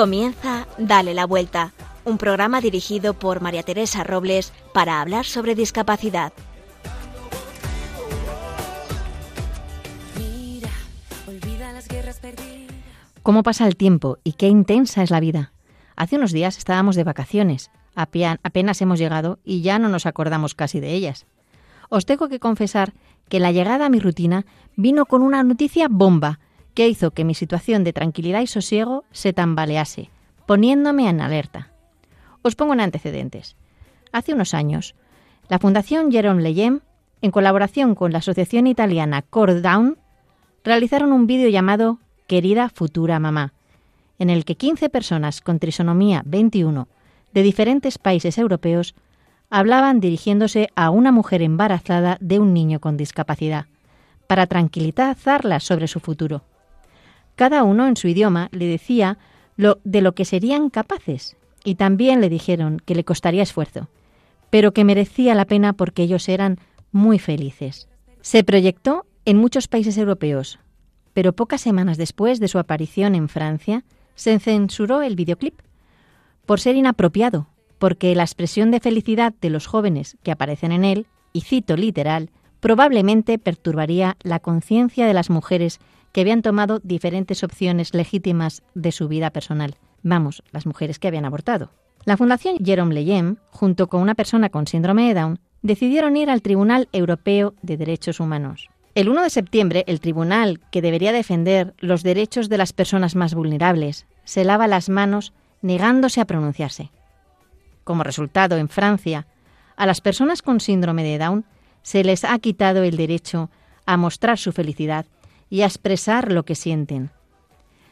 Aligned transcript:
Comienza 0.00 0.66
Dale 0.78 1.12
la 1.12 1.26
Vuelta, 1.26 1.74
un 2.06 2.16
programa 2.16 2.62
dirigido 2.62 3.12
por 3.12 3.42
María 3.42 3.62
Teresa 3.62 4.02
Robles 4.02 4.50
para 4.72 5.02
hablar 5.02 5.26
sobre 5.26 5.54
discapacidad. 5.54 6.32
¿Cómo 13.22 13.42
pasa 13.42 13.66
el 13.66 13.76
tiempo 13.76 14.16
y 14.24 14.32
qué 14.32 14.48
intensa 14.48 15.02
es 15.02 15.10
la 15.10 15.20
vida? 15.20 15.52
Hace 15.96 16.16
unos 16.16 16.32
días 16.32 16.56
estábamos 16.56 16.96
de 16.96 17.04
vacaciones, 17.04 17.70
apenas 17.94 18.80
hemos 18.80 18.98
llegado 18.98 19.38
y 19.44 19.60
ya 19.60 19.78
no 19.78 19.90
nos 19.90 20.06
acordamos 20.06 20.54
casi 20.54 20.80
de 20.80 20.94
ellas. 20.94 21.26
Os 21.90 22.06
tengo 22.06 22.30
que 22.30 22.40
confesar 22.40 22.94
que 23.28 23.38
la 23.38 23.52
llegada 23.52 23.84
a 23.84 23.90
mi 23.90 24.00
rutina 24.00 24.46
vino 24.76 25.04
con 25.04 25.20
una 25.20 25.42
noticia 25.42 25.88
bomba 25.90 26.40
que 26.80 26.88
hizo 26.88 27.10
que 27.10 27.26
mi 27.26 27.34
situación 27.34 27.84
de 27.84 27.92
tranquilidad 27.92 28.40
y 28.40 28.46
sosiego 28.46 29.04
se 29.12 29.34
tambalease, 29.34 30.08
poniéndome 30.46 31.10
en 31.10 31.20
alerta. 31.20 31.68
Os 32.40 32.56
pongo 32.56 32.72
en 32.72 32.80
antecedentes. 32.80 33.54
Hace 34.12 34.32
unos 34.32 34.54
años, 34.54 34.94
la 35.50 35.58
Fundación 35.58 36.10
Jerome 36.10 36.42
Leyen, 36.42 36.80
en 37.20 37.32
colaboración 37.32 37.94
con 37.94 38.12
la 38.12 38.20
asociación 38.20 38.66
italiana 38.66 39.20
Core 39.20 39.60
Down, 39.60 39.98
realizaron 40.64 41.12
un 41.12 41.26
vídeo 41.26 41.50
llamado 41.50 41.98
Querida 42.26 42.70
futura 42.70 43.18
mamá, 43.18 43.52
en 44.18 44.30
el 44.30 44.46
que 44.46 44.54
15 44.54 44.88
personas 44.88 45.42
con 45.42 45.58
trisonomía 45.58 46.22
21 46.24 46.88
de 47.34 47.42
diferentes 47.42 47.98
países 47.98 48.38
europeos 48.38 48.94
hablaban 49.50 50.00
dirigiéndose 50.00 50.70
a 50.76 50.88
una 50.88 51.12
mujer 51.12 51.42
embarazada 51.42 52.16
de 52.22 52.38
un 52.38 52.54
niño 52.54 52.80
con 52.80 52.96
discapacidad, 52.96 53.66
para 54.26 54.46
tranquilizarla 54.46 55.60
sobre 55.60 55.86
su 55.86 56.00
futuro. 56.00 56.42
Cada 57.40 57.64
uno 57.64 57.88
en 57.88 57.96
su 57.96 58.06
idioma 58.06 58.50
le 58.52 58.66
decía 58.66 59.16
lo, 59.56 59.78
de 59.82 60.02
lo 60.02 60.14
que 60.14 60.26
serían 60.26 60.68
capaces 60.68 61.38
y 61.64 61.76
también 61.76 62.20
le 62.20 62.28
dijeron 62.28 62.82
que 62.84 62.94
le 62.94 63.02
costaría 63.02 63.42
esfuerzo, 63.42 63.88
pero 64.50 64.74
que 64.74 64.84
merecía 64.84 65.34
la 65.34 65.46
pena 65.46 65.72
porque 65.72 66.02
ellos 66.02 66.28
eran 66.28 66.58
muy 66.92 67.18
felices. 67.18 67.88
Se 68.20 68.44
proyectó 68.44 69.06
en 69.24 69.38
muchos 69.38 69.68
países 69.68 69.96
europeos, 69.96 70.58
pero 71.14 71.32
pocas 71.32 71.62
semanas 71.62 71.96
después 71.96 72.40
de 72.40 72.48
su 72.48 72.58
aparición 72.58 73.14
en 73.14 73.30
Francia 73.30 73.84
se 74.16 74.38
censuró 74.38 75.00
el 75.00 75.16
videoclip 75.16 75.62
por 76.44 76.60
ser 76.60 76.76
inapropiado 76.76 77.46
porque 77.78 78.14
la 78.14 78.24
expresión 78.24 78.70
de 78.70 78.80
felicidad 78.80 79.32
de 79.40 79.48
los 79.48 79.66
jóvenes 79.66 80.18
que 80.22 80.30
aparecen 80.30 80.72
en 80.72 80.84
él, 80.84 81.06
y 81.32 81.40
cito 81.40 81.74
literal, 81.78 82.28
probablemente 82.60 83.38
perturbaría 83.38 84.18
la 84.22 84.40
conciencia 84.40 85.06
de 85.06 85.14
las 85.14 85.30
mujeres 85.30 85.80
que 86.12 86.20
habían 86.22 86.42
tomado 86.42 86.80
diferentes 86.82 87.44
opciones 87.44 87.94
legítimas 87.94 88.62
de 88.74 88.92
su 88.92 89.08
vida 89.08 89.30
personal. 89.30 89.76
Vamos, 90.02 90.42
las 90.50 90.66
mujeres 90.66 90.98
que 90.98 91.08
habían 91.08 91.24
abortado. 91.24 91.70
La 92.04 92.16
Fundación 92.16 92.56
Jerome 92.64 92.94
Leyen, 92.94 93.38
junto 93.50 93.88
con 93.88 94.00
una 94.00 94.14
persona 94.14 94.48
con 94.48 94.66
síndrome 94.66 95.08
de 95.08 95.20
Down, 95.20 95.38
decidieron 95.62 96.16
ir 96.16 96.30
al 96.30 96.42
Tribunal 96.42 96.88
Europeo 96.92 97.54
de 97.62 97.76
Derechos 97.76 98.20
Humanos. 98.20 98.70
El 98.94 99.08
1 99.08 99.22
de 99.22 99.30
septiembre, 99.30 99.84
el 99.86 100.00
tribunal, 100.00 100.60
que 100.72 100.82
debería 100.82 101.12
defender 101.12 101.74
los 101.78 102.02
derechos 102.02 102.48
de 102.48 102.58
las 102.58 102.72
personas 102.72 103.14
más 103.14 103.34
vulnerables, 103.34 104.06
se 104.24 104.44
lava 104.44 104.66
las 104.66 104.88
manos 104.88 105.32
negándose 105.62 106.20
a 106.20 106.24
pronunciarse. 106.24 106.90
Como 107.84 108.02
resultado, 108.02 108.56
en 108.56 108.68
Francia, 108.68 109.26
a 109.76 109.86
las 109.86 110.00
personas 110.00 110.42
con 110.42 110.60
síndrome 110.60 111.04
de 111.04 111.18
Down 111.18 111.44
se 111.82 112.02
les 112.02 112.24
ha 112.24 112.38
quitado 112.38 112.82
el 112.82 112.96
derecho 112.96 113.50
a 113.86 113.96
mostrar 113.96 114.38
su 114.38 114.52
felicidad 114.52 115.06
y 115.50 115.62
a 115.62 115.66
expresar 115.66 116.32
lo 116.32 116.44
que 116.44 116.54
sienten. 116.54 117.10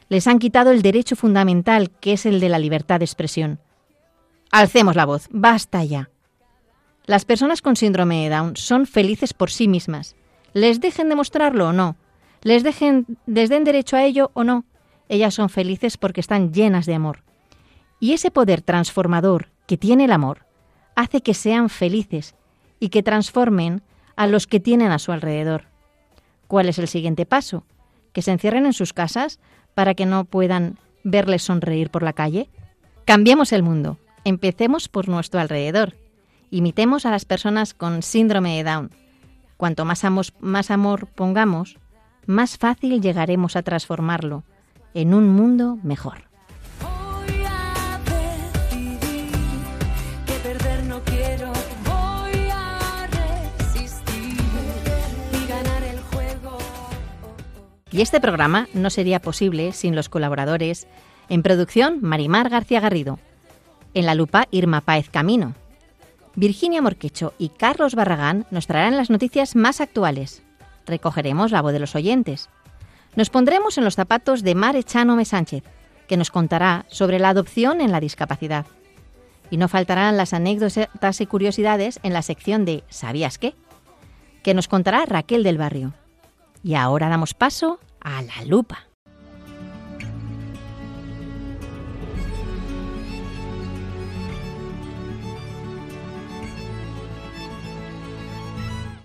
Les 0.08 0.26
han 0.26 0.38
quitado 0.38 0.70
el 0.70 0.80
derecho 0.80 1.16
fundamental, 1.16 1.90
que 1.90 2.14
es 2.14 2.24
el 2.24 2.40
de 2.40 2.48
la 2.48 2.58
libertad 2.58 3.00
de 3.00 3.04
expresión. 3.04 3.60
Alcemos 4.50 4.96
la 4.96 5.04
voz, 5.04 5.28
basta 5.30 5.84
ya. 5.84 6.08
Las 7.04 7.24
personas 7.24 7.60
con 7.60 7.76
síndrome 7.76 8.22
de 8.22 8.34
Down 8.34 8.56
son 8.56 8.86
felices 8.86 9.34
por 9.34 9.50
sí 9.50 9.68
mismas. 9.68 10.16
Les 10.54 10.80
dejen 10.80 11.08
demostrarlo 11.08 11.68
o 11.68 11.72
no, 11.72 11.96
les, 12.42 12.62
dejen, 12.62 13.18
les 13.26 13.50
den 13.50 13.64
derecho 13.64 13.96
a 13.96 14.04
ello 14.04 14.30
o 14.34 14.44
no, 14.44 14.64
ellas 15.08 15.34
son 15.34 15.48
felices 15.48 15.96
porque 15.96 16.20
están 16.20 16.52
llenas 16.52 16.86
de 16.86 16.94
amor. 16.94 17.24
Y 18.00 18.12
ese 18.12 18.30
poder 18.30 18.62
transformador 18.62 19.50
que 19.66 19.76
tiene 19.76 20.04
el 20.04 20.12
amor 20.12 20.46
hace 20.94 21.20
que 21.20 21.34
sean 21.34 21.68
felices 21.68 22.34
y 22.80 22.88
que 22.90 23.02
transformen 23.02 23.82
a 24.16 24.26
los 24.26 24.46
que 24.46 24.60
tienen 24.60 24.90
a 24.90 24.98
su 24.98 25.12
alrededor. 25.12 25.67
¿Cuál 26.48 26.68
es 26.68 26.78
el 26.78 26.88
siguiente 26.88 27.26
paso? 27.26 27.64
¿Que 28.12 28.22
se 28.22 28.32
encierren 28.32 28.66
en 28.66 28.72
sus 28.72 28.92
casas 28.92 29.38
para 29.74 29.94
que 29.94 30.06
no 30.06 30.24
puedan 30.24 30.78
verles 31.04 31.42
sonreír 31.42 31.90
por 31.90 32.02
la 32.02 32.14
calle? 32.14 32.48
Cambiemos 33.04 33.52
el 33.52 33.62
mundo. 33.62 33.98
Empecemos 34.24 34.88
por 34.88 35.08
nuestro 35.08 35.40
alrededor. 35.40 35.94
Imitemos 36.50 37.06
a 37.06 37.10
las 37.10 37.26
personas 37.26 37.74
con 37.74 38.02
síndrome 38.02 38.56
de 38.56 38.64
Down. 38.64 38.90
Cuanto 39.58 39.84
más, 39.84 40.02
más 40.40 40.70
amor 40.70 41.06
pongamos, 41.08 41.78
más 42.26 42.56
fácil 42.56 43.00
llegaremos 43.00 43.56
a 43.56 43.62
transformarlo 43.62 44.44
en 44.94 45.14
un 45.14 45.28
mundo 45.28 45.78
mejor. 45.82 46.27
Y 57.90 58.02
este 58.02 58.20
programa 58.20 58.68
no 58.74 58.90
sería 58.90 59.20
posible 59.20 59.72
sin 59.72 59.96
los 59.96 60.08
colaboradores. 60.08 60.86
En 61.28 61.42
producción, 61.42 61.98
Marimar 62.02 62.50
García 62.50 62.80
Garrido. 62.80 63.18
En 63.94 64.06
la 64.06 64.14
lupa, 64.14 64.46
Irma 64.50 64.82
Páez 64.82 65.08
Camino. 65.08 65.54
Virginia 66.34 66.82
Morquecho 66.82 67.32
y 67.38 67.48
Carlos 67.48 67.94
Barragán 67.94 68.46
nos 68.50 68.66
traerán 68.66 68.96
las 68.96 69.10
noticias 69.10 69.56
más 69.56 69.80
actuales. 69.80 70.42
Recogeremos 70.86 71.50
la 71.50 71.62
voz 71.62 71.72
de 71.72 71.80
los 71.80 71.94
oyentes. 71.94 72.48
Nos 73.16 73.30
pondremos 73.30 73.78
en 73.78 73.84
los 73.84 73.96
zapatos 73.96 74.42
de 74.42 74.54
Mare 74.54 74.84
Chanome 74.84 75.24
Sánchez, 75.24 75.64
que 76.06 76.16
nos 76.16 76.30
contará 76.30 76.84
sobre 76.88 77.18
la 77.18 77.30
adopción 77.30 77.80
en 77.80 77.90
la 77.90 78.00
discapacidad. 78.00 78.66
Y 79.50 79.56
no 79.56 79.66
faltarán 79.68 80.16
las 80.16 80.34
anécdotas 80.34 81.20
y 81.20 81.26
curiosidades 81.26 81.98
en 82.02 82.12
la 82.12 82.22
sección 82.22 82.64
de 82.64 82.84
¿Sabías 82.88 83.38
qué? 83.38 83.54
que 84.42 84.54
nos 84.54 84.68
contará 84.68 85.04
Raquel 85.06 85.42
del 85.42 85.58
Barrio. 85.58 85.94
Y 86.62 86.74
ahora 86.74 87.08
damos 87.08 87.34
paso 87.34 87.78
a 88.00 88.22
la 88.22 88.44
lupa. 88.46 88.88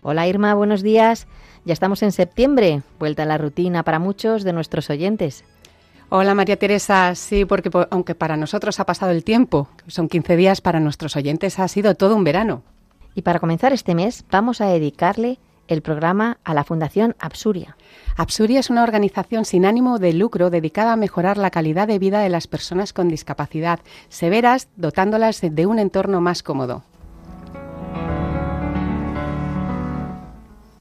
Hola 0.05 0.27
Irma, 0.27 0.53
buenos 0.53 0.81
días. 0.81 1.27
Ya 1.63 1.71
estamos 1.71 2.03
en 2.03 2.11
septiembre, 2.11 2.81
vuelta 2.99 3.23
a 3.23 3.25
la 3.25 3.37
rutina 3.37 3.83
para 3.83 3.99
muchos 3.99 4.43
de 4.43 4.51
nuestros 4.51 4.89
oyentes. 4.89 5.45
Hola 6.09 6.35
María 6.35 6.57
Teresa, 6.57 7.15
sí, 7.15 7.45
porque 7.45 7.71
aunque 7.89 8.13
para 8.13 8.35
nosotros 8.35 8.81
ha 8.81 8.85
pasado 8.85 9.13
el 9.13 9.23
tiempo, 9.23 9.69
son 9.87 10.09
15 10.09 10.35
días, 10.35 10.59
para 10.59 10.81
nuestros 10.81 11.15
oyentes 11.15 11.57
ha 11.57 11.67
sido 11.69 11.95
todo 11.95 12.17
un 12.17 12.25
verano. 12.25 12.63
Y 13.15 13.21
para 13.21 13.39
comenzar 13.39 13.71
este 13.71 13.95
mes 13.95 14.25
vamos 14.29 14.59
a 14.59 14.65
dedicarle 14.65 15.39
el 15.67 15.81
programa 15.81 16.37
a 16.43 16.53
la 16.53 16.63
Fundación 16.63 17.15
Absuria. 17.19 17.77
Absuria 18.17 18.59
es 18.59 18.69
una 18.69 18.83
organización 18.83 19.45
sin 19.45 19.65
ánimo 19.65 19.99
de 19.99 20.13
lucro 20.13 20.49
dedicada 20.49 20.93
a 20.93 20.97
mejorar 20.97 21.37
la 21.37 21.51
calidad 21.51 21.87
de 21.87 21.99
vida 21.99 22.19
de 22.19 22.29
las 22.29 22.47
personas 22.47 22.93
con 22.93 23.07
discapacidad 23.07 23.79
severas, 24.09 24.67
dotándolas 24.75 25.41
de 25.41 25.65
un 25.65 25.79
entorno 25.79 26.21
más 26.21 26.43
cómodo. 26.43 26.83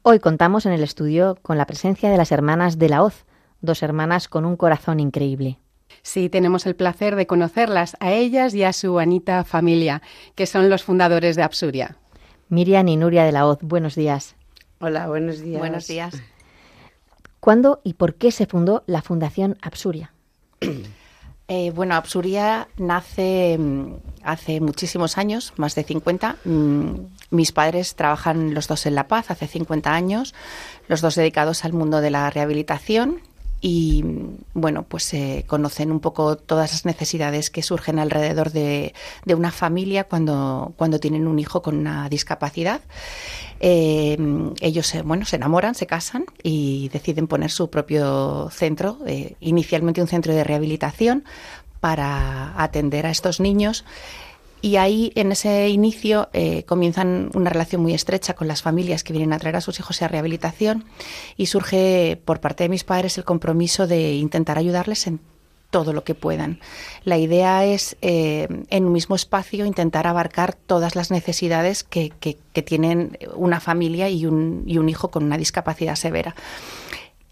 Hoy 0.04 0.18
contamos 0.18 0.66
en 0.66 0.72
el 0.72 0.82
estudio 0.82 1.38
con 1.42 1.58
la 1.58 1.66
presencia 1.66 2.10
de 2.10 2.16
las 2.16 2.32
hermanas 2.32 2.78
de 2.78 2.88
la 2.88 3.04
Hoz, 3.04 3.24
dos 3.60 3.84
hermanas 3.84 4.28
con 4.28 4.44
un 4.44 4.56
corazón 4.56 4.98
increíble. 4.98 5.58
Sí, 6.02 6.28
tenemos 6.28 6.66
el 6.66 6.74
placer 6.74 7.14
de 7.14 7.28
conocerlas, 7.28 7.96
a 8.00 8.10
ellas 8.12 8.54
y 8.54 8.64
a 8.64 8.72
su 8.72 8.98
Anita 8.98 9.44
familia, 9.44 10.02
que 10.34 10.46
son 10.46 10.68
los 10.68 10.82
fundadores 10.82 11.36
de 11.36 11.44
Absuria. 11.44 11.96
Miriam 12.48 12.88
y 12.88 12.96
Nuria 12.96 13.24
de 13.24 13.32
la 13.32 13.46
Hoz, 13.46 13.58
buenos 13.62 13.94
días. 13.94 14.34
Hola, 14.84 15.06
buenos 15.06 15.40
días. 15.40 15.60
Buenos 15.60 15.86
días. 15.86 16.12
¿Cuándo 17.38 17.80
y 17.84 17.94
por 17.94 18.16
qué 18.16 18.32
se 18.32 18.46
fundó 18.46 18.82
la 18.88 19.00
Fundación 19.00 19.56
Absuria? 19.62 20.12
Eh, 21.48 21.70
bueno, 21.74 21.96
Absuria 21.96 22.68
nace 22.78 23.58
mm, 23.58 23.96
hace 24.22 24.60
muchísimos 24.62 25.18
años, 25.18 25.52
más 25.56 25.74
de 25.74 25.82
50. 25.82 26.36
Mm, 26.44 26.94
mis 27.30 27.52
padres 27.52 27.94
trabajan 27.94 28.54
los 28.54 28.68
dos 28.68 28.86
en 28.86 28.94
La 28.94 29.06
Paz 29.06 29.30
hace 29.30 29.48
50 29.48 29.92
años, 29.92 30.34
los 30.88 31.02
dos 31.02 31.14
dedicados 31.14 31.66
al 31.66 31.74
mundo 31.74 32.00
de 32.00 32.10
la 32.10 32.30
rehabilitación 32.30 33.20
y 33.64 34.04
bueno, 34.54 34.82
pues 34.82 35.04
se 35.04 35.44
conocen 35.46 35.92
un 35.92 36.00
poco 36.00 36.36
todas 36.36 36.72
las 36.72 36.84
necesidades 36.84 37.48
que 37.48 37.62
surgen 37.62 38.00
alrededor 38.00 38.50
de, 38.50 38.92
una 39.24 39.52
familia 39.52 40.04
cuando, 40.04 40.74
cuando 40.76 40.98
tienen 40.98 41.28
un 41.28 41.38
hijo 41.38 41.62
con 41.62 41.78
una 41.78 42.08
discapacidad. 42.08 42.80
Eh, 43.60 44.18
ellos 44.60 44.88
se, 44.88 45.02
bueno, 45.02 45.24
se 45.24 45.36
enamoran, 45.36 45.76
se 45.76 45.86
casan 45.86 46.24
y 46.42 46.88
deciden 46.88 47.28
poner 47.28 47.52
su 47.52 47.70
propio 47.70 48.50
centro, 48.50 48.98
eh, 49.06 49.36
inicialmente 49.38 50.02
un 50.02 50.08
centro 50.08 50.34
de 50.34 50.42
rehabilitación 50.42 51.22
para 51.78 52.60
atender 52.60 53.06
a 53.06 53.10
estos 53.10 53.38
niños. 53.38 53.84
Y 54.64 54.76
ahí, 54.76 55.10
en 55.16 55.32
ese 55.32 55.68
inicio, 55.70 56.28
eh, 56.32 56.62
comienzan 56.62 57.30
una 57.34 57.50
relación 57.50 57.82
muy 57.82 57.94
estrecha 57.94 58.34
con 58.34 58.46
las 58.46 58.62
familias 58.62 59.02
que 59.02 59.12
vienen 59.12 59.32
a 59.32 59.38
traer 59.40 59.56
a 59.56 59.60
sus 59.60 59.80
hijos 59.80 60.00
a 60.02 60.08
rehabilitación 60.08 60.84
y 61.36 61.46
surge 61.46 62.16
por 62.24 62.40
parte 62.40 62.62
de 62.62 62.68
mis 62.68 62.84
padres 62.84 63.18
el 63.18 63.24
compromiso 63.24 63.88
de 63.88 64.14
intentar 64.14 64.58
ayudarles 64.58 65.08
en 65.08 65.18
todo 65.70 65.92
lo 65.92 66.04
que 66.04 66.14
puedan. 66.14 66.60
La 67.02 67.18
idea 67.18 67.64
es, 67.64 67.96
eh, 68.02 68.46
en 68.68 68.84
un 68.84 68.92
mismo 68.92 69.16
espacio, 69.16 69.66
intentar 69.66 70.06
abarcar 70.06 70.54
todas 70.54 70.94
las 70.94 71.10
necesidades 71.10 71.82
que, 71.82 72.12
tienen 72.64 73.18
una 73.34 73.58
familia 73.58 74.08
y 74.10 74.26
un, 74.26 74.62
y 74.66 74.78
un 74.78 74.88
hijo 74.88 75.10
con 75.10 75.24
una 75.24 75.38
discapacidad 75.38 75.96
severa. 75.96 76.36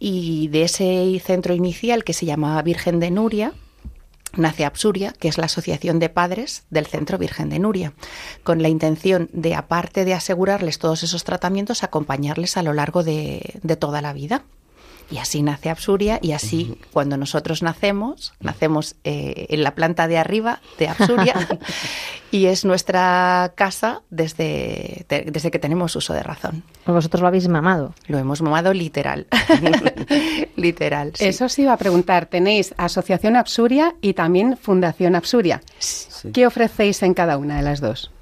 Y 0.01 0.49
de 0.49 0.63
ese 0.63 1.21
centro 1.25 1.55
inicial, 1.55 2.03
que 2.03 2.15
se 2.15 2.27
llama 2.27 2.61
Virgen 2.63 2.99
de 2.99 3.13
Nuria, 3.13 3.53
nace 4.37 4.65
Absuria, 4.65 5.13
que 5.19 5.29
es 5.29 5.39
la 5.39 5.47
Asociación 5.47 5.99
de 5.99 6.09
Padres 6.09 6.65
del 6.71 6.87
Centro 6.87 7.19
Virgen 7.19 7.51
de 7.51 7.59
Nuria, 7.59 7.93
con 8.43 8.63
la 8.63 8.69
intención 8.69 9.29
de, 9.33 9.55
aparte 9.55 10.05
de 10.05 10.15
asegurarles 10.15 10.79
todos 10.79 11.03
esos 11.03 11.25
tratamientos, 11.25 11.83
acompañarles 11.83 12.57
a 12.57 12.63
lo 12.63 12.73
largo 12.73 13.03
de, 13.03 13.61
toda 13.79 14.03
la 14.03 14.13
vida. 14.13 14.45
Y 15.11 15.19
así 15.19 15.43
nace 15.43 15.71
Absuria 15.71 16.19
y 16.23 16.33
así 16.33 16.79
cuando 16.93 17.17
nosotros 17.17 17.63
nacemos, 17.63 18.33
nacemos 18.41 18.97
eh, 19.05 19.47
en 19.51 19.65
la 19.65 19.75
planta 19.75 20.07
de 20.07 20.19
arriba 20.19 20.61
de 20.79 20.89
Absuria 20.89 21.35
y 22.31 22.47
es 22.47 22.65
nuestra 22.65 23.53
casa 23.57 24.03
desde, 24.11 25.07
desde 25.09 25.51
que 25.51 25.59
tenemos 25.59 25.97
uso 25.97 26.15
de 26.15 26.23
razón. 26.23 26.63
¿Vosotros 26.87 27.21
lo 27.21 27.29
habéis 27.29 27.49
mamado? 27.49 27.95
Lo 28.07 28.19
hemos 28.19 28.41
mamado 28.41 28.73
literal. 28.73 29.27
literal. 30.57 31.13
Eso 31.19 31.49
sí 31.49 31.63
iba 31.63 31.73
a 31.73 31.79
preguntar. 31.79 32.27
Tenéis 32.27 32.75
Asociación 32.77 33.37
Absuria 33.37 33.95
y 34.01 34.15
también 34.15 34.57
Fundación 34.57 35.17
Absuria. 35.17 35.61
¿Qué 36.33 36.47
ofrecéis 36.47 37.03
en 37.03 37.15
cada 37.15 37.37
una 37.37 37.57
de 37.57 37.63
las 37.63 37.81
dos? 37.81 38.13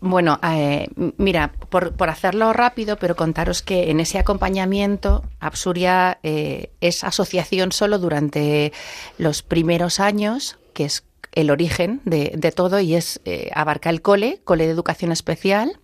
Bueno, 0.00 0.38
eh, 0.42 0.88
mira, 1.16 1.52
por, 1.70 1.94
hacerlo 2.08 2.52
rápido, 2.52 2.96
pero 2.96 3.16
contaros 3.16 3.62
que 3.62 3.90
en 3.90 4.00
ese 4.00 4.18
acompañamiento, 4.18 5.24
Absuria 5.40 6.18
eh, 6.22 6.70
es 6.80 7.02
asociación 7.02 7.72
solo 7.72 7.98
durante 7.98 8.72
los 9.16 9.42
primeros 9.42 9.98
años, 9.98 10.58
que 10.74 10.84
es 10.84 11.04
el 11.32 11.50
origen 11.50 12.00
de, 12.04 12.52
todo 12.54 12.80
y 12.80 12.94
es 12.94 13.20
eh, 13.24 13.50
abarca 13.54 13.90
el 13.90 14.02
cole, 14.02 14.40
cole 14.44 14.66
de 14.66 14.72
educación 14.72 15.12
especial 15.12 15.78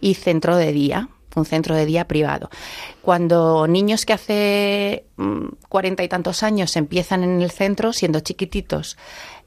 y 0.00 0.14
centro 0.14 0.56
de 0.56 0.72
día, 0.72 1.08
un 1.34 1.44
centro 1.44 1.74
de 1.74 1.86
día 1.86 2.06
privado. 2.06 2.50
Cuando 3.02 3.66
niños 3.66 4.06
que 4.06 4.12
hace 4.12 5.04
mm, 5.16 5.46
cuarenta 5.68 6.04
y 6.04 6.08
tantos 6.08 6.42
años 6.42 6.76
empiezan 6.76 7.22
en 7.22 7.42
el 7.42 7.50
centro, 7.50 7.92
siendo 7.92 8.20
chiquititos, 8.20 8.96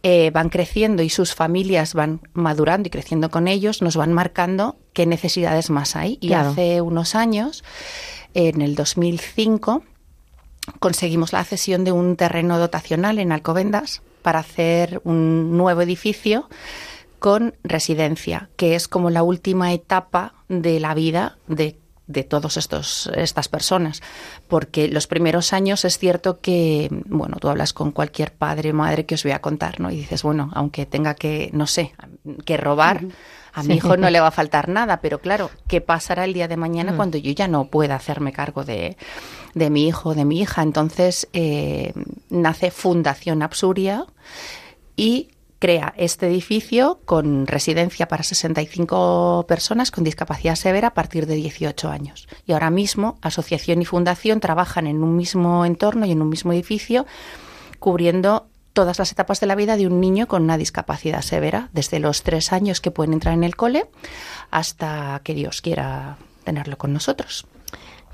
eh, 0.09 0.31
van 0.31 0.47
creciendo 0.47 1.03
y 1.03 1.09
sus 1.09 1.35
familias 1.35 1.93
van 1.93 2.21
madurando 2.31 2.87
y 2.87 2.89
creciendo 2.89 3.29
con 3.29 3.49
ellos, 3.49 3.81
nos 3.81 3.97
van 3.97 4.13
marcando 4.13 4.77
qué 4.93 5.05
necesidades 5.05 5.69
más 5.69 5.97
hay. 5.97 6.17
Y 6.21 6.31
hace 6.31 6.79
unos 6.79 7.13
años, 7.13 7.65
en 8.33 8.61
el 8.61 8.75
2005, 8.75 9.83
conseguimos 10.79 11.33
la 11.33 11.43
cesión 11.43 11.83
de 11.83 11.91
un 11.91 12.15
terreno 12.15 12.57
dotacional 12.57 13.19
en 13.19 13.33
Alcobendas 13.33 14.01
para 14.21 14.39
hacer 14.39 15.01
un 15.03 15.57
nuevo 15.57 15.81
edificio 15.81 16.47
con 17.19 17.55
residencia, 17.65 18.49
que 18.55 18.75
es 18.75 18.87
como 18.87 19.09
la 19.09 19.23
última 19.23 19.73
etapa 19.73 20.35
de 20.47 20.79
la 20.79 20.93
vida 20.93 21.37
de 21.47 21.77
de 22.07 22.23
todas 22.23 22.57
estas 22.57 23.47
personas, 23.49 24.01
porque 24.47 24.87
los 24.87 25.07
primeros 25.07 25.53
años 25.53 25.83
es 25.85 25.97
cierto 25.97 26.39
que, 26.39 26.87
bueno, 27.05 27.37
tú 27.39 27.49
hablas 27.49 27.73
con 27.73 27.91
cualquier 27.91 28.33
padre 28.33 28.71
o 28.71 28.73
madre 28.73 29.05
que 29.05 29.15
os 29.15 29.23
voy 29.23 29.33
a 29.33 29.41
contar, 29.41 29.79
¿no? 29.79 29.91
Y 29.91 29.97
dices, 29.97 30.23
bueno, 30.23 30.49
aunque 30.53 30.85
tenga 30.85 31.13
que, 31.13 31.49
no 31.53 31.67
sé, 31.67 31.93
que 32.45 32.55
robar, 32.55 33.03
a 33.53 33.63
mi 33.63 33.75
hijo 33.75 33.97
no 33.97 34.09
le 34.09 34.19
va 34.19 34.27
a 34.27 34.31
faltar 34.31 34.69
nada, 34.69 35.01
pero 35.01 35.19
claro, 35.19 35.49
¿qué 35.67 35.81
pasará 35.81 36.25
el 36.25 36.33
día 36.33 36.47
de 36.47 36.57
mañana 36.57 36.95
cuando 36.95 37.17
yo 37.17 37.31
ya 37.31 37.47
no 37.47 37.65
pueda 37.65 37.95
hacerme 37.95 38.31
cargo 38.31 38.63
de, 38.63 38.97
de 39.53 39.69
mi 39.69 39.87
hijo 39.87 40.09
o 40.09 40.15
de 40.15 40.25
mi 40.25 40.39
hija? 40.39 40.61
Entonces, 40.61 41.27
eh, 41.33 41.93
nace 42.29 42.71
Fundación 42.71 43.41
Absuria 43.41 44.05
y 44.95 45.29
crea 45.59 45.93
este 45.97 46.27
edificio 46.27 46.99
con 47.05 47.47
residencia 47.47 48.07
para 48.07 48.23
65 48.23 49.45
personas 49.47 49.91
con 49.91 50.03
discapacidad 50.03 50.55
severa 50.55 50.89
a 50.89 50.93
partir 50.93 51.25
de 51.25 51.35
18 51.35 51.89
años. 51.89 52.27
Y 52.45 52.53
ahora 52.53 52.69
mismo, 52.69 53.17
asociación 53.21 53.81
y 53.81 53.85
fundación 53.85 54.39
trabajan 54.39 54.87
en 54.87 55.03
un 55.03 55.15
mismo 55.15 55.65
entorno 55.65 56.05
y 56.05 56.11
en 56.11 56.21
un 56.21 56.29
mismo 56.29 56.53
edificio, 56.53 57.05
cubriendo 57.79 58.47
todas 58.73 58.99
las 58.99 59.11
etapas 59.11 59.39
de 59.39 59.47
la 59.47 59.55
vida 59.55 59.75
de 59.75 59.87
un 59.87 59.99
niño 59.99 60.27
con 60.27 60.43
una 60.43 60.57
discapacidad 60.57 61.21
severa, 61.21 61.69
desde 61.73 61.99
los 61.99 62.21
tres 62.21 62.53
años 62.53 62.79
que 62.79 62.91
pueden 62.91 63.13
entrar 63.13 63.33
en 63.33 63.43
el 63.43 63.55
cole 63.55 63.89
hasta 64.51 65.21
que 65.23 65.33
Dios 65.33 65.61
quiera 65.61 66.17
tenerlo 66.43 66.77
con 66.77 66.93
nosotros. 66.93 67.47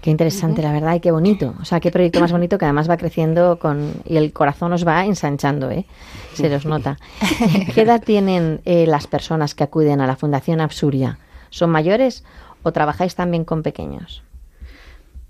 Qué 0.03 0.11
interesante, 0.11 0.61
la 0.61 0.73
verdad, 0.73 0.95
y 0.95 0.99
qué 0.99 1.11
bonito. 1.11 1.55
O 1.61 1.63
sea, 1.63 1.79
qué 1.79 1.89
proyecto 1.89 2.19
más 2.19 2.33
bonito 2.33 2.57
que 2.57 2.65
además 2.65 2.89
va 2.89 2.97
creciendo 2.97 3.57
con 3.57 3.93
y 4.03 4.17
el 4.17 4.33
corazón 4.33 4.73
os 4.73 4.85
va 4.85 5.05
ensanchando, 5.05 5.71
¿eh? 5.71 5.85
Se 6.33 6.49
los 6.49 6.65
nota. 6.65 6.97
¿Qué 7.73 7.83
edad 7.83 8.03
tienen 8.03 8.59
eh, 8.65 8.85
las 8.85 9.07
personas 9.07 9.55
que 9.55 9.63
acuden 9.63 10.01
a 10.01 10.05
la 10.05 10.17
Fundación 10.17 10.59
Absuria? 10.59 11.19
¿Son 11.51 11.69
mayores 11.69 12.25
o 12.63 12.73
trabajáis 12.73 13.15
también 13.15 13.45
con 13.45 13.63
pequeños? 13.63 14.23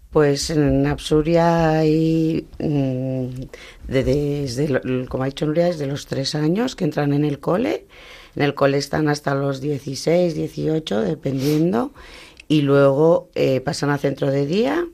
Pues 0.10 0.50
en 0.50 0.88
Absuria 0.88 1.78
hay, 1.78 2.48
mm, 2.58 3.28
desde, 3.88 5.08
como 5.08 5.22
ha 5.22 5.28
dicho 5.28 5.46
Nuria, 5.46 5.66
desde 5.66 5.86
los 5.86 6.08
tres 6.08 6.34
años 6.34 6.76
que 6.76 6.86
entran 6.86 7.14
en 7.14 7.26
el 7.26 7.38
cole. 7.38 7.86
En 8.36 8.42
el 8.42 8.56
cole 8.56 8.80
están 8.80 9.08
hasta 9.08 9.36
los 9.36 9.62
16, 9.62 10.34
18, 10.34 11.02
dependiendo 11.02 11.92
y 12.54 12.62
luego 12.62 13.32
eh, 13.34 13.62
pasan 13.62 13.90
a 13.90 13.98
centro 13.98 14.30
de 14.30 14.46
día 14.46 14.86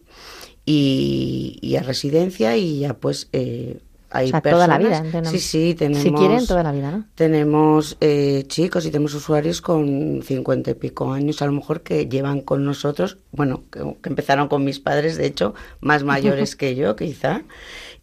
y, 0.66 1.76
a 1.78 1.84
residencia 1.84 2.56
y 2.56 2.80
ya 2.80 2.94
pues 2.94 3.28
eh, 3.34 3.82
hay 4.10 4.32
o 4.34 4.42
toda 4.42 4.66
la 4.66 4.78
vida. 4.78 5.04
Sí, 5.26 5.40
sí, 5.40 5.76
tenemos... 5.76 6.04
Si 6.04 6.14
quieren, 6.14 6.48
toda 6.48 6.64
la 6.64 6.72
vida, 6.72 6.90
¿no? 6.90 7.06
Tenemos 7.16 7.98
eh, 8.00 8.46
chicos 8.48 8.86
y 8.86 8.92
tenemos 8.92 9.14
usuarios 9.14 9.60
con 9.62 10.22
cincuenta 10.24 10.72
y 10.72 10.76
pico 10.76 11.12
años, 11.12 11.42
a 11.42 11.48
lo 11.48 11.52
mejor 11.52 11.82
que 11.82 12.08
llevan 12.08 12.40
con 12.40 12.64
nosotros, 12.64 13.18
bueno, 13.34 13.64
que, 13.70 13.82
empezaron 14.08 14.48
con 14.48 14.64
mis 14.64 14.80
padres, 14.80 15.18
de 15.18 15.26
hecho, 15.26 15.54
más 15.82 16.06
mayores 16.06 16.56
que 16.56 16.76
yo, 16.76 16.96
quizá, 16.96 17.42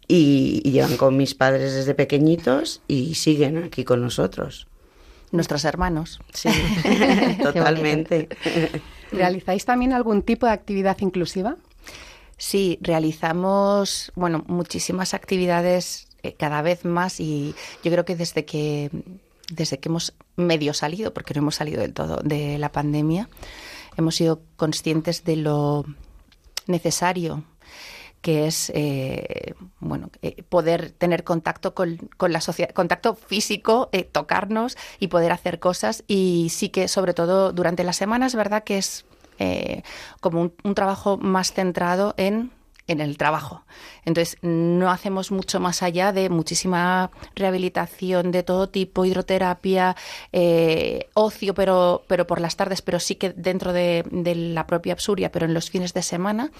y, 0.07 0.61
y 0.63 0.69
llevan 0.69 0.97
con 0.97 1.17
mis 1.17 1.33
padres 1.33 1.73
desde 1.73 1.95
pequeñitos 1.95 2.83
y 2.87 3.15
siguen 3.15 3.57
aquí 3.63 3.83
con 3.83 4.01
nosotros. 4.01 4.67
Nuestros 5.31 5.65
hermanos. 5.65 6.19
Sí, 6.31 6.49
totalmente. 7.43 8.29
¿Realizáis 9.11 9.65
también 9.65 9.93
algún 9.93 10.21
tipo 10.21 10.45
de 10.45 10.51
actividad 10.51 10.97
inclusiva? 10.99 11.57
Sí, 12.37 12.77
realizamos, 12.81 14.11
bueno, 14.15 14.43
muchísimas 14.47 15.13
actividades 15.13 16.07
eh, 16.23 16.33
cada 16.33 16.61
vez 16.61 16.85
más 16.85 17.19
y 17.19 17.55
yo 17.83 17.91
creo 17.91 18.05
que 18.05 18.15
desde 18.15 18.45
que 18.45 18.91
desde 19.49 19.79
que 19.79 19.89
hemos 19.89 20.13
medio 20.35 20.73
salido, 20.73 21.13
porque 21.13 21.33
no 21.33 21.39
hemos 21.39 21.55
salido 21.55 21.81
del 21.81 21.93
todo 21.93 22.17
de 22.17 22.57
la 22.57 22.71
pandemia, 22.71 23.29
hemos 23.95 24.15
sido 24.15 24.41
conscientes 24.57 25.23
de 25.23 25.37
lo 25.37 25.85
necesario 26.67 27.43
que 28.27 28.45
es 28.45 28.73
eh, 28.75 29.53
bueno 29.79 30.11
eh, 30.21 30.43
poder 30.49 30.91
tener 30.91 31.23
contacto 31.23 31.73
con, 31.73 31.97
la 32.19 32.41
sociedad, 32.41 32.71
contacto 32.71 33.15
físico, 33.15 33.87
eh, 33.93 34.03
tocarnos 34.03 34.75
y 34.99 35.07
poder 35.07 35.31
hacer 35.31 35.59
cosas. 35.59 36.03
Y 36.07 36.49
sí 36.51 36.67
que, 36.67 36.89
sobre 36.89 37.13
todo 37.13 37.53
durante 37.53 37.85
la 37.85 37.93
semana, 37.93 38.25
es 38.25 38.35
verdad 38.35 38.65
que 38.65 38.79
es 38.79 39.05
como 40.19 40.51
un, 40.61 40.75
trabajo 40.75 41.15
más 41.15 41.53
centrado 41.53 42.15
en 42.17 42.51
en 42.87 43.01
el 43.01 43.17
trabajo. 43.17 43.63
Entonces, 44.05 44.37
no 44.41 44.89
hacemos 44.89 45.31
mucho 45.31 45.59
más 45.59 45.83
allá 45.83 46.13
de 46.13 46.29
muchísima 46.29 47.11
rehabilitación 47.35 48.31
de 48.31 48.43
todo 48.43 48.69
tipo, 48.69 49.05
hidroterapia, 49.05 49.95
eh, 50.31 51.09
ocio, 51.13 51.53
pero, 51.53 52.03
pero 52.07 52.25
por 52.25 52.39
las 52.39 52.55
tardes, 52.55 52.81
pero 52.81 52.99
sí 52.99 53.15
que 53.15 53.31
dentro 53.31 53.73
de, 53.73 54.03
la 54.11 54.67
propia 54.67 54.93
Absuria, 54.93 55.31
pero 55.31 55.45
en 55.45 55.53
los 55.53 55.69
fines 55.69 55.93
de 55.93 56.01
semana, 56.01 56.51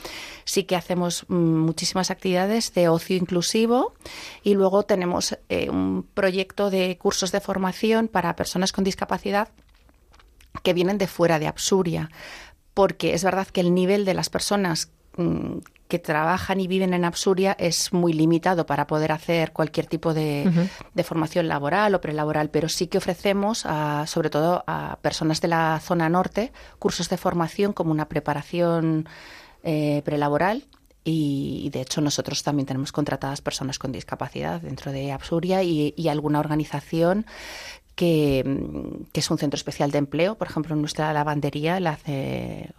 sí 0.44 0.66
que 0.66 0.76
hacemos 0.76 1.26
mm, 1.30 1.36
muchísimas 1.36 2.12
actividades 2.12 2.74
de 2.74 2.90
ocio 2.90 3.16
inclusivo 3.16 3.94
y 4.44 4.54
luego 4.54 4.84
tenemos 4.84 5.38
eh, 5.50 5.70
un 5.70 6.04
proyecto 6.14 6.70
de 6.70 6.98
cursos 6.98 7.32
de 7.32 7.42
formación 7.42 8.08
para 8.08 8.36
personas 8.36 8.72
con 8.72 8.84
discapacidad 8.84 9.50
que 10.64 10.74
vienen 10.74 10.98
de 10.98 11.08
fuera 11.08 11.40
de 11.40 11.48
Absuria 11.48 12.10
porque 12.78 13.16
es 13.16 13.24
verdad 13.24 13.48
que 13.48 13.62
el 13.62 13.74
nivel 13.74 14.06
de 14.06 14.14
las 14.14 14.30
personas 14.30 14.92
mm, 15.18 15.58
que 15.88 16.00
trabajan 16.00 16.60
y 16.60 16.68
viven 16.68 16.94
en 16.94 17.06
Absuria 17.06 17.56
es 17.60 17.94
muy 17.94 18.14
limitado 18.14 18.66
para 18.66 18.88
poder 18.88 19.12
hacer 19.12 19.54
cualquier 19.54 19.86
tipo 19.86 20.14
de, 20.14 20.70
formación 21.04 21.48
laboral 21.48 21.96
o 21.96 22.02
prelaboral, 22.02 22.50
pero 22.50 22.70
sí 22.70 22.88
que 22.88 22.98
ofrecemos, 22.98 23.66
sobre 24.06 24.30
todo 24.30 24.64
a 24.68 25.00
personas 25.02 25.42
de 25.42 25.48
la 25.48 25.80
zona 25.82 26.10
norte, 26.10 26.52
cursos 26.80 27.10
de 27.10 27.18
formación 27.18 27.74
como 27.74 27.92
una 27.92 28.10
preparación 28.10 29.08
eh, 29.64 30.02
prelaboral 30.04 30.66
y, 31.04 31.70
de 31.72 31.82
hecho 31.82 32.02
nosotros 32.02 32.44
también 32.44 32.66
tenemos 32.66 32.92
contratadas 32.92 33.42
personas 33.42 33.80
con 33.80 33.94
discapacidad 33.94 34.60
dentro 34.60 34.92
de 34.92 35.14
Absuria 35.14 35.64
y, 35.64 35.94
y 35.96 36.10
alguna 36.10 36.40
organización 36.40 37.26
que, 37.98 38.46
es 39.14 39.32
un 39.32 39.40
centro 39.40 39.58
especial 39.58 39.90
de 39.90 39.98
empleo. 39.98 40.36
Por 40.36 40.48
ejemplo, 40.48 40.76
nuestra 40.76 41.12
lavandería 41.14 41.80
la 41.80 41.90
hace 41.94 42.70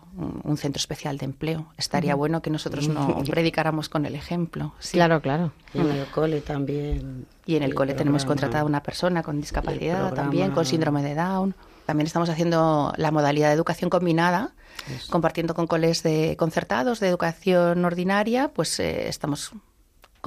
un, 0.45 0.57
centro 0.57 0.79
especial 0.79 1.19
de 1.19 1.25
empleo. 1.25 1.67
Estaría 1.77 2.15
bueno 2.15 2.41
que 2.41 2.51
nosotros 2.51 2.89
no 2.89 3.25
predicáramos 3.29 3.89
con 3.89 4.07
el 4.07 4.15
ejemplo. 4.15 4.75
Claro, 4.93 5.21
claro. 5.21 5.53
Y 5.75 5.81
en 5.81 5.91
el 5.91 6.07
cole 6.07 6.41
también. 6.41 7.27
Y 7.47 7.57
en 7.57 7.65
el 7.65 7.75
cole 7.75 7.95
tenemos 7.95 8.25
contratada 8.25 8.65
una 8.65 8.85
persona 8.85 9.25
con 9.25 9.41
discapacidad 9.41 10.15
también, 10.15 10.53
con 10.53 10.65
síndrome 10.65 11.03
de 11.03 11.17
Down. 11.17 11.55
También 11.85 12.07
estamos 12.07 12.29
haciendo 12.29 12.93
la 12.97 13.11
modalidad 13.11 13.49
de 13.49 13.55
educación 13.55 13.91
combinada, 13.91 14.53
compartiendo 15.11 15.55
con 15.55 15.67
coles 15.67 16.05
de 16.05 16.37
concertados 16.39 17.01
de 17.01 17.09
educación 17.09 17.85
ordinaria, 17.85 18.53
pues 18.55 18.79
eh, 18.79 19.09
estamos 19.09 19.53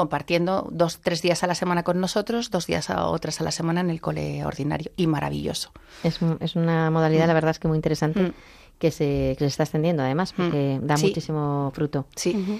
compartiendo 0.01 0.67
dos, 0.71 0.99
tres 0.99 1.21
días 1.21 1.43
a 1.43 1.47
la 1.47 1.53
semana 1.53 1.83
con 1.83 2.01
nosotros, 2.01 2.49
dos 2.49 2.65
días 2.65 2.89
a 2.89 3.05
otras 3.05 3.39
a 3.39 3.43
la 3.43 3.51
semana 3.51 3.81
en 3.81 3.91
el 3.91 4.01
cole 4.01 4.43
ordinario. 4.43 4.91
Y 4.97 5.05
maravilloso. 5.05 5.71
Es, 6.03 6.17
es 6.39 6.55
una 6.55 6.89
modalidad, 6.89 7.27
la 7.27 7.35
verdad 7.35 7.51
es 7.51 7.59
que 7.59 7.67
muy 7.67 7.77
interesante, 7.77 8.19
mm. 8.19 8.33
que, 8.79 8.89
se, 8.89 9.35
que 9.37 9.41
se 9.41 9.45
está 9.45 9.61
extendiendo 9.61 10.01
además, 10.01 10.33
porque 10.33 10.79
mm. 10.81 10.87
da 10.87 10.97
muchísimo 10.97 11.71
fruto. 11.75 12.07
Sí. 12.15 12.59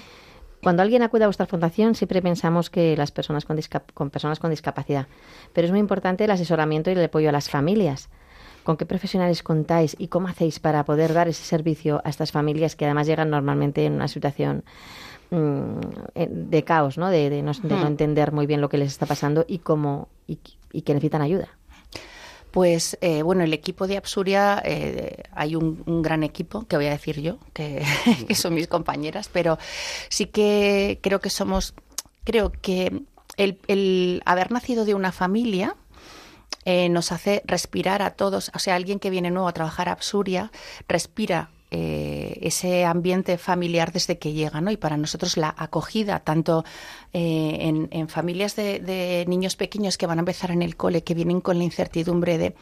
Cuando 0.62 0.82
alguien 0.82 1.02
acude 1.02 1.24
a 1.24 1.26
vuestra 1.26 1.46
fundación, 1.46 1.96
siempre 1.96 2.22
pensamos 2.22 2.70
que 2.70 2.96
las 2.96 3.10
personas 3.10 3.44
con, 3.44 3.58
con 3.92 4.10
personas 4.10 4.38
con 4.38 4.50
discapacidad, 4.50 5.08
pero 5.52 5.66
es 5.66 5.72
muy 5.72 5.80
importante 5.80 6.22
el 6.22 6.30
asesoramiento 6.30 6.90
y 6.90 6.92
el 6.92 7.04
apoyo 7.04 7.28
a 7.28 7.32
las 7.32 7.50
familias. 7.50 8.08
¿Con 8.62 8.76
qué 8.76 8.86
profesionales 8.86 9.42
contáis 9.42 9.96
y 9.98 10.06
cómo 10.06 10.28
hacéis 10.28 10.60
para 10.60 10.84
poder 10.84 11.12
dar 11.12 11.26
ese 11.26 11.42
servicio 11.42 12.00
a 12.04 12.08
estas 12.08 12.30
familias 12.30 12.76
que 12.76 12.84
además 12.84 13.08
llegan 13.08 13.30
normalmente 13.30 13.84
en 13.84 13.94
una 13.94 14.06
situación 14.06 14.62
Mm, 15.32 15.80
eh, 16.14 16.28
de 16.30 16.62
caos, 16.62 16.98
¿no? 16.98 17.08
De, 17.08 17.40
no, 17.40 17.52
hmm. 17.52 17.86
entender 17.86 18.32
muy 18.32 18.44
bien 18.44 18.60
lo 18.60 18.68
que 18.68 18.76
les 18.76 18.88
está 18.88 19.06
pasando 19.06 19.46
y 19.48 19.60
cómo 19.60 20.10
y, 20.26 20.36
que 20.36 20.92
necesitan 20.92 21.22
ayuda. 21.22 21.48
Pues 22.50 22.98
eh, 23.00 23.22
bueno, 23.22 23.42
el 23.42 23.54
equipo 23.54 23.86
de 23.86 23.96
Absuria, 23.96 24.60
eh, 24.62 25.22
hay 25.32 25.56
un, 25.56 26.02
gran 26.02 26.22
equipo, 26.22 26.66
que 26.66 26.76
voy 26.76 26.84
a 26.84 26.90
decir 26.90 27.22
yo, 27.22 27.38
que, 27.54 27.82
son 28.34 28.52
mis 28.52 28.68
compañeras, 28.68 29.30
pero 29.32 29.56
sí 30.10 30.26
que 30.26 30.98
creo 31.00 31.20
que 31.20 31.30
somos, 31.30 31.72
creo 32.24 32.52
que 32.52 33.02
el, 33.38 34.22
haber 34.26 34.52
nacido 34.52 34.84
de 34.84 34.94
una 34.94 35.12
familia 35.12 35.76
nos 36.90 37.10
hace 37.10 37.42
respirar 37.46 38.02
a 38.02 38.10
todos, 38.10 38.52
o 38.54 38.58
sea, 38.58 38.74
alguien 38.74 38.98
que 38.98 39.08
viene 39.08 39.30
nuevo 39.30 39.48
a 39.48 39.52
trabajar 39.52 39.88
a 39.88 39.92
Absuria, 39.92 40.52
respira 40.88 41.48
eh, 41.74 42.38
ese 42.42 42.84
ambiente 42.84 43.38
familiar 43.38 43.92
desde 43.92 44.18
que 44.18 44.34
llega, 44.34 44.60
¿no? 44.60 44.70
Y 44.70 44.76
para 44.76 44.98
nosotros 44.98 45.38
la 45.38 45.54
acogida, 45.56 46.20
tanto 46.20 46.66
eh, 47.14 47.88
en, 47.90 48.08
familias 48.10 48.56
de, 48.56 49.24
niños 49.26 49.56
pequeños 49.56 49.96
que 49.96 50.06
van 50.06 50.18
a 50.18 50.20
empezar 50.20 50.50
en 50.50 50.60
el 50.60 50.76
cole, 50.76 51.02
que 51.02 51.14
vienen 51.14 51.40
con 51.40 51.56
la 51.56 51.64
incertidumbre 51.64 52.36
de 52.36 52.54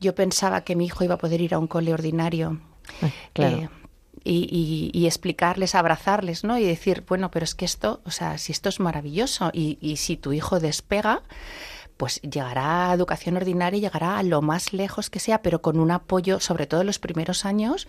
yo 0.00 0.14
pensaba 0.14 0.64
que 0.64 0.76
mi 0.76 0.84
hijo 0.84 1.02
iba 1.02 1.14
a 1.14 1.18
poder 1.18 1.40
ir 1.40 1.54
a 1.54 1.58
un 1.58 1.66
cole 1.66 1.94
ordinario. 1.94 2.60
Eh, 3.36 3.70
y, 4.22 5.06
explicarles, 5.06 5.74
abrazarles, 5.74 6.44
¿no? 6.44 6.58
Y 6.58 6.64
decir, 6.64 7.04
bueno, 7.08 7.30
pero 7.30 7.44
es 7.44 7.54
que 7.54 7.64
esto, 7.64 8.02
o 8.04 8.10
sea, 8.10 8.36
si 8.36 8.52
esto 8.52 8.68
es 8.68 8.80
maravilloso 8.80 9.50
y, 9.54 9.78
y 9.80 9.96
si 9.96 10.18
tu 10.18 10.34
hijo 10.34 10.60
despega, 10.60 11.22
pues 11.96 12.20
llegará 12.22 12.90
a 12.90 12.94
educación 12.94 13.36
ordinaria, 13.36 13.80
llegará 13.80 14.18
a 14.18 14.22
lo 14.22 14.42
más 14.42 14.72
lejos 14.72 15.10
que 15.10 15.20
sea, 15.20 15.42
pero 15.42 15.62
con 15.62 15.78
un 15.78 15.90
apoyo, 15.90 16.40
sobre 16.40 16.66
todo 16.66 16.80
en 16.80 16.86
los 16.86 16.98
primeros 16.98 17.44
años, 17.44 17.88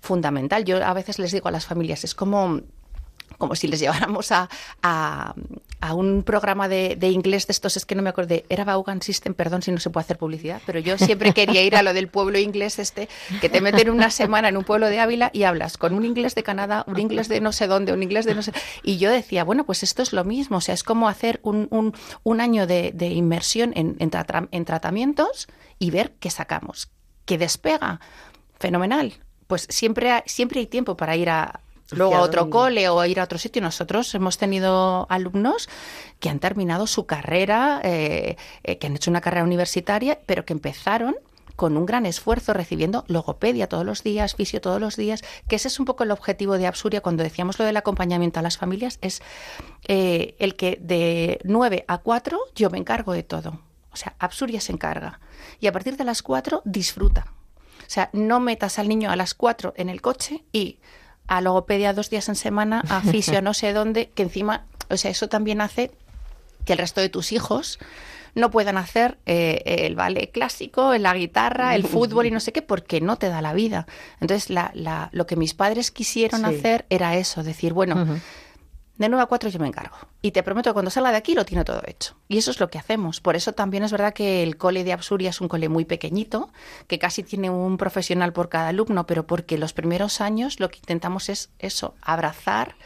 fundamental. 0.00 0.64
Yo 0.64 0.84
a 0.84 0.92
veces 0.92 1.18
les 1.18 1.32
digo 1.32 1.48
a 1.48 1.52
las 1.52 1.66
familias, 1.66 2.04
es 2.04 2.14
como 2.14 2.60
como 3.38 3.54
si 3.54 3.68
les 3.68 3.80
lleváramos 3.80 4.32
a, 4.32 4.48
a, 4.82 5.34
un 5.94 6.22
programa 6.24 6.68
de, 6.68 6.96
inglés 7.02 7.46
de 7.46 7.52
estos, 7.52 7.76
es 7.76 7.84
que 7.84 7.94
no 7.94 8.02
me 8.02 8.10
acuerdo, 8.10 8.36
era 8.48 8.64
Vaughan 8.64 9.02
System, 9.02 9.34
perdón 9.34 9.62
si 9.62 9.70
no 9.70 9.78
se 9.78 9.90
puede 9.90 10.04
hacer 10.04 10.18
publicidad, 10.18 10.60
pero 10.66 10.78
yo 10.80 10.98
siempre 10.98 11.32
quería 11.32 11.62
ir 11.62 11.76
a 11.76 11.82
lo 11.82 11.94
del 11.94 12.08
pueblo 12.08 12.38
inglés 12.38 12.78
este, 12.78 13.08
que 13.40 13.48
te 13.48 13.60
meten 13.60 13.90
una 13.90 14.10
semana 14.10 14.48
en 14.48 14.56
un 14.56 14.64
pueblo 14.64 14.88
de 14.88 14.98
Ávila 14.98 15.30
y 15.32 15.44
hablas 15.44 15.76
con 15.76 15.94
un 15.94 16.04
inglés 16.04 16.34
de 16.34 16.42
Canadá, 16.42 16.84
un 16.86 16.98
inglés 16.98 17.28
de 17.28 17.40
no 17.40 17.52
sé 17.52 17.66
dónde, 17.66 17.92
un 17.92 18.02
inglés 18.02 18.24
de 18.24 18.34
no 18.34 18.42
sé... 18.42 18.52
Y 18.82 18.98
yo 18.98 19.10
decía, 19.10 19.44
bueno, 19.44 19.64
pues 19.64 19.82
esto 19.82 20.02
es 20.02 20.12
lo 20.12 20.24
mismo, 20.24 20.56
o 20.58 20.60
sea, 20.60 20.74
es 20.74 20.82
como 20.82 21.08
hacer 21.08 21.40
un, 21.42 21.68
un, 21.70 21.94
un 22.24 22.40
año 22.40 22.66
de, 22.66 22.92
de 22.94 23.08
inmersión 23.08 23.72
en, 23.76 23.96
en, 23.98 24.10
en 24.50 24.64
tratamientos 24.64 25.48
y 25.78 25.90
ver 25.90 26.14
qué 26.18 26.30
sacamos, 26.30 26.90
que 27.24 27.38
despega, 27.38 28.00
fenomenal. 28.58 29.14
Pues 29.46 29.66
siempre, 29.70 30.24
siempre 30.26 30.60
hay 30.60 30.66
tiempo 30.66 30.96
para 30.96 31.14
ir 31.14 31.30
a, 31.30 31.60
luego 31.90 32.16
a 32.16 32.20
otro 32.20 32.50
cole 32.50 32.88
o 32.88 33.00
a 33.00 33.08
ir 33.08 33.20
a 33.20 33.24
otro 33.24 33.38
sitio. 33.38 33.62
Nosotros 33.62 34.14
hemos 34.14 34.38
tenido 34.38 35.06
alumnos 35.10 35.68
que 36.20 36.28
han 36.28 36.38
terminado 36.38 36.86
su 36.86 37.06
carrera, 37.06 37.80
eh, 37.84 38.36
eh, 38.64 38.78
que 38.78 38.86
han 38.86 38.96
hecho 38.96 39.10
una 39.10 39.20
carrera 39.20 39.44
universitaria, 39.44 40.18
pero 40.26 40.44
que 40.44 40.52
empezaron 40.52 41.16
con 41.56 41.76
un 41.76 41.86
gran 41.86 42.06
esfuerzo 42.06 42.52
recibiendo 42.52 43.04
logopedia 43.08 43.66
todos 43.66 43.84
los 43.84 44.02
días, 44.02 44.34
fisio 44.34 44.60
todos 44.60 44.80
los 44.80 44.96
días, 44.96 45.22
que 45.48 45.56
ese 45.56 45.68
es 45.68 45.80
un 45.80 45.86
poco 45.86 46.04
el 46.04 46.10
objetivo 46.10 46.58
de 46.58 46.66
Absuria 46.66 47.00
cuando 47.00 47.22
decíamos 47.22 47.58
lo 47.58 47.64
del 47.64 47.78
acompañamiento 47.78 48.38
a 48.38 48.42
las 48.42 48.58
familias, 48.58 48.98
es 49.00 49.22
eh, 49.88 50.36
el 50.38 50.54
que 50.54 50.78
de 50.80 51.40
9 51.44 51.86
a 51.88 51.98
4 51.98 52.38
yo 52.54 52.70
me 52.70 52.78
encargo 52.78 53.12
de 53.12 53.22
todo. 53.22 53.60
O 53.90 53.96
sea, 53.96 54.14
Absuria 54.18 54.60
se 54.60 54.72
encarga. 54.72 55.20
Y 55.58 55.68
a 55.68 55.72
partir 55.72 55.96
de 55.96 56.04
las 56.04 56.22
4 56.22 56.60
disfruta. 56.66 57.32
O 57.80 57.90
sea, 57.90 58.10
no 58.12 58.40
metas 58.40 58.78
al 58.78 58.88
niño 58.88 59.10
a 59.10 59.16
las 59.16 59.32
4 59.32 59.72
en 59.76 59.88
el 59.88 60.02
coche 60.02 60.44
y 60.52 60.80
a 61.26 61.40
logopedia 61.40 61.92
dos 61.92 62.10
días 62.10 62.28
en 62.28 62.36
semana, 62.36 62.82
a 62.88 63.00
fisio 63.00 63.42
no 63.42 63.54
sé 63.54 63.72
dónde, 63.72 64.10
que 64.14 64.22
encima, 64.22 64.64
o 64.88 64.96
sea, 64.96 65.10
eso 65.10 65.28
también 65.28 65.60
hace 65.60 65.90
que 66.64 66.72
el 66.72 66.78
resto 66.78 67.00
de 67.00 67.08
tus 67.08 67.32
hijos 67.32 67.78
no 68.34 68.50
puedan 68.50 68.76
hacer 68.76 69.18
eh, 69.24 69.62
el 69.64 69.96
ballet 69.96 70.30
clásico, 70.30 70.96
la 70.98 71.14
guitarra, 71.14 71.74
el 71.74 71.84
fútbol 71.88 72.26
y 72.26 72.30
no 72.30 72.40
sé 72.40 72.52
qué, 72.52 72.62
porque 72.62 73.00
no 73.00 73.16
te 73.16 73.28
da 73.28 73.40
la 73.40 73.54
vida. 73.54 73.86
Entonces, 74.20 74.50
la, 74.50 74.70
la, 74.74 75.08
lo 75.12 75.26
que 75.26 75.36
mis 75.36 75.54
padres 75.54 75.90
quisieron 75.90 76.44
hacer 76.44 76.84
era 76.90 77.16
eso, 77.16 77.42
decir, 77.42 77.72
bueno, 77.72 78.20
de 78.98 79.08
9 79.08 79.22
a 79.22 79.26
4 79.26 79.50
yo 79.50 79.58
me 79.58 79.68
encargo. 79.68 79.96
Y 80.22 80.32
te 80.32 80.42
prometo 80.42 80.70
que 80.70 80.74
cuando 80.74 80.90
salga 80.90 81.10
de 81.10 81.16
aquí 81.16 81.34
lo 81.34 81.44
tiene 81.44 81.64
todo 81.64 81.82
hecho. 81.86 82.16
Y 82.28 82.38
eso 82.38 82.50
es 82.50 82.60
lo 82.60 82.68
que 82.68 82.78
hacemos. 82.78 83.20
Por 83.20 83.36
eso 83.36 83.52
también 83.52 83.84
es 83.84 83.92
verdad 83.92 84.14
que 84.14 84.42
el 84.42 84.56
cole 84.56 84.84
de 84.84 84.92
Absuria 84.92 85.30
es 85.30 85.40
un 85.40 85.48
cole 85.48 85.68
muy 85.68 85.84
pequeñito, 85.84 86.50
que 86.86 86.98
casi 86.98 87.22
tiene 87.22 87.50
un 87.50 87.76
profesional 87.76 88.32
por 88.32 88.48
cada 88.48 88.68
alumno, 88.68 89.06
pero 89.06 89.26
porque 89.26 89.58
los 89.58 89.72
primeros 89.72 90.20
años 90.20 90.60
lo 90.60 90.70
que 90.70 90.78
intentamos 90.78 91.28
es 91.28 91.50
eso, 91.58 91.94
abrazar 92.00 92.76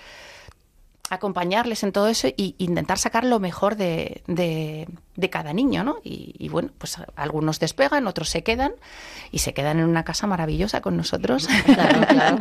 acompañarles 1.11 1.83
en 1.83 1.90
todo 1.90 2.07
eso 2.07 2.29
e 2.29 2.55
intentar 2.59 2.97
sacar 2.97 3.25
lo 3.25 3.40
mejor 3.40 3.75
de, 3.75 4.23
de, 4.29 4.87
cada 5.29 5.52
niño, 5.52 5.85
¿no? 5.85 5.99
Y, 6.02 6.49
bueno, 6.49 6.71
pues 6.79 6.97
algunos 7.17 7.59
despegan, 7.61 8.07
otros 8.07 8.31
se 8.31 8.43
quedan 8.43 8.73
y 9.31 9.40
se 9.40 9.52
quedan 9.52 9.81
en 9.81 9.85
una 9.87 10.05
casa 10.05 10.26
maravillosa 10.26 10.81
con 10.81 10.97
nosotros. 10.97 11.49
Claro, 11.71 12.07
claro. 12.07 12.38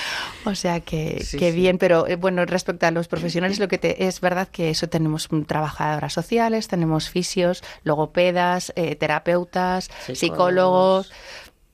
o 0.44 0.54
sea 0.54 0.80
que, 0.80 1.24
bien, 1.54 1.78
pero 1.78 2.06
eh, 2.06 2.16
bueno, 2.16 2.44
respecto 2.44 2.86
a 2.86 2.90
los 2.90 3.08
profesionales, 3.08 3.58
lo 3.58 3.68
que 3.68 3.78
te, 3.78 4.06
es 4.06 4.20
verdad 4.20 4.48
que 4.48 4.70
eso 4.70 4.88
tenemos 4.88 5.28
trabajadoras 5.46 6.12
sociales, 6.12 6.68
tenemos 6.68 7.08
fisios, 7.08 7.62
logopedas, 7.84 8.72
eh, 8.76 8.96
terapeutas, 8.96 9.90
psicólogos, 10.12 11.12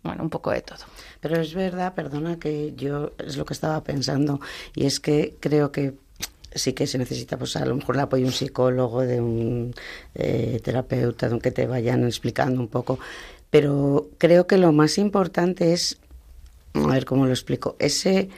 bueno, 0.02 0.22
un 0.22 0.30
poco 0.30 0.50
de 0.50 0.62
todo. 0.62 0.84
Pero 1.20 1.40
es 1.40 1.54
verdad, 1.54 1.94
perdona 1.94 2.38
que 2.38 2.74
yo 2.74 3.12
es 3.18 3.36
lo 3.36 3.44
que 3.44 3.54
estaba 3.54 3.82
pensando 3.84 4.40
y 4.74 4.86
es 4.86 4.98
que 4.98 5.36
creo 5.40 5.70
que 5.70 5.94
sí 6.54 6.72
que 6.72 6.86
se 6.86 6.98
necesita, 6.98 7.36
pues 7.36 7.56
a 7.56 7.64
lo 7.64 7.76
mejor 7.76 7.96
el 7.96 8.02
apoyo 8.02 8.22
de 8.22 8.28
un 8.28 8.32
psicólogo, 8.32 9.02
de 9.02 9.20
un 9.20 9.74
eh, 10.14 10.60
terapeuta, 10.62 11.28
de 11.28 11.34
un 11.34 11.40
que 11.40 11.50
te 11.50 11.66
vayan 11.66 12.04
explicando 12.04 12.60
un 12.60 12.68
poco. 12.68 12.98
Pero 13.50 14.08
creo 14.18 14.46
que 14.46 14.56
lo 14.56 14.72
más 14.72 14.98
importante 14.98 15.72
es, 15.72 15.98
a 16.74 16.86
ver 16.86 17.04
cómo 17.04 17.26
lo 17.26 17.32
explico, 17.32 17.76
ese, 17.78 18.28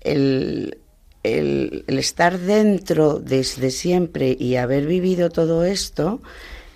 el, 0.00 0.78
el, 1.22 1.84
el 1.86 1.98
estar 1.98 2.38
dentro 2.38 3.18
desde 3.20 3.70
siempre 3.70 4.36
y 4.38 4.56
haber 4.56 4.86
vivido 4.86 5.30
todo 5.30 5.64
esto, 5.64 6.20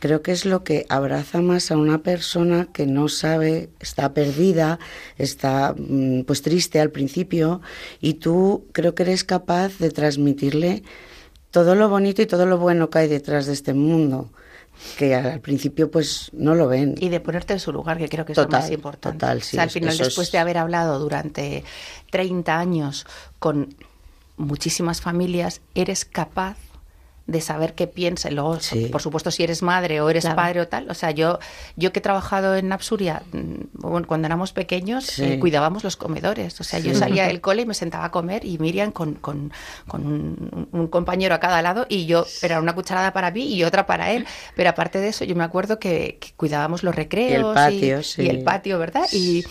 creo 0.00 0.22
que 0.22 0.32
es 0.32 0.44
lo 0.44 0.64
que 0.64 0.86
abraza 0.88 1.40
más 1.40 1.70
a 1.70 1.76
una 1.76 1.98
persona 1.98 2.68
que 2.72 2.86
no 2.86 3.08
sabe, 3.08 3.70
está 3.78 4.12
perdida, 4.12 4.80
está 5.18 5.74
mm, 5.76 6.22
pues 6.22 6.42
triste 6.42 6.80
al 6.80 6.90
principio 6.90 7.60
y 8.00 8.14
tú 8.14 8.66
creo 8.72 8.94
que 8.94 9.04
eres 9.04 9.22
capaz 9.22 9.78
de 9.78 9.90
transmitirle 9.90 10.82
todo 11.50 11.74
lo 11.74 11.88
bonito 11.88 12.22
y 12.22 12.26
todo 12.26 12.46
lo 12.46 12.58
bueno 12.58 12.90
que 12.90 13.00
hay 13.00 13.08
detrás 13.08 13.46
de 13.46 13.52
este 13.52 13.74
mundo 13.74 14.30
que 14.96 15.14
al 15.14 15.40
principio 15.40 15.90
pues 15.90 16.30
no 16.32 16.54
lo 16.54 16.66
ven. 16.66 16.94
Y 16.98 17.10
de 17.10 17.20
ponerte 17.20 17.52
en 17.52 17.60
su 17.60 17.70
lugar, 17.70 17.98
que 17.98 18.08
creo 18.08 18.24
que 18.24 18.32
es 18.32 18.38
lo 18.38 18.48
más 18.48 18.70
importante. 18.70 19.18
Total, 19.18 19.42
sí, 19.42 19.58
al 19.58 19.68
final, 19.68 19.96
después 19.96 20.32
de 20.32 20.38
haber 20.38 20.56
hablado 20.56 20.98
durante 20.98 21.64
30 22.10 22.58
años 22.58 23.06
con 23.38 23.74
muchísimas 24.38 25.02
familias, 25.02 25.60
eres 25.74 26.06
capaz 26.06 26.56
de 27.30 27.40
saber 27.40 27.74
qué 27.74 27.86
piensa. 27.86 28.28
Y 28.28 28.34
luego, 28.34 28.58
por 28.90 29.00
supuesto, 29.00 29.30
si 29.30 29.44
eres 29.44 29.62
madre 29.62 30.00
o 30.00 30.10
eres 30.10 30.26
padre 30.26 30.60
o 30.60 30.68
tal. 30.68 30.90
O 30.90 30.94
sea, 30.94 31.12
yo, 31.12 31.38
yo 31.76 31.92
que 31.92 32.00
he 32.00 32.02
trabajado 32.02 32.56
en 32.56 32.72
Absuria, 32.72 33.22
mm, 33.32 34.02
cuando 34.06 34.26
éramos 34.26 34.52
pequeños, 34.52 35.18
eh, 35.20 35.38
cuidábamos 35.38 35.84
los 35.84 35.96
comedores. 35.96 36.60
O 36.60 36.64
sea, 36.64 36.80
yo 36.80 36.94
salía 36.94 37.26
del 37.26 37.40
cole 37.40 37.62
y 37.62 37.66
me 37.66 37.74
sentaba 37.74 38.06
a 38.06 38.10
comer 38.10 38.44
y 38.44 38.58
Miriam 38.58 38.90
con, 38.90 39.14
con, 39.14 39.52
un, 39.92 40.88
compañero 40.88 41.34
a 41.34 41.40
cada 41.40 41.62
lado 41.62 41.86
y 41.88 42.06
yo 42.06 42.26
era 42.42 42.60
una 42.60 42.74
cucharada 42.74 43.12
para 43.12 43.30
mí 43.30 43.54
y 43.54 43.62
otra 43.62 43.86
para 43.86 44.10
él. 44.10 44.26
Pero 44.56 44.70
aparte 44.70 44.98
de 44.98 45.08
eso, 45.08 45.24
yo 45.24 45.36
me 45.36 45.44
acuerdo 45.44 45.78
que, 45.78 46.18
cuidábamos 46.36 46.82
los 46.82 46.94
recreos. 46.94 47.30
Y 47.30 47.36
el 47.36 47.54
patio, 47.54 48.00
y, 48.18 48.28
el 48.28 48.42
patio, 48.42 48.78
¿verdad? 48.80 49.06
Y, 49.12 49.44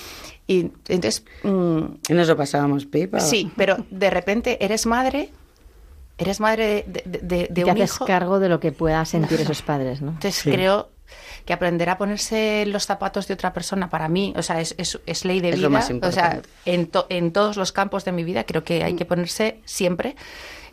y 0.47 0.71
entonces... 0.89 1.23
Mm, 1.43 1.83
y 2.09 2.13
nos 2.13 2.27
lo 2.27 2.35
pasábamos 2.35 2.85
pipa. 2.85 3.21
Sí, 3.21 3.49
pero 3.55 3.85
de 3.89 4.09
repente 4.09 4.63
eres 4.65 4.85
madre 4.85 5.31
eres 6.19 6.39
madre 6.39 6.85
de, 6.87 7.03
de, 7.05 7.47
de, 7.49 7.63
un 7.63 7.71
haces 7.71 7.97
cargo 7.99 8.39
de 8.39 8.49
lo 8.49 8.59
que 8.59 8.71
puedan 8.71 9.05
sentir 9.05 9.41
esos 9.41 9.61
padres, 9.61 10.01
¿no? 10.01 10.11
Entonces 10.11 10.43
creo 10.43 10.89
que 11.45 11.53
aprender 11.53 11.89
a 11.89 11.97
ponerse 11.97 12.65
los 12.67 12.85
zapatos 12.85 13.27
de 13.27 13.33
otra 13.33 13.53
persona 13.53 13.89
para 13.89 14.07
mí, 14.09 14.33
o 14.37 14.43
sea, 14.43 14.61
es, 14.61 14.75
es, 14.77 15.25
ley 15.25 15.39
de 15.39 15.53
vida. 15.53 15.87
o 16.03 16.11
sea, 16.11 16.41
en, 16.65 16.91
en 17.09 17.31
todos 17.31 17.57
los 17.57 17.71
campos 17.71 18.05
de 18.05 18.11
mi 18.11 18.23
vida 18.23 18.43
creo 18.43 18.63
que 18.63 18.83
hay 18.83 18.95
que 18.95 19.05
ponerse 19.05 19.61
siempre 19.65 20.15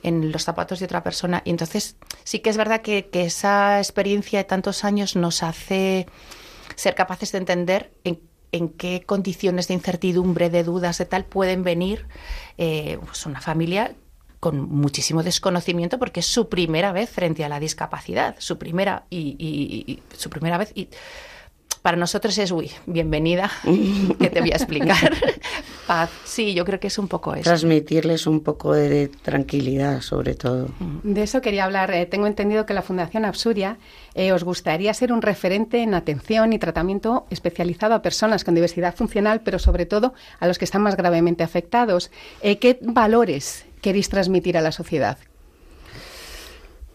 en 0.03 0.33
los 0.33 0.45
zapatos 0.45 0.79
de 0.81 0.85
otra 0.85 1.03
persona. 1.03 1.41
Y 1.47 1.51
entonces 1.51 1.97
sí 2.25 2.41
que 2.41 2.51
es 2.51 2.57
verdad 2.59 2.83
que, 2.83 3.09
que 3.09 3.25
esa 3.25 3.79
experiencia 3.79 4.41
de 4.41 4.45
tantos 4.45 4.85
años 4.85 5.17
nos 5.17 5.43
hace 5.43 6.07
ser 6.75 6.95
capaces 6.95 7.33
de 7.33 7.39
entender 7.39 7.93
en 8.05 8.21
en 8.53 8.69
qué 8.69 9.03
condiciones 9.05 9.69
de 9.69 9.75
incertidumbre, 9.75 10.51
de 10.51 10.65
dudas, 10.65 10.99
de 10.99 11.05
tal 11.05 11.25
pueden 11.25 11.63
venir 11.63 12.07
eh, 12.59 12.99
pues 13.05 13.27
una 13.27 13.41
familia 13.41 13.95
con 14.47 14.61
muchísimo 14.61 15.25
desconocimiento 15.25 15.99
porque 15.99 16.21
es 16.21 16.27
su 16.27 16.49
primera 16.49 16.93
vez 16.93 17.11
frente 17.11 17.45
a 17.45 17.49
la 17.49 17.59
discapacidad, 17.59 18.37
su 18.39 18.59
primera 18.59 19.03
y, 19.11 19.99
su 20.17 20.31
primera 20.31 20.57
vez 20.57 20.71
y 20.77 20.89
para 21.83 21.97
nosotros 21.97 22.39
es, 22.39 22.53
uy, 22.53 22.71
bienvenida, 22.87 23.51
que 24.21 24.31
te 24.31 24.41
voy 24.41 24.53
a 24.53 24.55
explicar. 24.55 25.13
Paz. 25.89 26.11
Sí, 26.25 26.55
yo 26.55 26.65
creo 26.65 26.79
que 26.79 26.87
es 26.87 26.99
un 26.99 27.09
poco 27.09 27.35
eso. 27.35 27.43
Transmitirles 27.43 28.29
un 28.29 28.41
poco 28.41 28.73
de, 28.73 29.09
tranquilidad, 29.09 30.01
sobre 30.01 30.35
todo. 30.35 30.69
De 31.03 31.23
eso 31.25 31.41
quería 31.41 31.65
hablar. 31.65 31.93
Eh, 31.93 32.07
tengo 32.07 32.29
entendido 32.29 32.67
que 32.67 32.75
la 32.75 32.83
Fundación 32.83 33.25
Absuria 33.25 33.79
eh, 34.15 34.33
os 34.33 34.45
gustaría 34.45 34.95
ser 34.95 35.13
un 35.13 35.23
referente 35.23 35.83
en 35.83 35.95
atención 35.95 36.53
y 36.53 36.59
tratamiento 36.61 37.27
especializado 37.31 37.95
a 37.95 38.03
personas 38.03 38.45
con 38.45 38.55
diversidad 38.55 38.95
funcional, 38.95 39.41
pero 39.41 39.59
sobre 39.59 39.87
todo 39.87 40.15
a 40.39 40.47
los 40.47 40.59
que 40.59 40.65
están 40.65 40.83
más 40.83 40.97
gravemente 40.97 41.43
afectados. 41.43 42.13
Eh, 42.43 42.59
¿Qué 42.59 42.79
valores 42.81 43.66
queréis 43.87 44.09
transmitir 44.09 44.59
a 44.59 44.61
la 44.61 44.73
sociedad? 44.73 45.17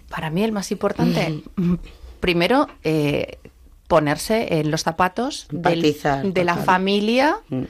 Para 0.09 0.29
mí 0.29 0.43
el 0.43 0.51
más 0.51 0.73
importante, 0.73 1.41
mm, 1.55 1.75
primero, 2.19 2.67
eh, 2.83 3.39
ponerse 3.87 4.59
en 4.59 4.71
los 4.71 4.83
zapatos 4.83 5.47
de 5.51 6.43
la 6.43 6.57
familia 6.57 7.37
mm. 7.47 7.63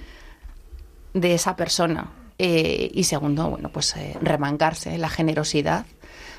de 1.14 1.36
esa 1.36 1.56
persona. 1.56 2.10
Eh, 2.40 2.90
y 2.96 3.04
segundo, 3.04 3.48
bueno, 3.48 3.70
pues 3.72 3.96
eh, 3.96 4.18
remangarse, 4.24 4.98
la 4.98 5.10
generosidad. 5.10 5.86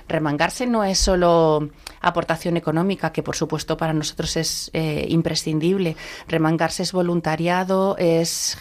Remangarse 0.09 0.67
no 0.67 0.83
es 0.83 0.99
solo 0.99 1.71
aportación 2.01 2.57
económica, 2.57 3.13
que 3.13 3.23
por 3.23 3.37
supuesto 3.37 3.77
para 3.77 3.93
nosotros 3.93 4.37
es 4.37 4.73
imprescindible. 5.07 5.95
Remangarse 6.27 6.83
es 6.83 6.91
voluntariado, 6.91 7.97
es 7.97 8.59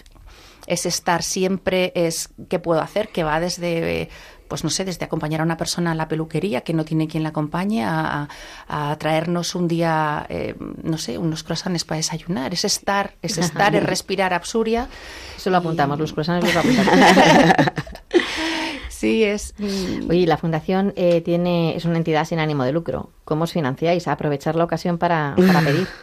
es 0.68 0.86
estar 0.86 1.24
siempre, 1.24 1.91
es 1.96 2.30
qué 2.50 2.60
puedo 2.60 2.82
hacer, 2.82 3.10
que 3.10 3.24
va 3.24 3.39
desde 3.39 4.10
pues 4.51 4.65
no 4.65 4.70
sé, 4.70 4.84
desde 4.84 5.06
acompañar 5.06 5.39
a 5.39 5.46
una 5.46 5.56
persona 5.56 5.94
a 5.94 5.96
la 5.96 6.10
peluquería 6.10 6.60
que 6.60 6.74
no 6.74 6.84
tiene 6.84 7.08
quien 7.08 7.24
la 7.24 7.30
acompañe, 7.30 7.86
a, 7.86 8.27
traernos 9.00 9.56
un 9.56 9.65
día, 9.69 10.26
eh, 10.28 10.56
no 10.84 10.97
sé, 10.97 11.17
unos 11.17 11.43
croissants 11.43 11.86
para 11.86 11.95
desayunar. 11.95 12.54
Es 12.54 12.65
estar, 12.65 13.13
es 13.21 13.38
estar, 13.45 13.74
es 13.78 13.84
respirar 13.84 14.34
absuria. 14.34 14.89
Eso 15.38 15.52
lo 15.52 15.56
apuntamos, 15.56 15.97
los 15.97 16.12
croissants 16.12 16.45
los 16.45 16.54
apuntamos. 16.54 16.95
sí, 18.89 19.24
es... 19.24 19.56
Mm. 19.58 20.10
Oye, 20.10 20.28
la 20.28 20.36
Fundación 20.36 20.91
eh, 20.97 21.21
tiene, 21.21 21.78
es 21.78 21.86
una 21.86 21.95
entidad 21.95 22.26
sin 22.26 22.39
ánimo 22.39 22.65
de 22.65 22.74
lucro. 22.74 23.10
¿Cómo 23.24 23.45
os 23.45 23.54
financiáis? 23.54 24.06
A 24.10 24.12
aprovechar 24.12 24.58
la 24.58 24.65
ocasión 24.65 24.97
para, 24.97 25.34
pedir. 25.38 25.88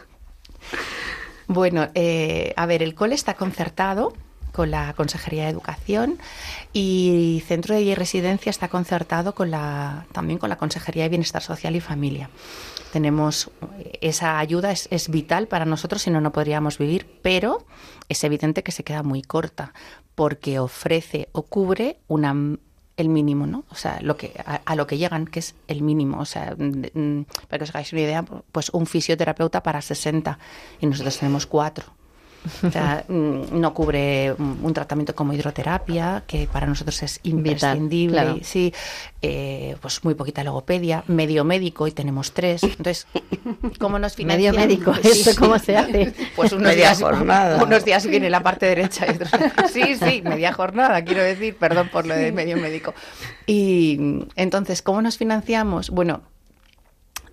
Bueno, 1.45 1.87
eh, 1.93 2.53
a 2.57 2.67
ver, 2.67 2.83
el 2.83 2.93
cole 2.93 3.13
está 3.15 3.33
concertado 3.33 4.13
con 4.59 4.71
la 4.71 4.91
Consejería 4.91 5.45
de 5.45 5.51
Educación 5.51 6.17
y 6.73 7.41
Centro 7.47 7.75
de 7.75 7.95
Residencia 7.95 8.49
está 8.49 8.67
concertado 8.67 9.33
con 9.33 9.51
la, 9.51 10.05
también 10.11 10.37
con 10.37 10.49
la 10.49 10.57
Consejería 10.57 11.03
de 11.03 11.09
Bienestar 11.09 11.41
Social 11.41 11.77
y 11.77 11.79
Familia. 11.79 12.29
Tenemos 12.91 13.51
esa 14.01 14.37
ayuda 14.37 14.73
es, 14.73 14.89
es 14.91 15.07
vital 15.07 15.47
para 15.47 15.63
nosotros, 15.63 16.01
si 16.01 16.11
no 16.11 16.19
no 16.19 16.33
podríamos 16.33 16.77
vivir, 16.77 17.07
pero 17.21 17.65
es 18.09 18.21
evidente 18.25 18.61
que 18.61 18.73
se 18.73 18.83
queda 18.83 19.01
muy 19.01 19.21
corta 19.21 19.73
porque 20.13 20.59
ofrece 20.59 21.29
o 21.31 21.43
cubre 21.43 21.95
una 22.09 22.35
el 22.97 23.07
mínimo, 23.07 23.47
¿no? 23.47 23.63
O 23.69 23.75
sea, 23.75 23.99
lo 24.01 24.17
que, 24.17 24.33
a, 24.45 24.75
lo 24.75 24.87
que 24.87 24.97
llegan, 24.97 25.25
que 25.25 25.39
es 25.39 25.55
el 25.69 25.83
mínimo. 25.83 26.19
O 26.19 26.25
sea, 26.25 26.53
para 26.57 27.57
que 27.57 27.63
os 27.63 27.69
hagáis 27.69 27.93
una 27.93 28.01
idea, 28.01 28.23
pues 28.23 28.71
un 28.71 28.85
fisioterapeuta 28.85 29.63
para 29.63 29.81
60 29.81 30.37
y 30.81 30.85
nosotros 30.85 31.17
tenemos 31.17 31.45
cuatro. 31.45 31.98
O 32.65 32.71
sea, 32.71 33.03
mm, 33.07 33.59
no 33.59 33.73
cubre 33.73 34.33
un 34.33 34.73
tratamiento 34.73 35.15
como 35.15 35.33
hidroterapia, 35.33 36.23
que 36.25 36.47
para 36.47 36.67
nosotros 36.67 37.01
es 37.03 37.19
imprescindible. 37.23 38.43
Sí, 38.43 38.73
eh, 39.21 39.75
pues 39.81 40.03
muy 40.03 40.15
poquita 40.15 40.43
logopedia, 40.43 41.03
medio 41.07 41.43
médico 41.43 41.87
y 41.87 41.91
tenemos 41.91 42.31
tres. 42.31 42.63
Entonces, 42.63 43.07
¿cómo 43.79 43.99
nos 43.99 44.15
financiamos? 44.15 44.57
Medio 44.57 44.67
médico, 44.67 44.93
¿esto 45.03 45.31
cómo 45.37 45.59
se 45.59 45.77
hace? 45.77 46.13
Pues 46.35 46.53
unos 46.53 46.75
días, 46.75 47.01
unos 47.01 47.85
días 47.85 48.05
viene 48.05 48.29
la 48.29 48.41
parte 48.41 48.65
derecha 48.65 49.05
y 49.07 49.15
otros... 49.15 49.31
Sí, 49.71 49.95
sí, 49.95 50.21
media 50.23 50.53
jornada, 50.53 51.03
quiero 51.03 51.21
decir, 51.21 51.55
perdón 51.55 51.89
por 51.89 52.05
lo 52.05 52.15
de 52.15 52.31
medio 52.31 52.57
médico. 52.57 52.93
Y 53.45 54.25
entonces, 54.35 54.81
¿cómo 54.81 55.01
nos 55.01 55.17
financiamos? 55.17 55.89
Bueno, 55.89 56.21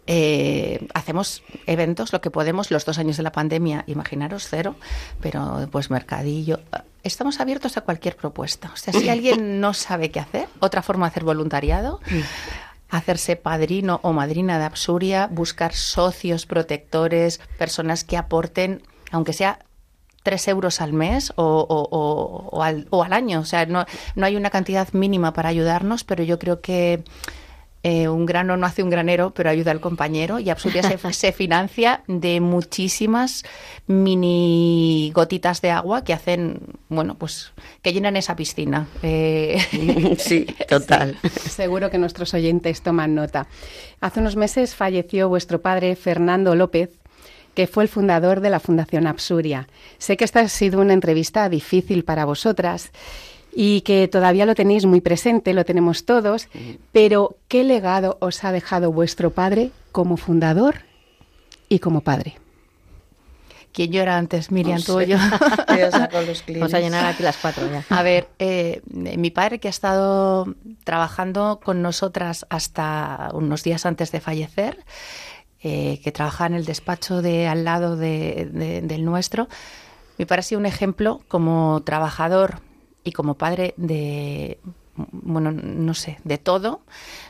eh, 0.07 0.87
hacemos 0.95 1.43
eventos, 1.67 2.13
lo 2.13 2.21
que 2.21 2.31
podemos, 2.31 2.71
los 2.71 2.85
dos 2.85 2.99
años 2.99 3.17
de 3.17 3.23
la 3.23 3.33
pandemia, 3.33 3.85
imaginaros 3.87 4.47
cero, 4.49 4.77
pero 5.21 5.69
pues 5.71 5.91
mercadillo. 5.91 6.61
Estamos 7.03 7.41
abiertos 7.41 7.77
a 7.77 7.81
cualquier 7.81 8.17
propuesta. 8.17 8.71
O 8.73 8.77
sea, 8.77 8.93
si 8.93 9.09
alguien 9.09 9.61
no 9.61 9.75
sabe 9.75 10.11
qué 10.11 10.21
hacer, 10.21 10.49
otra 10.61 10.83
forma 10.83 11.07
de 11.07 11.11
hacer 11.11 11.25
voluntariado, 11.25 12.01
hacerse 12.89 13.37
padrino 13.37 14.01
o 14.03 14.13
madrina 14.13 14.59
de 14.59 14.65
Absuria, 14.65 15.29
buscar 15.31 15.75
socios 15.75 16.47
protectores, 16.47 17.41
personas 17.59 18.05
que 18.05 18.17
aporten, 18.17 18.83
aunque 19.11 19.33
sea 19.33 19.59
tres 20.23 20.49
euros 20.49 20.81
al 20.81 20.93
mes 20.93 21.33
o, 21.37 22.61
al, 22.63 22.87
o 22.91 23.05
al 23.05 23.13
año. 23.13 23.41
O 23.41 23.45
sea, 23.45 23.67
no, 23.67 23.87
no 24.15 24.27
hay 24.27 24.37
una 24.37 24.51
cantidad 24.51 24.93
mínima 24.93 25.33
para 25.33 25.49
ayudarnos, 25.49 26.05
pero 26.05 26.25
yo 26.25 26.39
creo 26.39 26.61
que 26.61 27.05
eh, 27.89 28.09
un 28.09 28.27
grano 28.27 28.57
no 28.57 28.67
hace 28.67 28.83
un 28.83 28.91
granero, 28.91 29.31
pero 29.31 29.49
ayuda 29.49 29.71
al 29.71 29.79
compañero. 29.79 30.41
Y 30.41 30.51
Absuria 30.51 30.83
se, 31.13 31.31
financia 31.31 32.03
de 32.09 32.41
muchísimas 32.41 33.45
mini 33.87 35.13
gotitas 35.15 35.63
de 35.63 35.71
agua 35.71 36.03
que 36.03 36.13
hacen, 36.13 36.59
bueno, 36.89 37.15
pues 37.15 37.53
que 37.83 37.93
llenan 37.93 38.17
esa 38.17 38.35
piscina. 38.35 38.89
Eh, 39.05 40.17
sí, 40.19 40.47
total. 40.69 41.17
Seguro 41.49 41.89
que 41.89 41.99
nuestros 41.99 42.35
oyentes 42.35 42.83
toman 42.83 43.15
nota. 43.15 43.47
Hace 44.01 44.19
unos 44.19 44.35
meses 44.35 44.75
falleció 44.75 45.29
vuestro 45.29 45.63
padre 45.63 45.95
Fernando 45.95 46.57
López, 46.57 46.91
que 47.55 47.69
fue 47.69 47.85
el 47.85 47.89
fundador 47.89 48.41
de 48.41 48.51
la 48.51 48.59
Fundación 48.59 49.07
Absuria. 49.07 49.69
Sé 49.99 50.17
que 50.17 50.25
esta 50.25 50.41
ha 50.41 50.49
sido 50.49 50.81
una 50.81 50.93
entrevista 50.93 51.49
difícil 51.49 52.03
para 52.03 52.25
vosotras 52.25 52.91
y 53.59 53.81
que 53.81 54.07
todavía 54.07 54.45
lo 54.45 54.55
tenéis 54.55 54.85
muy 54.85 55.01
presente, 55.01 55.55
lo 55.55 55.65
tenemos 55.65 56.05
todos, 56.05 56.49
pero 56.93 57.39
¿qué 57.49 57.65
legado 57.65 58.19
os 58.21 58.45
ha 58.45 58.53
dejado 58.53 58.93
vuestro 58.93 59.31
padre 59.31 59.71
como 59.93 60.19
fundador 60.19 60.81
y 61.71 61.79
como 61.79 62.03
padre? 62.03 62.37
¿Quién 63.73 63.93
llora 63.93 64.19
antes, 64.19 64.51
Miriam, 64.51 64.83
tú 64.83 64.99
o 64.99 65.01
yo? 65.01 65.17
Vamos 66.61 66.75
a 66.75 66.81
llenar 66.81 67.07
aquí 67.07 67.23
las 67.23 67.39
cuatro 67.39 67.67
ya. 67.71 67.83
A 67.89 68.03
ver, 68.03 68.29
eh, 68.39 68.83
mi 68.91 69.31
padre 69.31 69.59
que 69.59 69.69
ha 69.69 69.71
estado 69.71 70.55
trabajando 70.85 71.59
con 71.65 71.81
nosotras 71.81 72.45
hasta 72.51 73.31
unos 73.33 73.63
días 73.63 73.87
antes 73.87 74.13
de 74.13 74.21
fallecer, 74.21 74.85
eh, 75.63 75.99
que 76.05 76.13
trabaja 76.13 76.45
en 76.45 76.53
el 76.53 76.67
despacho 76.67 77.23
de 77.23 77.49
al 77.49 77.65
lado 77.65 77.97
del 77.97 79.05
nuestro, 79.07 79.49
mi 80.19 80.27
padre 80.27 80.41
ha 80.41 80.43
sido 80.43 80.59
un 80.59 80.67
ejemplo 80.67 81.23
como 81.29 81.83
trabajador, 81.85 82.61
y 83.07 83.13
como 83.13 83.35
padre 83.35 83.73
de, 83.77 84.59
bueno, 84.97 85.53
no 85.53 85.95
sé, 85.95 86.19
de 86.25 86.39
todo, 86.39 86.81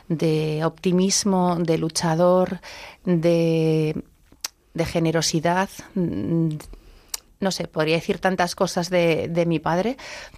de 0.09 0.65
optimismo, 0.65 1.55
de 1.55 1.77
luchador, 1.77 2.59
de, 3.05 4.03
de 4.73 4.85
generosidad, 4.85 5.69
no 5.93 7.51
sé, 7.51 7.67
podría 7.67 7.95
decir 7.95 8.17
tantas 8.17 8.55
cosas 8.55 8.89
de, 8.89 9.27
de 9.27 9.45
mi 9.45 9.59
padre. 9.59 9.97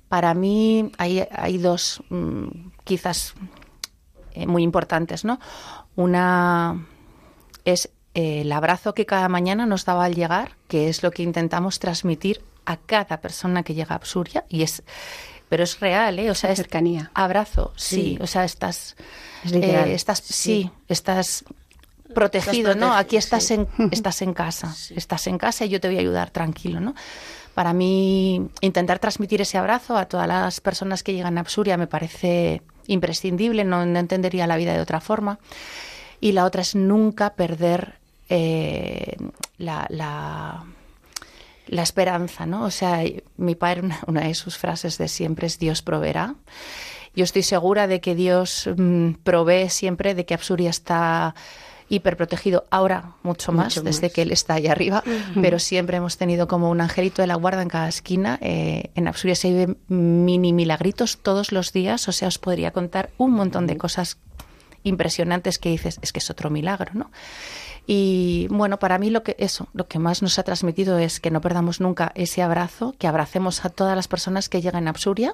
Para 0.09 0.33
mí 0.33 0.91
hay, 0.97 1.25
hay 1.31 1.57
dos, 1.57 2.03
mm, 2.09 2.47
quizás 2.83 3.33
eh, 4.33 4.45
muy 4.45 4.63
importantes, 4.63 5.23
¿no? 5.23 5.39
Una 5.95 6.85
es 7.63 7.89
eh, 8.13 8.41
el 8.41 8.51
abrazo 8.51 8.93
que 8.93 9.05
cada 9.05 9.29
mañana 9.29 9.65
nos 9.65 9.85
daba 9.85 10.03
al 10.03 10.15
llegar, 10.15 10.57
que 10.67 10.89
es 10.89 11.01
lo 11.01 11.11
que 11.11 11.23
intentamos 11.23 11.79
transmitir 11.79 12.41
a 12.69 12.77
cada 12.77 13.19
persona 13.19 13.63
que 13.63 13.73
llega 13.73 13.95
a 13.95 13.97
Absuria 13.97 14.45
y 14.47 14.61
es 14.61 14.83
pero 15.49 15.63
es 15.63 15.79
real, 15.79 16.19
¿eh? 16.19 16.29
O 16.29 16.35
sea, 16.35 16.51
es 16.51 16.57
cercanía. 16.57 17.09
Abrazo, 17.15 17.73
sí, 17.75 18.19
o 18.21 18.27
sea, 18.27 18.45
estás 18.45 18.95
Es 19.43 19.51
eh, 19.51 19.93
estás 19.95 20.19
sí, 20.19 20.69
estás 20.87 21.43
protegido, 22.13 22.75
¿no? 22.75 22.93
Aquí 22.93 23.17
estás 23.17 23.45
sí. 23.45 23.55
en 23.55 23.67
estás 23.91 24.21
en 24.21 24.35
casa, 24.35 24.75
estás 24.95 25.25
en 25.25 25.39
casa 25.39 25.65
y 25.65 25.69
yo 25.69 25.79
te 25.79 25.87
voy 25.87 25.97
a 25.97 26.01
ayudar 26.01 26.29
tranquilo, 26.29 26.79
¿no? 26.79 26.93
Para 27.55 27.73
mí 27.73 28.47
intentar 28.61 28.99
transmitir 28.99 29.41
ese 29.41 29.57
abrazo 29.57 29.97
a 29.97 30.05
todas 30.05 30.27
las 30.27 30.61
personas 30.61 31.01
que 31.01 31.13
llegan 31.13 31.39
a 31.39 31.41
Absuria 31.41 31.75
me 31.77 31.87
parece 31.87 32.61
imprescindible, 32.85 33.63
no, 33.63 33.87
no 33.87 33.99
entendería 33.99 34.45
la 34.45 34.57
vida 34.57 34.73
de 34.73 34.81
otra 34.81 35.01
forma. 35.01 35.39
Y 36.21 36.33
la 36.33 36.45
otra 36.45 36.61
es 36.61 36.75
nunca 36.75 37.33
perder 37.33 37.95
eh, 38.29 39.15
la, 39.57 39.87
la, 39.89 40.63
la 41.69 41.83
esperanza, 41.83 42.45
¿no? 42.45 42.63
O 42.63 42.71
sea, 42.71 43.03
mi 43.37 43.55
padre, 43.55 43.81
una, 43.81 43.99
una 44.07 44.21
de 44.21 44.33
sus 44.33 44.57
frases 44.57 44.97
de 44.97 45.07
siempre 45.07 45.47
es 45.47 45.59
Dios 45.59 45.81
proveerá. 45.81 46.35
Yo 47.15 47.23
estoy 47.23 47.43
segura 47.43 47.87
de 47.87 48.01
que 48.01 48.15
Dios 48.15 48.69
mm, 48.75 49.11
provee 49.23 49.69
siempre, 49.69 50.15
de 50.15 50.25
que 50.25 50.33
Absuria 50.33 50.69
está 50.69 51.35
hiperprotegido 51.89 52.65
ahora 52.69 53.15
mucho 53.23 53.51
más 53.51 53.77
Mucho 53.77 53.81
desde 53.81 54.07
más. 54.07 54.13
que 54.13 54.21
él 54.21 54.31
está 54.31 54.55
ahí 54.55 54.67
arriba, 54.67 55.03
pero 55.41 55.57
siempre 55.57 55.97
hemos 55.97 56.17
tenido 56.17 56.47
como 56.47 56.69
un 56.69 56.81
angelito 56.81 57.21
de 57.21 57.27
la 57.27 57.35
guarda 57.35 57.63
en 57.63 57.67
cada 57.67 57.89
esquina. 57.89 58.37
Eh, 58.41 58.91
en 58.95 59.07
Absuria 59.07 59.35
se 59.35 59.49
viven 59.49 59.77
mini 59.87 60.53
milagritos 60.53 61.17
todos 61.17 61.51
los 61.51 61.73
días, 61.73 62.07
o 62.07 62.11
sea, 62.11 62.27
os 62.27 62.37
podría 62.37 62.71
contar 62.71 63.09
un 63.17 63.31
montón 63.31 63.65
de 63.65 63.77
cosas 63.77 64.17
impresionantes 64.83 65.59
que 65.59 65.69
dices, 65.69 65.99
es 66.01 66.13
que 66.13 66.19
es 66.19 66.29
otro 66.29 66.49
milagro, 66.49 66.91
¿no? 66.93 67.11
Y 67.91 68.45
bueno, 68.51 68.77
para 68.77 68.99
mí 68.99 69.09
lo 69.09 69.23
que 69.23 69.35
eso, 69.39 69.67
lo 69.73 69.87
que 69.87 69.97
más 69.97 70.21
nos 70.21 70.37
ha 70.37 70.43
transmitido 70.43 70.99
es 70.99 71.19
que 71.19 71.31
no 71.31 71.41
perdamos 71.41 71.81
nunca 71.81 72.11
ese 72.13 72.43
abrazo, 72.43 72.93
que 72.99 73.07
abracemos 73.07 73.65
a 73.65 73.69
todas 73.69 73.95
las 73.95 74.07
personas 74.07 74.47
que 74.47 74.61
llegan 74.61 74.85
a 74.85 74.91
Absuria 74.91 75.33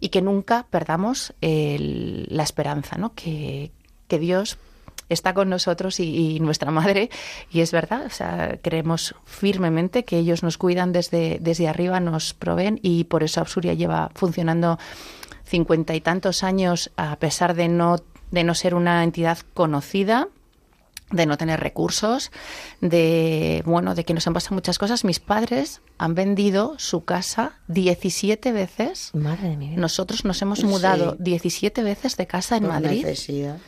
y 0.00 0.08
que 0.08 0.22
nunca 0.22 0.66
perdamos 0.70 1.34
el- 1.42 2.26
la 2.30 2.42
esperanza, 2.42 2.96
¿no? 2.96 3.12
Que, 3.14 3.70
que 4.08 4.18
Dios 4.18 4.56
está 5.10 5.34
con 5.34 5.50
nosotros 5.50 6.00
y, 6.00 6.40
nuestra 6.40 6.70
madre 6.70 7.10
y 7.50 7.60
es 7.60 7.70
verdad, 7.70 8.06
o 8.06 8.10
sea, 8.10 8.58
creemos 8.62 9.14
firmemente 9.26 10.06
que 10.06 10.16
ellos 10.16 10.42
nos 10.42 10.56
cuidan 10.56 10.90
desde, 10.90 11.36
desde 11.42 11.68
arriba, 11.68 12.00
nos 12.00 12.32
proveen 12.32 12.80
y 12.82 13.04
por 13.04 13.22
eso 13.22 13.42
Absuria 13.42 13.74
lleva 13.74 14.10
funcionando 14.14 14.78
cincuenta 15.44 15.94
y 15.94 16.00
tantos 16.00 16.44
años 16.44 16.90
a 16.96 17.16
pesar 17.16 17.52
de 17.54 17.68
no, 17.68 17.96
de 18.30 18.42
no 18.42 18.54
ser 18.54 18.74
una 18.74 19.04
entidad 19.04 19.36
conocida 19.52 20.28
de 21.10 21.26
no 21.26 21.36
tener 21.36 21.60
recursos, 21.60 22.32
de 22.80 23.62
bueno, 23.66 23.94
de 23.94 24.04
que 24.04 24.14
nos 24.14 24.26
han 24.26 24.34
pasado 24.34 24.54
muchas 24.54 24.78
cosas. 24.78 25.04
Mis 25.04 25.20
padres 25.20 25.80
han 25.98 26.14
vendido 26.14 26.74
su 26.78 27.04
casa 27.04 27.60
17 27.68 28.52
veces. 28.52 29.10
Madre 29.14 29.50
de 29.50 29.56
mi 29.56 29.68
vida. 29.70 29.80
Nosotros 29.80 30.24
nos 30.24 30.40
hemos 30.42 30.60
Sí. 30.60 30.66
mudado 30.66 31.16
17 31.18 31.82
veces 31.82 32.16
de 32.16 32.26
casa 32.26 32.56
en 32.56 32.64
por 32.64 32.72
Madrid 32.72 33.04
necesidad. 33.04 33.58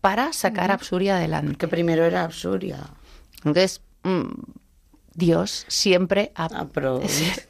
para 0.00 0.32
sacar 0.32 0.70
Absuria 0.70 1.16
adelante. 1.16 1.56
Que 1.56 1.68
primero 1.68 2.04
era 2.04 2.24
Absuria. 2.24 2.78
Entonces, 3.38 3.82
mm, 4.02 4.24
Dios 5.14 5.64
siempre 5.68 6.32
ha 6.34 6.48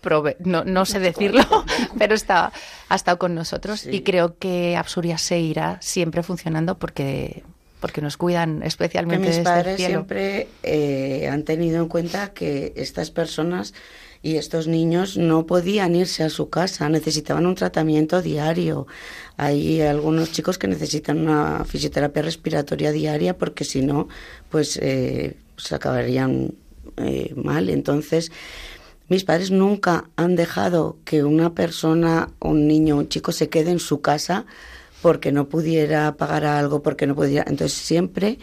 prove- 0.02 0.36
no, 0.40 0.64
no 0.64 0.84
sé 0.86 0.98
decirlo, 1.00 1.42
pero 1.98 2.14
está, 2.14 2.52
ha 2.88 2.94
estado 2.94 3.18
con 3.18 3.34
nosotros 3.34 3.80
Sí. 3.80 3.90
y 3.90 4.02
creo 4.02 4.38
que 4.38 4.76
Absuria 4.76 5.18
se 5.18 5.38
irá 5.40 5.78
siempre 5.80 6.22
funcionando 6.22 6.78
porque, 6.78 7.42
porque 7.86 8.00
nos 8.00 8.16
cuidan 8.16 8.62
que 8.62 8.66
especialmente 8.66 9.28
mis 9.28 9.36
desde 9.36 9.38
el 9.38 9.44
padres 9.44 9.76
cielo. 9.76 9.90
siempre 9.90 10.48
eh, 10.64 11.28
han 11.30 11.44
tenido 11.44 11.80
en 11.80 11.86
cuenta 11.86 12.32
que 12.32 12.72
estas 12.74 13.12
personas 13.12 13.74
y 14.24 14.38
estos 14.38 14.66
niños 14.66 15.16
no 15.16 15.46
podían 15.46 15.94
irse 15.94 16.24
a 16.24 16.28
su 16.28 16.50
casa, 16.50 16.88
necesitaban 16.88 17.46
un 17.46 17.54
tratamiento 17.54 18.22
diario. 18.22 18.88
Hay 19.36 19.80
algunos 19.82 20.32
chicos 20.32 20.58
que 20.58 20.66
necesitan 20.66 21.20
una 21.20 21.64
fisioterapia 21.64 22.22
respiratoria 22.22 22.90
diaria 22.90 23.38
porque 23.38 23.62
si 23.62 23.82
no, 23.82 24.08
pues 24.50 24.80
eh, 24.82 25.36
se 25.56 25.76
acabarían 25.76 26.54
eh, 26.96 27.32
mal. 27.36 27.68
Entonces, 27.68 28.32
mis 29.06 29.22
padres 29.22 29.52
nunca 29.52 30.10
han 30.16 30.34
dejado 30.34 30.96
que 31.04 31.22
una 31.22 31.54
persona, 31.54 32.30
un 32.40 32.66
niño, 32.66 32.96
un 32.96 33.08
chico 33.08 33.30
se 33.30 33.48
quede 33.48 33.70
en 33.70 33.78
su 33.78 34.00
casa 34.00 34.44
porque 35.06 35.30
no 35.30 35.48
pudiera 35.48 36.16
pagar 36.16 36.44
algo, 36.44 36.82
porque 36.82 37.06
no 37.06 37.14
pudiera. 37.14 37.44
Entonces 37.46 37.78
siempre 37.78 38.40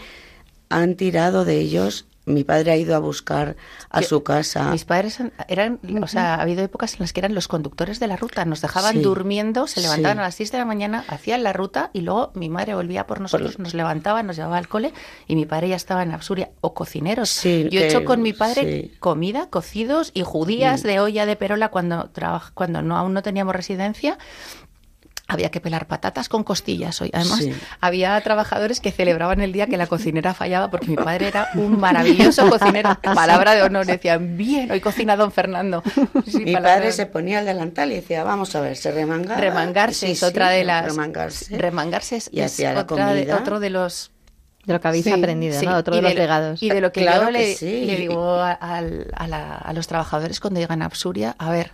han 0.69 0.95
tirado 0.95 1.43
de 1.43 1.57
ellos. 1.59 2.05
Mi 2.25 2.45
padre 2.45 2.71
ha 2.71 2.77
ido 2.77 2.95
a 2.95 2.99
buscar 2.99 3.57
a 3.89 4.01
su 4.01 4.23
casa. 4.23 4.71
Mis 4.71 4.85
padres 4.85 5.19
eran, 5.49 5.81
o 6.01 6.07
sea, 6.07 6.35
ha 6.35 6.41
habido 6.41 6.63
épocas 6.63 6.93
en 6.93 6.99
las 7.01 7.11
que 7.11 7.19
eran 7.19 7.35
los 7.35 7.49
conductores 7.49 7.99
de 7.99 8.07
la 8.07 8.15
ruta, 8.15 8.45
nos 8.45 8.61
dejaban 8.61 8.93
Sí. 8.95 9.01
durmiendo, 9.01 9.67
se 9.67 9.81
levantaban 9.81 10.15
Sí. 10.15 10.19
a 10.21 10.23
las 10.23 10.35
6 10.35 10.53
de 10.53 10.57
la 10.59 10.63
mañana, 10.63 11.03
hacían 11.09 11.43
la 11.43 11.51
ruta 11.51 11.89
y 11.91 11.99
luego 11.99 12.31
mi 12.33 12.47
madre 12.47 12.75
volvía 12.75 13.05
por 13.07 13.19
nosotros, 13.19 13.59
nos 13.59 13.73
levantaba, 13.73 14.23
nos 14.23 14.37
llevaba 14.37 14.57
al 14.57 14.69
cole 14.69 14.93
y 15.27 15.35
mi 15.35 15.45
padre 15.45 15.67
ya 15.67 15.75
estaba 15.75 16.01
en 16.01 16.13
Absuria 16.13 16.51
o 16.61 16.73
cocineros. 16.73 17.27
Sí, 17.29 17.67
Yo 17.69 17.81
he 17.81 17.87
hecho 17.87 18.05
con 18.05 18.21
mi 18.21 18.31
padre 18.31 18.91
comida, 19.01 19.49
cocidos 19.49 20.11
y 20.13 20.21
judías 20.21 20.81
de 20.81 21.01
olla 21.01 21.25
de 21.25 21.35
perola 21.35 21.71
cuando 21.71 22.09
cuando 22.53 22.81
no 22.81 22.95
aún 22.97 23.13
no 23.13 23.21
teníamos 23.21 23.53
residencia. 23.53 24.17
Había 25.33 25.49
que 25.51 25.59
pelar 25.59 25.87
patatas 25.87 26.29
con 26.29 26.43
costillas 26.43 27.01
hoy. 27.01 27.09
Además, 27.13 27.39
Sí. 27.39 27.53
había 27.81 28.19
trabajadores 28.21 28.79
que 28.79 28.91
celebraban 28.91 29.41
el 29.41 29.51
día 29.51 29.67
que 29.67 29.77
la 29.77 29.87
cocinera 29.87 30.33
fallaba 30.33 30.69
porque 30.69 30.87
mi 30.87 30.95
padre 30.95 31.27
era 31.27 31.49
un 31.55 31.79
maravilloso 31.79 32.49
cocinero. 32.49 32.97
Palabra 33.01 33.55
de 33.55 33.63
honor. 33.63 33.85
Decían, 33.85 34.37
bien, 34.37 34.71
hoy 34.71 34.79
cocina 34.79 35.15
don 35.15 35.31
Fernando. 35.31 35.83
Sí, 36.25 36.39
Mi 36.39 36.53
palabra 36.53 36.73
padre 36.75 36.85
de- 36.87 36.91
se 36.93 37.05
ponía 37.05 37.39
el 37.39 37.45
delantal 37.45 37.91
y 37.91 37.95
decía, 37.95 38.23
vamos 38.23 38.55
a 38.55 38.61
ver, 38.61 38.77
se 38.77 38.91
remangaba. 38.91 39.39
Remangarse 39.41 40.05
Sí, 40.05 40.11
es 40.13 40.19
sí, 40.19 40.25
otra 40.25 40.49
de 40.49 40.63
las... 40.63 40.85
Remangarse. 40.85 41.57
Remangarse 41.57 42.15
es, 42.17 42.29
Y 42.31 42.39
es 42.41 42.53
hacía 42.53 42.73
la 42.73 42.81
otra 42.81 43.13
de- 43.13 43.21
comida. 43.21 43.37
otro 43.37 43.59
de 43.59 43.69
los... 43.69 44.11
De 44.65 44.71
lo 44.73 44.79
que 44.79 44.87
habéis 44.87 45.03
Sí, 45.03 45.11
aprendido, 45.11 45.59
Sí, 45.59 45.65
¿no? 45.65 45.75
Otro 45.75 45.93
y 45.93 45.97
de 45.97 46.01
los 46.03 46.13
lo- 46.13 46.19
legados. 46.19 46.63
Y 46.63 46.69
de 46.69 46.79
lo 46.79 46.91
que 46.93 47.01
Claro 47.01 47.21
yo 47.23 47.25
que 47.27 47.31
le, 47.33 47.55
sí. 47.55 47.85
le 47.85 47.97
digo 47.97 48.35
a, 48.39 48.53
al- 48.53 49.07
a 49.15 49.27
la- 49.27 49.55
a 49.57 49.73
los 49.73 49.87
trabajadores 49.87 50.39
cuando 50.39 50.61
llegan 50.61 50.81
a 50.81 50.85
Absuria, 50.85 51.35
a 51.37 51.49
ver, 51.51 51.71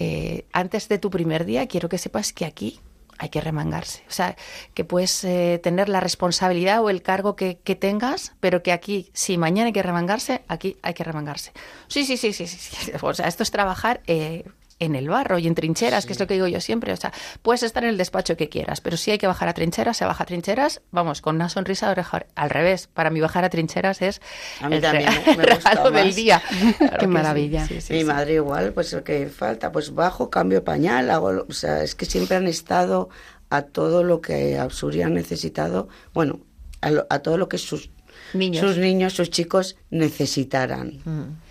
eh, 0.00 0.46
antes 0.52 0.88
de 0.88 0.98
tu 0.98 1.10
primer 1.10 1.44
día 1.44 1.66
quiero 1.66 1.88
que 1.88 1.98
sepas 1.98 2.32
que 2.32 2.44
aquí 2.44 2.80
hay 3.18 3.30
que 3.30 3.40
remangarse. 3.40 4.04
O 4.08 4.12
sea, 4.12 4.36
que 4.74 4.84
puedes 4.84 5.24
eh, 5.24 5.60
tener 5.60 5.88
la 5.88 5.98
responsabilidad 5.98 6.82
o 6.82 6.88
el 6.88 7.02
cargo 7.02 7.34
que, 7.34 7.58
que 7.58 7.74
tengas, 7.74 8.34
pero 8.38 8.62
que 8.62 8.70
aquí, 8.70 9.10
si 9.12 9.36
mañana 9.38 9.66
hay 9.66 9.72
que 9.72 9.82
remangarse, 9.82 10.42
aquí 10.46 10.76
hay 10.82 10.94
que 10.94 11.02
remangarse. 11.02 11.52
Sí, 11.88 12.04
sí, 12.04 12.16
sí, 12.16 12.32
sí, 12.32 12.46
sí. 12.46 12.92
O 13.02 13.12
sea, 13.14 13.26
esto 13.26 13.42
es 13.42 13.50
trabajar 13.50 14.02
eh, 14.06 14.44
en 14.80 14.94
el 14.94 15.08
barro 15.08 15.38
y 15.38 15.46
en 15.46 15.54
trincheras, 15.54 16.06
que 16.06 16.12
es 16.12 16.20
lo 16.20 16.26
que 16.26 16.34
digo 16.34 16.46
yo 16.46 16.60
siempre. 16.60 16.92
O 16.92 16.96
sea, 16.96 17.12
puedes 17.42 17.62
estar 17.62 17.82
en 17.84 17.90
el 17.90 17.96
despacho 17.96 18.36
que 18.36 18.48
quieras, 18.48 18.80
pero 18.80 18.96
si 18.96 19.10
hay 19.10 19.18
que 19.18 19.26
bajar 19.26 19.48
a 19.48 19.54
trincheras, 19.54 19.96
se 19.96 20.04
baja 20.04 20.22
a 20.22 20.26
trincheras, 20.26 20.82
vamos, 20.92 21.20
con 21.20 21.34
una 21.36 21.48
sonrisa 21.48 21.86
de 21.86 21.92
oreja. 21.92 22.26
Al 22.36 22.50
revés, 22.50 22.86
para 22.86 23.10
mí 23.10 23.20
bajar 23.20 23.44
a 23.44 23.50
trincheras 23.50 24.00
es 24.02 24.20
A 24.60 24.68
mí 24.68 24.76
el 24.76 24.82
también 24.82 25.10
re- 25.26 25.36
me- 25.36 25.42
regalo 25.46 25.90
del 25.90 26.14
día. 26.14 26.40
Claro 26.78 27.00
sí, 27.00 27.06
maravilla. 27.06 27.66
sí, 27.66 27.80
sí, 27.80 27.92
Mi 27.92 27.98
sí. 28.00 28.04
madre 28.04 28.34
igual, 28.34 28.72
pues 28.72 28.92
lo 28.92 29.02
que 29.02 29.26
falta, 29.26 29.72
pues 29.72 29.94
bajo, 29.94 30.30
cambio 30.30 30.62
pañal, 30.62 31.10
hago, 31.10 31.32
lo- 31.32 31.46
o 31.48 31.52
sea, 31.52 31.82
es 31.82 31.94
que 31.94 32.06
siempre 32.06 32.36
han 32.36 32.46
estado 32.46 33.08
a 33.50 33.62
todo 33.62 34.04
lo 34.04 34.20
que 34.20 34.58
Absuria 34.58 35.06
ha 35.06 35.10
necesitado, 35.10 35.88
bueno, 36.14 36.40
a, 36.82 36.90
lo- 36.90 37.06
a 37.10 37.18
todo 37.20 37.36
lo 37.36 37.48
que 37.48 37.58
sus 37.58 37.90
Niños. 38.34 38.64
sus 38.64 38.76
niños, 38.78 39.14
sus 39.14 39.30
chicos 39.30 39.76
necesitaran. 39.90 41.00
Mm. 41.04 41.47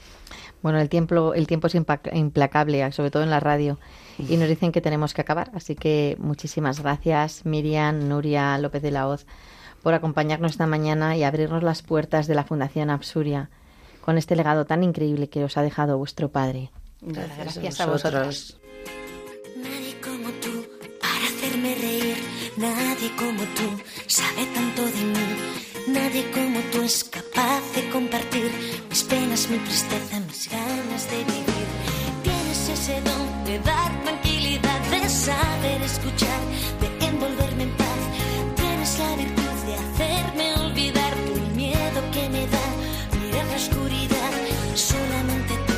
Bueno, 0.62 0.80
el 0.80 0.90
tiempo, 0.90 1.34
el 1.34 1.48
tiempo 1.48 1.68
es 1.68 1.76
implacable, 1.76 2.92
sobre 2.92 3.12
todo 3.12 3.24
en 3.24 3.30
la 3.30 3.40
radio. 3.40 3.78
Y 4.18 4.38
nos 4.38 4.50
dicen 4.50 4.72
que 4.72 4.82
tenemos 4.82 5.14
que 5.14 5.22
acabar. 5.22 5.52
Así 5.54 5.76
que 5.76 6.18
muchísimas 6.20 6.82
gracias, 6.82 7.46
Miriam, 7.46 8.08
Nuria 8.08 8.58
López 8.58 8.82
de 8.82 8.92
la 8.92 9.08
Hoz, 9.08 9.26
por 9.84 9.94
acompañarnos 9.94 10.52
esta 10.52 10.68
mañana 10.68 11.16
y 11.16 11.24
abrirnos 11.24 11.64
las 11.64 11.84
puertas 11.84 12.28
de 12.28 12.36
la 12.36 12.44
Fundación 12.44 12.90
Absuria 12.90 13.50
con 14.08 14.18
este 14.18 14.38
legado 14.38 14.66
tan 14.66 14.84
increíble 14.84 15.28
que 15.28 15.44
os 15.44 15.58
ha 15.58 15.62
dejado 15.62 15.98
vuestro 15.98 16.30
padre. 16.30 16.72
Gracias, 17.02 17.82
a 17.82 17.86
vosotros. 17.88 18.58
Nadie 19.58 20.00
como 20.02 20.30
tú 20.40 20.66
para 21.02 21.26
hacerme 21.26 21.76
reír, 21.76 22.18
nadie 22.56 23.12
como 23.18 23.44
tú 23.54 23.84
sabe 24.08 24.46
tanto 24.56 24.86
de 24.86 25.04
mí, 25.04 25.47
nadie 25.88 26.30
como 26.32 26.60
tú 26.72 26.82
es 26.82 27.04
capaz 27.04 27.62
de 27.76 27.90
compartir 27.90 28.52
mis 28.90 29.04
penas, 29.04 29.50
mi 29.50 29.58
tristeza, 29.60 30.20
mis 30.20 30.50
ganas 30.50 31.10
de 31.10 31.18
vivir. 31.18 31.68
Tienes 32.24 32.70
ese 32.70 33.02
don 33.02 33.46
de 33.46 33.60
dar 33.60 34.04
tranquilidad, 34.04 34.80
de 34.92 35.10
saber 35.10 35.82
escuchar, 35.82 36.42
de 36.82 37.08
envolverme 37.08 37.64
en 37.64 37.72
paz. 37.72 38.02
Tienes 38.56 39.00
la 39.00 39.16
virtud 39.16 39.58
de 39.68 39.74
hacerme 39.76 40.54
olvidar 40.66 41.14
el 41.14 41.56
miedo 41.56 42.00
que 42.12 42.30
me 42.30 42.46
da 42.48 42.68
mirar 43.22 43.46
la 43.46 43.56
oscuridad. 43.56 44.32
Solamente 44.76 45.54
tú 45.68 45.78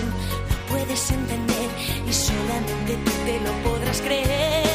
lo 0.50 0.58
puedes 0.70 1.12
entender 1.12 1.70
y 2.10 2.14
solamente 2.14 2.92
tú 3.06 3.12
te 3.26 3.40
lo 3.42 3.52
podrás 3.64 4.02
creer. 4.02 4.69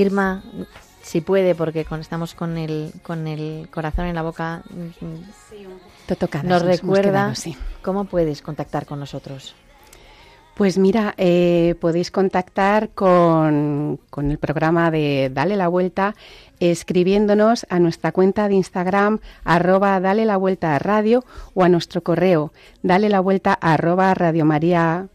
Irma, 0.00 0.42
si 1.02 1.20
puede, 1.20 1.54
porque 1.54 1.84
con, 1.84 2.00
estamos 2.00 2.34
con 2.34 2.56
el, 2.56 2.92
con 3.02 3.26
el 3.26 3.68
corazón 3.70 4.06
en 4.06 4.14
la 4.14 4.22
boca, 4.22 4.62
nos 6.42 6.62
recuerda 6.62 7.32
cómo 7.82 8.04
puedes 8.04 8.42
contactar 8.42 8.86
con 8.86 9.00
nosotros. 9.00 9.54
Pues 10.54 10.76
mira, 10.76 11.14
eh, 11.16 11.74
podéis 11.80 12.10
contactar 12.10 12.90
con, 12.90 13.98
con, 14.10 14.30
el 14.30 14.38
programa 14.38 14.90
de 14.90 15.30
Dale 15.32 15.56
la 15.56 15.68
Vuelta 15.68 16.14
escribiéndonos 16.58 17.66
a 17.70 17.78
nuestra 17.78 18.12
cuenta 18.12 18.46
de 18.46 18.54
Instagram 18.54 19.20
arroba 19.44 19.98
Dale 20.00 20.26
la 20.26 20.36
Vuelta 20.36 20.76
a 20.76 20.78
Radio 20.78 21.24
o 21.54 21.64
a 21.64 21.70
nuestro 21.70 22.02
correo 22.02 22.52
dale 22.82 23.08
la 23.08 23.20
vuelta 23.20 23.54
arroba 23.54 24.12
radiomaria 24.12 25.08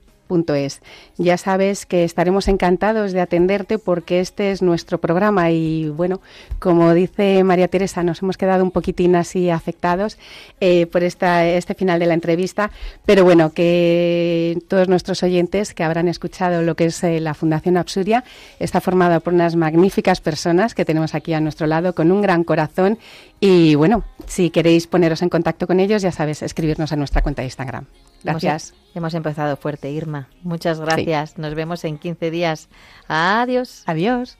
es. 0.56 0.82
Ya 1.18 1.38
sabes 1.38 1.86
que 1.86 2.04
estaremos 2.04 2.48
encantados 2.48 3.12
de 3.12 3.22
atenderte 3.22 3.78
porque 3.78 4.20
este 4.20 4.52
es 4.52 4.62
nuestro 4.62 4.98
programa 4.98 5.52
y 5.52 5.90
bueno, 5.90 6.20
como 6.60 6.94
dice 6.94 7.44
María 7.44 7.68
Teresa, 7.68 8.04
nos 8.04 8.22
hemos 8.22 8.38
quedado 8.38 8.64
un 8.64 8.72
poquitín 8.72 9.16
así 9.16 9.50
afectados 9.50 10.18
eh, 10.60 10.88
por 10.88 11.04
esta, 11.04 11.46
este 11.46 11.74
final 11.74 12.00
de 12.00 12.08
la 12.08 12.14
entrevista, 12.14 12.72
pero 13.06 13.24
bueno, 13.24 13.54
que 13.54 14.58
todos 14.68 14.88
nuestros 14.88 15.24
oyentes 15.24 15.74
que 15.74 15.84
habrán 15.84 16.08
escuchado 16.08 16.62
lo 16.64 16.76
que 16.76 16.86
es 16.86 17.04
eh, 17.04 17.20
la 17.20 17.34
Fundación 17.34 17.78
Absuria 17.78 18.24
está 18.60 18.82
formada 18.82 19.20
por 19.20 19.34
unas 19.34 19.56
magníficas 19.56 20.22
personas 20.22 20.74
que 20.74 20.86
tenemos 20.86 21.16
aquí 21.16 21.34
a 21.34 21.40
nuestro 21.40 21.68
lado 21.68 21.94
con 21.94 22.12
un 22.12 22.22
gran 22.22 22.44
corazón 22.44 22.98
y 23.40 23.76
bueno, 23.76 24.04
si 24.28 24.50
queréis 24.50 24.88
poneros 24.88 25.22
en 25.22 25.30
contacto 25.30 25.68
con 25.68 25.80
ellos, 25.80 26.02
ya 26.02 26.12
sabes, 26.12 26.42
escribirnos 26.42 26.92
a 26.92 26.96
nuestra 26.96 27.22
cuenta 27.22 27.42
de 27.42 27.48
Instagram. 27.48 27.86
Gracias. 28.26 28.74
Hemos, 28.96 29.14
empezado 29.14 29.56
fuerte, 29.58 29.92
Irma. 29.92 30.30
Muchas 30.42 30.80
gracias. 30.80 31.38
Nos 31.38 31.54
vemos 31.54 31.84
en 31.84 31.98
15 31.98 32.32
días. 32.32 32.70
Adiós. 33.08 33.84
Adiós. 33.86 34.38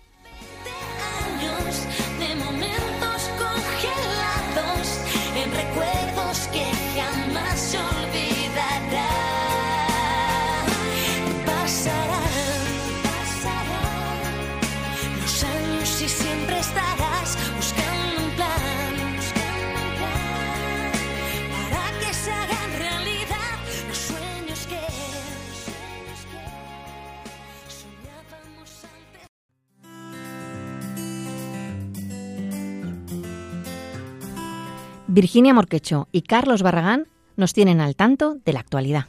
Virginia 35.16 35.54
Morquecho 35.54 36.10
y 36.12 36.24
Carlos 36.24 36.62
Barragán 36.62 37.08
nos 37.38 37.54
tienen 37.54 37.80
al 37.80 37.96
tanto 37.96 38.36
de 38.44 38.52
la 38.52 38.60
actualidad. 38.60 39.06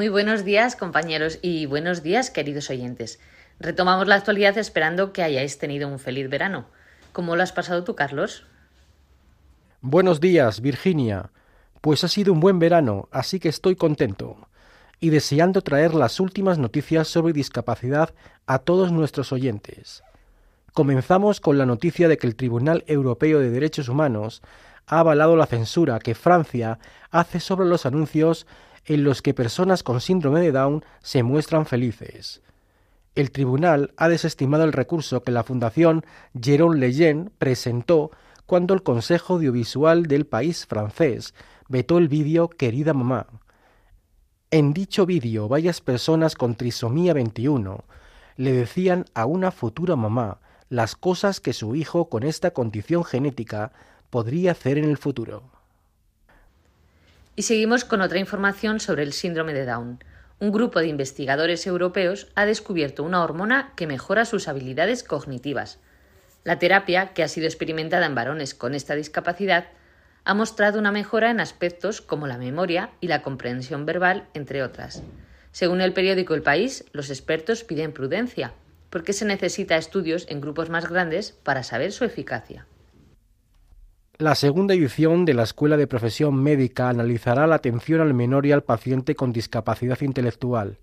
Muy 0.00 0.08
buenos 0.08 0.46
días 0.46 0.76
compañeros 0.76 1.38
y 1.42 1.66
buenos 1.66 2.02
días 2.02 2.30
queridos 2.30 2.70
oyentes. 2.70 3.20
Retomamos 3.58 4.08
la 4.08 4.14
actualidad 4.14 4.56
esperando 4.56 5.12
que 5.12 5.22
hayáis 5.22 5.58
tenido 5.58 5.88
un 5.88 5.98
feliz 5.98 6.30
verano. 6.30 6.64
¿Cómo 7.12 7.36
lo 7.36 7.42
has 7.42 7.52
pasado 7.52 7.84
tú, 7.84 7.94
Carlos? 7.96 8.46
Buenos 9.82 10.18
días, 10.18 10.62
Virginia. 10.62 11.28
Pues 11.82 12.02
ha 12.02 12.08
sido 12.08 12.32
un 12.32 12.40
buen 12.40 12.58
verano, 12.58 13.10
así 13.12 13.38
que 13.40 13.50
estoy 13.50 13.76
contento 13.76 14.48
y 15.00 15.10
deseando 15.10 15.60
traer 15.60 15.92
las 15.92 16.18
últimas 16.18 16.56
noticias 16.56 17.06
sobre 17.06 17.34
discapacidad 17.34 18.14
a 18.46 18.60
todos 18.60 18.92
nuestros 18.92 19.34
oyentes. 19.34 20.02
Comenzamos 20.72 21.40
con 21.40 21.58
la 21.58 21.66
noticia 21.66 22.08
de 22.08 22.16
que 22.16 22.26
el 22.26 22.36
Tribunal 22.36 22.84
Europeo 22.86 23.38
de 23.38 23.50
Derechos 23.50 23.90
Humanos 23.90 24.40
ha 24.86 25.00
avalado 25.00 25.36
la 25.36 25.44
censura 25.44 25.98
que 25.98 26.14
Francia 26.14 26.78
hace 27.10 27.38
sobre 27.38 27.68
los 27.68 27.84
anuncios 27.84 28.46
en 28.84 29.04
los 29.04 29.22
que 29.22 29.34
personas 29.34 29.82
con 29.82 30.00
síndrome 30.00 30.40
de 30.40 30.52
Down 30.52 30.84
se 31.00 31.22
muestran 31.22 31.66
felices. 31.66 32.42
El 33.14 33.30
tribunal 33.32 33.92
ha 33.96 34.08
desestimado 34.08 34.64
el 34.64 34.72
recurso 34.72 35.22
que 35.22 35.32
la 35.32 35.42
Fundación 35.42 36.04
Jérôme 36.34 36.78
Lejeune 36.78 37.30
presentó 37.38 38.10
cuando 38.46 38.74
el 38.74 38.82
Consejo 38.82 39.34
Audiovisual 39.34 40.06
del 40.06 40.26
país 40.26 40.66
francés 40.66 41.34
vetó 41.68 41.98
el 41.98 42.08
vídeo 42.08 42.48
Querida 42.48 42.94
Mamá. 42.94 43.26
En 44.50 44.72
dicho 44.72 45.06
vídeo, 45.06 45.48
varias 45.48 45.80
personas 45.80 46.34
con 46.34 46.56
trisomía 46.56 47.14
21 47.14 47.84
le 48.36 48.52
decían 48.52 49.04
a 49.14 49.26
una 49.26 49.50
futura 49.50 49.96
mamá 49.96 50.40
las 50.68 50.96
cosas 50.96 51.40
que 51.40 51.52
su 51.52 51.74
hijo 51.74 52.08
con 52.08 52.22
esta 52.22 52.52
condición 52.52 53.04
genética 53.04 53.72
podría 54.08 54.52
hacer 54.52 54.78
en 54.78 54.84
el 54.84 54.96
futuro. 54.96 55.59
Y 57.36 57.42
seguimos 57.42 57.84
con 57.84 58.00
otra 58.00 58.18
información 58.18 58.80
sobre 58.80 59.02
el 59.02 59.12
síndrome 59.12 59.54
de 59.54 59.64
Down. 59.64 60.02
Un 60.40 60.52
grupo 60.52 60.80
de 60.80 60.88
investigadores 60.88 61.66
europeos 61.66 62.28
ha 62.34 62.46
descubierto 62.46 63.02
una 63.02 63.22
hormona 63.22 63.72
que 63.76 63.86
mejora 63.86 64.24
sus 64.24 64.48
habilidades 64.48 65.04
cognitivas. 65.04 65.78
La 66.44 66.58
terapia, 66.58 67.12
que 67.12 67.22
ha 67.22 67.28
sido 67.28 67.46
experimentada 67.46 68.06
en 68.06 68.14
varones 68.14 68.54
con 68.54 68.74
esta 68.74 68.94
discapacidad, 68.94 69.68
ha 70.24 70.34
mostrado 70.34 70.78
una 70.78 70.92
mejora 70.92 71.30
en 71.30 71.40
aspectos 71.40 72.00
como 72.00 72.26
la 72.26 72.38
memoria 72.38 72.90
y 73.00 73.08
la 73.08 73.22
comprensión 73.22 73.86
verbal, 73.86 74.26
entre 74.34 74.62
otras. 74.62 75.02
Según 75.52 75.80
el 75.80 75.92
periódico 75.92 76.34
El 76.34 76.42
País, 76.42 76.84
los 76.92 77.10
expertos 77.10 77.64
piden 77.64 77.92
prudencia, 77.92 78.54
porque 78.90 79.12
se 79.12 79.24
necesita 79.24 79.76
estudios 79.76 80.26
en 80.28 80.40
grupos 80.40 80.70
más 80.70 80.88
grandes 80.88 81.32
para 81.32 81.62
saber 81.62 81.92
su 81.92 82.04
eficacia. 82.04 82.66
La 84.20 84.34
segunda 84.34 84.74
edición 84.74 85.24
de 85.24 85.32
la 85.32 85.44
Escuela 85.44 85.78
de 85.78 85.86
Profesión 85.86 86.42
Médica 86.42 86.90
analizará 86.90 87.46
la 87.46 87.54
atención 87.54 88.02
al 88.02 88.12
menor 88.12 88.44
y 88.44 88.52
al 88.52 88.62
paciente 88.62 89.14
con 89.14 89.32
discapacidad 89.32 89.98
intelectual. 90.02 90.76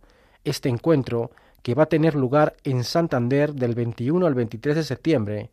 Este 0.43 0.69
encuentro, 0.69 1.29
que 1.61 1.75
va 1.75 1.83
a 1.83 1.87
tener 1.87 2.15
lugar 2.15 2.55
en 2.63 2.83
Santander 2.83 3.53
del 3.53 3.75
21 3.75 4.25
al 4.25 4.33
23 4.33 4.77
de 4.77 4.83
septiembre, 4.83 5.51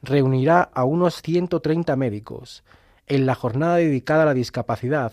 reunirá 0.00 0.62
a 0.62 0.84
unos 0.84 1.20
130 1.20 1.94
médicos. 1.94 2.64
En 3.06 3.26
la 3.26 3.34
jornada 3.34 3.76
dedicada 3.76 4.22
a 4.22 4.26
la 4.26 4.32
discapacidad 4.32 5.12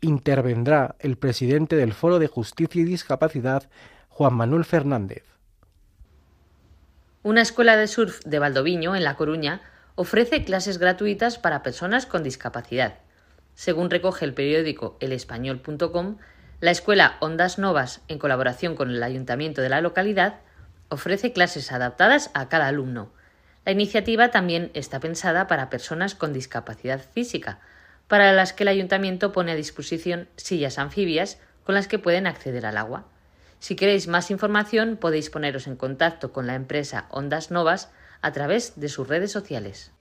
intervendrá 0.00 0.94
el 1.00 1.16
presidente 1.16 1.74
del 1.74 1.92
Foro 1.92 2.20
de 2.20 2.28
Justicia 2.28 2.82
y 2.82 2.84
Discapacidad, 2.84 3.68
Juan 4.10 4.34
Manuel 4.34 4.64
Fernández. 4.64 5.24
Una 7.24 7.42
escuela 7.42 7.76
de 7.76 7.88
surf 7.88 8.20
de 8.24 8.38
Valdoviño, 8.38 8.94
en 8.94 9.02
La 9.02 9.16
Coruña, 9.16 9.60
ofrece 9.96 10.44
clases 10.44 10.78
gratuitas 10.78 11.38
para 11.38 11.62
personas 11.62 12.06
con 12.06 12.22
discapacidad. 12.22 12.94
Según 13.54 13.90
recoge 13.90 14.24
el 14.24 14.34
periódico 14.34 14.96
elespañol.com, 15.00 16.18
la 16.60 16.70
escuela 16.70 17.16
Ondas 17.20 17.58
Novas, 17.58 18.00
en 18.08 18.18
colaboración 18.18 18.74
con 18.74 18.90
el 18.90 19.02
ayuntamiento 19.02 19.62
de 19.62 19.68
la 19.68 19.80
localidad, 19.80 20.40
ofrece 20.88 21.32
clases 21.32 21.70
adaptadas 21.72 22.30
a 22.34 22.48
cada 22.48 22.68
alumno. 22.68 23.12
La 23.64 23.72
iniciativa 23.72 24.30
también 24.30 24.70
está 24.74 25.00
pensada 25.00 25.46
para 25.46 25.70
personas 25.70 26.14
con 26.14 26.32
discapacidad 26.32 27.00
física, 27.00 27.60
para 28.08 28.32
las 28.32 28.52
que 28.52 28.64
el 28.64 28.68
ayuntamiento 28.68 29.32
pone 29.32 29.52
a 29.52 29.56
disposición 29.56 30.28
sillas 30.36 30.78
anfibias 30.78 31.38
con 31.64 31.74
las 31.74 31.88
que 31.88 31.98
pueden 31.98 32.26
acceder 32.26 32.66
al 32.66 32.76
agua. 32.76 33.06
Si 33.60 33.76
queréis 33.76 34.08
más 34.08 34.30
información 34.30 34.96
podéis 34.96 35.30
poneros 35.30 35.66
en 35.66 35.76
contacto 35.76 36.32
con 36.32 36.46
la 36.46 36.54
empresa 36.54 37.06
Ondas 37.10 37.50
Novas 37.50 37.90
a 38.24 38.32
través 38.32 38.72
de 38.76 38.88
sus 38.88 39.06
redes 39.06 39.30
sociales. 39.30 39.92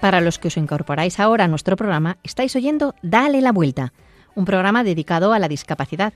Para 0.00 0.22
los 0.22 0.38
que 0.38 0.48
os 0.48 0.56
incorporáis 0.56 1.20
ahora 1.20 1.44
a 1.44 1.48
nuestro 1.48 1.76
programa, 1.76 2.16
estáis 2.22 2.56
oyendo 2.56 2.94
Dale 3.02 3.42
la 3.42 3.52
Vuelta, 3.52 3.92
un 4.34 4.46
programa 4.46 4.82
dedicado 4.82 5.34
a 5.34 5.38
la 5.38 5.48
discapacidad. 5.48 6.14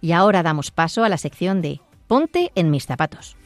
Y 0.00 0.12
ahora 0.12 0.42
damos 0.42 0.70
paso 0.70 1.04
a 1.04 1.10
la 1.10 1.18
sección 1.18 1.60
de 1.60 1.82
Ponte 2.06 2.52
en 2.54 2.70
mis 2.70 2.86
zapatos. 2.86 3.36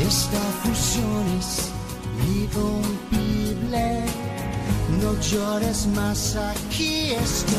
Esta 0.00 0.40
llores 5.20 5.86
más, 5.88 6.36
aquí 6.36 7.12
estoy. 7.12 7.56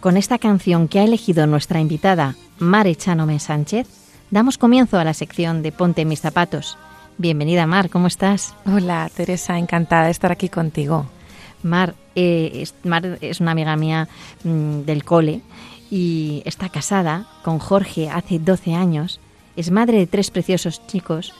Con 0.00 0.16
esta 0.16 0.38
canción 0.38 0.88
que 0.88 1.00
ha 1.00 1.04
elegido 1.04 1.46
nuestra 1.46 1.80
invitada, 1.80 2.36
Mar 2.58 2.86
Echanome 2.86 3.40
Sánchez, 3.40 3.88
damos 4.30 4.56
comienzo 4.56 4.98
a 4.98 5.04
la 5.04 5.12
sección 5.12 5.62
de 5.62 5.72
Ponte 5.72 6.04
mis 6.04 6.20
zapatos. 6.20 6.78
Bienvenida, 7.18 7.66
Mar, 7.66 7.90
¿cómo 7.90 8.06
estás? 8.06 8.54
Hola, 8.64 9.10
Teresa, 9.14 9.58
encantada 9.58 10.04
de 10.04 10.10
estar 10.12 10.30
aquí 10.30 10.48
contigo. 10.48 11.06
Mar, 11.62 11.94
eh, 12.14 12.50
es, 12.54 12.74
Mar 12.84 13.18
es 13.20 13.40
una 13.40 13.50
amiga 13.52 13.76
mía 13.76 14.08
mm, 14.44 14.80
del 14.82 15.04
cole 15.04 15.40
y 15.90 16.42
está 16.44 16.68
casada 16.68 17.26
con 17.42 17.58
Jorge 17.58 18.08
hace 18.08 18.38
12 18.38 18.74
años. 18.74 19.20
Es 19.56 19.72
madre 19.72 19.98
de 19.98 20.06
tres 20.06 20.30
preciosos 20.30 20.86
chicos, 20.86 21.32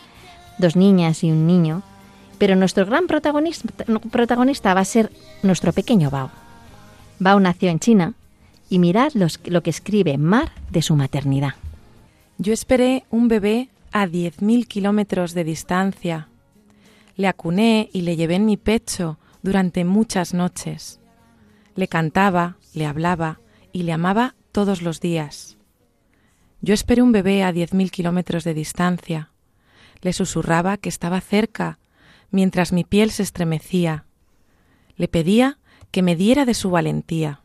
dos 0.58 0.74
niñas 0.74 1.22
y 1.22 1.30
un 1.30 1.46
niño. 1.46 1.82
Pero 2.38 2.56
nuestro 2.56 2.84
gran 2.86 3.06
protagonista, 3.06 3.68
protagonista 4.10 4.74
va 4.74 4.80
a 4.80 4.84
ser 4.84 5.12
nuestro 5.44 5.72
pequeño 5.72 6.10
Bao. 6.10 6.30
Bao 7.20 7.38
nació 7.38 7.70
en 7.70 7.78
China 7.78 8.14
y 8.68 8.78
mirad 8.80 9.12
los- 9.14 9.40
lo 9.44 9.62
que 9.62 9.70
escribe 9.70 10.18
Mar 10.18 10.50
de 10.70 10.82
su 10.82 10.96
maternidad. 10.96 11.54
Yo 12.38 12.52
esperé 12.52 13.04
un 13.10 13.28
bebé 13.28 13.68
a 13.92 14.06
10.000 14.06 14.66
kilómetros 14.66 15.34
de 15.34 15.44
distancia. 15.44 16.28
Le 17.16 17.28
acuné 17.28 17.90
y 17.92 18.02
le 18.02 18.16
llevé 18.16 18.36
en 18.36 18.46
mi 18.46 18.56
pecho 18.56 19.18
durante 19.42 19.84
muchas 19.84 20.34
noches. 20.34 21.00
Le 21.74 21.88
cantaba, 21.88 22.56
le 22.74 22.86
hablaba 22.86 23.40
y 23.72 23.82
le 23.82 23.92
amaba 23.92 24.34
todos 24.52 24.82
los 24.82 25.00
días. 25.00 25.56
Yo 26.60 26.74
esperé 26.74 27.02
un 27.02 27.12
bebé 27.12 27.44
a 27.44 27.52
10.000 27.52 27.90
kilómetros 27.90 28.44
de 28.44 28.54
distancia. 28.54 29.30
Le 30.02 30.12
susurraba 30.12 30.76
que 30.76 30.88
estaba 30.88 31.20
cerca, 31.20 31.78
mientras 32.30 32.72
mi 32.72 32.84
piel 32.84 33.10
se 33.10 33.22
estremecía. 33.22 34.04
Le 34.96 35.08
pedía 35.08 35.58
que 35.90 36.02
me 36.02 36.16
diera 36.16 36.44
de 36.44 36.54
su 36.54 36.70
valentía. 36.70 37.40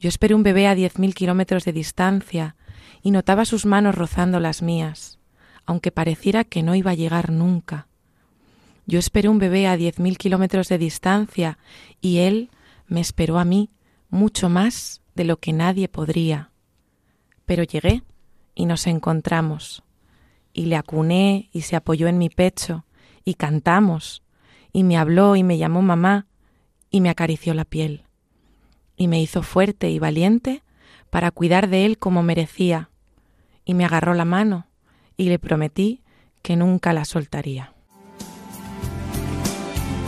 Yo 0.00 0.08
esperé 0.08 0.34
un 0.34 0.42
bebé 0.42 0.66
a 0.66 0.74
10.000 0.74 1.14
kilómetros 1.14 1.64
de 1.64 1.72
distancia 1.72 2.56
y 3.02 3.10
notaba 3.10 3.44
sus 3.44 3.66
manos 3.66 3.94
rozando 3.94 4.40
las 4.40 4.62
mías, 4.62 5.17
aunque 5.68 5.92
pareciera 5.92 6.44
que 6.44 6.62
no 6.62 6.74
iba 6.74 6.92
a 6.92 6.94
llegar 6.94 7.30
nunca. 7.30 7.88
Yo 8.86 8.98
esperé 8.98 9.28
un 9.28 9.38
bebé 9.38 9.66
a 9.66 9.76
10.000 9.76 10.16
kilómetros 10.16 10.68
de 10.68 10.78
distancia 10.78 11.58
y 12.00 12.20
él 12.20 12.48
me 12.86 13.02
esperó 13.02 13.38
a 13.38 13.44
mí 13.44 13.68
mucho 14.08 14.48
más 14.48 15.02
de 15.14 15.24
lo 15.24 15.36
que 15.36 15.52
nadie 15.52 15.86
podría. 15.86 16.52
Pero 17.44 17.64
llegué 17.64 18.02
y 18.54 18.64
nos 18.64 18.86
encontramos, 18.86 19.82
y 20.54 20.64
le 20.64 20.76
acuné 20.76 21.50
y 21.52 21.60
se 21.60 21.76
apoyó 21.76 22.08
en 22.08 22.16
mi 22.16 22.30
pecho, 22.30 22.86
y 23.22 23.34
cantamos, 23.34 24.22
y 24.72 24.84
me 24.84 24.96
habló 24.96 25.36
y 25.36 25.42
me 25.42 25.58
llamó 25.58 25.82
mamá, 25.82 26.28
y 26.88 27.02
me 27.02 27.10
acarició 27.10 27.52
la 27.52 27.66
piel, 27.66 28.04
y 28.96 29.06
me 29.06 29.20
hizo 29.20 29.42
fuerte 29.42 29.90
y 29.90 29.98
valiente 29.98 30.62
para 31.10 31.30
cuidar 31.30 31.68
de 31.68 31.84
él 31.84 31.98
como 31.98 32.22
merecía, 32.22 32.88
y 33.66 33.74
me 33.74 33.84
agarró 33.84 34.14
la 34.14 34.24
mano, 34.24 34.67
y 35.18 35.28
le 35.28 35.38
prometí 35.38 36.00
que 36.40 36.56
nunca 36.56 36.94
la 36.94 37.04
soltaría. 37.04 37.74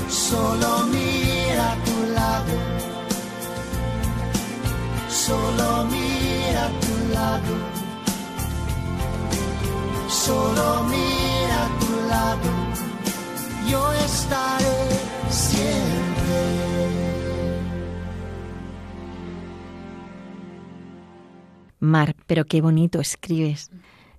Solo 0.08 0.86
mira 0.86 1.72
a 1.72 1.84
tu 1.84 2.12
lado. 2.14 2.54
Solo 5.08 5.84
mira 5.90 6.66
a 6.66 6.80
tu 6.80 7.12
lado. 7.12 7.54
Solo 10.08 10.84
mira 10.84 11.66
a 11.66 11.78
tu 11.80 12.08
lado. 12.08 12.50
Yo 13.68 13.92
estaré 13.92 14.78
siempre. 15.28 16.40
Mar, 21.80 22.14
pero 22.26 22.44
qué 22.44 22.60
bonito 22.60 23.00
escribes. 23.00 23.70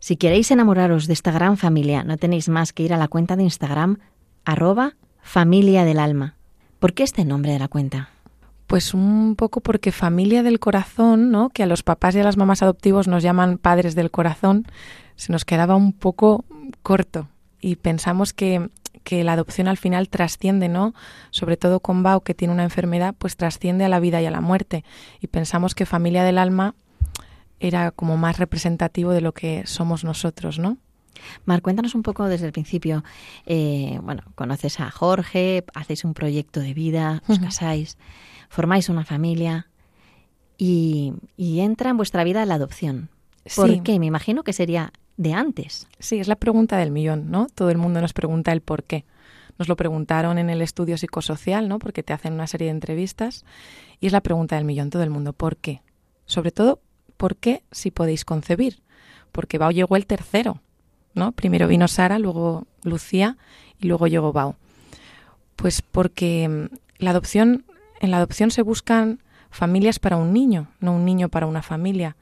Si 0.02 0.18
queréis 0.18 0.50
enamoraros 0.50 1.06
de 1.06 1.14
esta 1.14 1.32
gran 1.32 1.58
familia, 1.58 2.04
no 2.04 2.18
tenéis 2.18 2.50
más 2.50 2.74
que 2.74 2.82
ir 2.82 2.92
a 2.92 2.98
la 2.98 3.08
cuenta 3.08 3.36
de 3.36 3.44
Instagram, 3.44 4.00
arroba 4.46 4.96
familia 5.22 5.86
del 5.86 6.00
alma. 6.00 6.38
¿Por 6.80 6.94
qué 6.94 7.04
este 7.04 7.24
nombre 7.24 7.52
de 7.52 7.60
la 7.60 7.68
cuenta? 7.68 8.10
Pues 8.66 8.96
un 8.96 9.36
poco 9.36 9.62
porque 9.62 9.92
familia 9.92 10.42
del 10.42 10.60
corazón, 10.60 11.30
¿no? 11.30 11.50
Que 11.50 11.62
a 11.62 11.68
los 11.68 11.84
papás 11.84 12.16
y 12.16 12.20
a 12.20 12.24
las 12.24 12.36
mamás 12.36 12.64
adoptivos 12.64 13.08
nos 13.08 13.22
llaman 13.22 13.60
padres 13.60 13.94
del 13.94 14.10
corazón, 14.10 14.66
se 15.18 15.32
nos 15.32 15.46
quedaba 15.46 15.76
un 15.76 15.94
poco 15.94 16.46
corto 16.82 17.28
y 17.60 17.76
pensamos 17.76 18.34
que, 18.34 18.72
que 19.04 19.24
la 19.24 19.34
adopción 19.34 19.68
al 19.68 19.78
final 19.78 20.10
trasciende, 20.10 20.68
¿no? 20.68 20.96
Sobre 21.30 21.58
todo 21.58 21.80
con 21.80 22.02
Bao, 22.02 22.22
que 22.22 22.34
tiene 22.34 22.56
una 22.56 22.64
enfermedad, 22.64 23.14
pues 23.16 23.38
trasciende 23.38 23.86
a 23.86 23.90
la 23.90 24.00
vida 24.00 24.20
y 24.20 24.26
a 24.26 24.32
la 24.32 24.42
muerte. 24.42 24.84
Y 25.20 25.28
pensamos 25.28 25.76
que 25.76 25.86
familia 25.86 26.24
del 26.24 26.40
alma 26.40 26.74
era 27.62 27.91
como 27.91 28.17
más 28.17 28.38
representativo 28.39 29.12
de 29.12 29.21
lo 29.21 29.34
que 29.34 29.63
somos 29.65 30.04
nosotros, 30.04 30.60
¿no? 30.60 30.78
Mar, 31.45 31.62
cuéntanos 31.62 31.93
un 31.93 32.02
poco 32.04 32.26
desde 32.28 32.47
el 32.47 32.52
principio. 32.52 33.04
Eh, 33.45 34.00
bueno, 34.02 34.24
conoces 34.36 34.80
a 34.80 34.89
Jorge, 34.89 35.63
hacéis 35.76 36.04
un 36.04 36.13
proyecto 36.13 36.60
de 36.60 36.74
vida, 36.74 37.21
os 37.28 37.38
casáis, 37.39 37.97
formáis 38.50 38.89
una 38.89 39.06
familia 39.06 39.67
y, 40.58 41.13
y 41.38 41.60
entra 41.60 41.89
en 41.91 41.97
vuestra 41.97 42.24
vida 42.24 42.45
la 42.45 42.56
adopción. 42.56 43.10
¿Por 43.56 43.69
Sí. 43.69 43.82
qué? 43.84 44.00
Me 44.00 44.06
imagino 44.06 44.43
que 44.43 44.54
sería 44.54 44.93
de 45.17 45.34
antes. 45.34 45.88
Sí, 46.00 46.19
es 46.19 46.28
la 46.28 46.36
pregunta 46.36 46.78
del 46.78 46.91
millón, 46.91 47.30
¿no? 47.32 47.47
Todo 47.54 47.69
el 47.69 47.78
mundo 47.78 48.02
nos 48.02 48.13
pregunta 48.13 48.52
el 48.52 48.62
por 48.62 48.84
qué. 48.84 49.06
Nos 49.60 49.67
lo 49.67 49.76
preguntaron 49.76 50.38
en 50.39 50.50
el 50.50 50.62
estudio 50.62 50.97
psicosocial, 50.97 51.67
¿no? 51.67 51.78
Porque 51.78 52.02
te 52.04 52.13
hacen 52.13 52.34
una 52.34 52.47
serie 52.47 52.65
de 52.67 52.71
entrevistas 52.71 53.45
y 54.00 54.08
es 54.08 54.13
la 54.13 54.21
pregunta 54.21 54.56
del 54.56 54.65
millón, 54.65 54.89
todo 54.89 55.04
el 55.04 55.10
mundo, 55.12 55.34
¿por 55.34 55.58
qué? 55.58 55.82
Sobre 56.26 56.52
todo, 56.52 56.82
¿por 57.22 57.36
qué 57.36 57.62
si 57.72 57.92
podéis 57.92 58.26
concebir? 58.26 58.82
Porque 59.32 59.60
Bao 59.60 59.70
llegó 59.70 59.96
el 59.96 60.08
tercero, 60.08 60.60
¿no? 61.14 61.34
Primero 61.34 61.68
vino 61.68 61.88
Sara, 61.88 62.18
luego 62.18 62.66
Lucía 62.82 63.38
y 63.80 63.86
luego 63.86 64.08
llegó 64.08 64.34
Bao. 64.34 64.56
Pues 65.56 65.84
porque 65.84 66.50
mm, 66.50 66.76
la 66.98 67.12
adopción, 67.12 67.64
en 68.00 68.10
la 68.10 68.18
adopción 68.18 68.50
se 68.50 68.64
buscan 68.64 69.22
familias 69.52 70.00
para 70.00 70.18
un 70.18 70.34
niño, 70.34 70.70
no 70.80 70.96
un 70.96 71.06
niño 71.06 71.30
para 71.30 71.46
una 71.46 71.62
familia. 71.62 72.18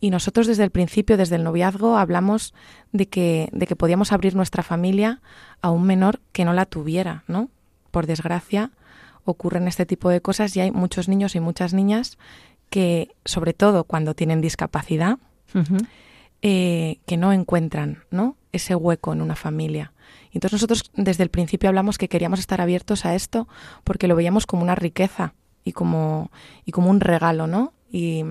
Y 0.00 0.10
nosotros 0.10 0.48
desde 0.48 0.64
el 0.64 0.72
principio, 0.72 1.16
desde 1.16 1.36
el 1.36 1.44
noviazgo, 1.44 1.96
hablamos 1.96 2.52
de 2.90 3.06
que, 3.06 3.50
de 3.52 3.68
que 3.68 3.76
podíamos 3.76 4.10
abrir 4.10 4.34
nuestra 4.34 4.64
familia 4.64 5.20
a 5.62 5.70
un 5.70 5.84
menor 5.84 6.18
que 6.32 6.44
no 6.44 6.54
la 6.54 6.66
tuviera, 6.66 7.22
¿no? 7.28 7.50
Por 7.92 8.06
desgracia, 8.08 8.72
ocurren 9.24 9.68
este 9.68 9.86
tipo 9.86 10.08
de 10.08 10.20
cosas 10.20 10.56
y 10.56 10.60
hay 10.60 10.72
muchos 10.72 11.08
niños 11.08 11.36
y 11.36 11.40
muchas 11.40 11.72
niñas 11.72 12.18
que, 12.70 13.14
sobre 13.24 13.52
todo 13.52 13.84
cuando 13.84 14.14
tienen 14.14 14.40
discapacidad, 14.40 15.18
eh, 16.42 16.98
que 17.06 17.16
no 17.16 17.32
encuentran 17.32 18.04
¿no? 18.10 18.36
ese 18.52 18.74
hueco 18.74 19.12
en 19.12 19.20
una 19.20 19.36
familia. 19.36 19.92
Y 20.32 20.38
Entonces 20.38 20.54
nosotros 20.54 20.90
desde 20.94 21.24
el 21.24 21.30
principio 21.30 21.68
hablamos 21.68 21.98
que 21.98 22.08
queríamos 22.08 22.38
estar 22.38 22.60
abiertos 22.60 23.04
a 23.04 23.14
esto 23.14 23.48
porque 23.84 24.08
lo 24.08 24.16
veíamos 24.16 24.46
como 24.46 24.62
una 24.62 24.76
riqueza 24.76 25.34
y 25.64 25.72
como, 25.72 26.30
y 26.64 26.72
como 26.72 26.88
un 26.88 27.00
regalo, 27.00 27.46
¿no? 27.46 27.72
Y 27.90 28.24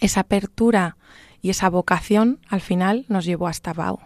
esa 0.00 0.20
apertura 0.20 0.96
y 1.42 1.50
esa 1.50 1.68
vocación 1.68 2.40
al 2.48 2.60
final 2.60 3.04
nos 3.08 3.24
llevó 3.24 3.46
hasta 3.46 3.72
Bao. 3.72 4.00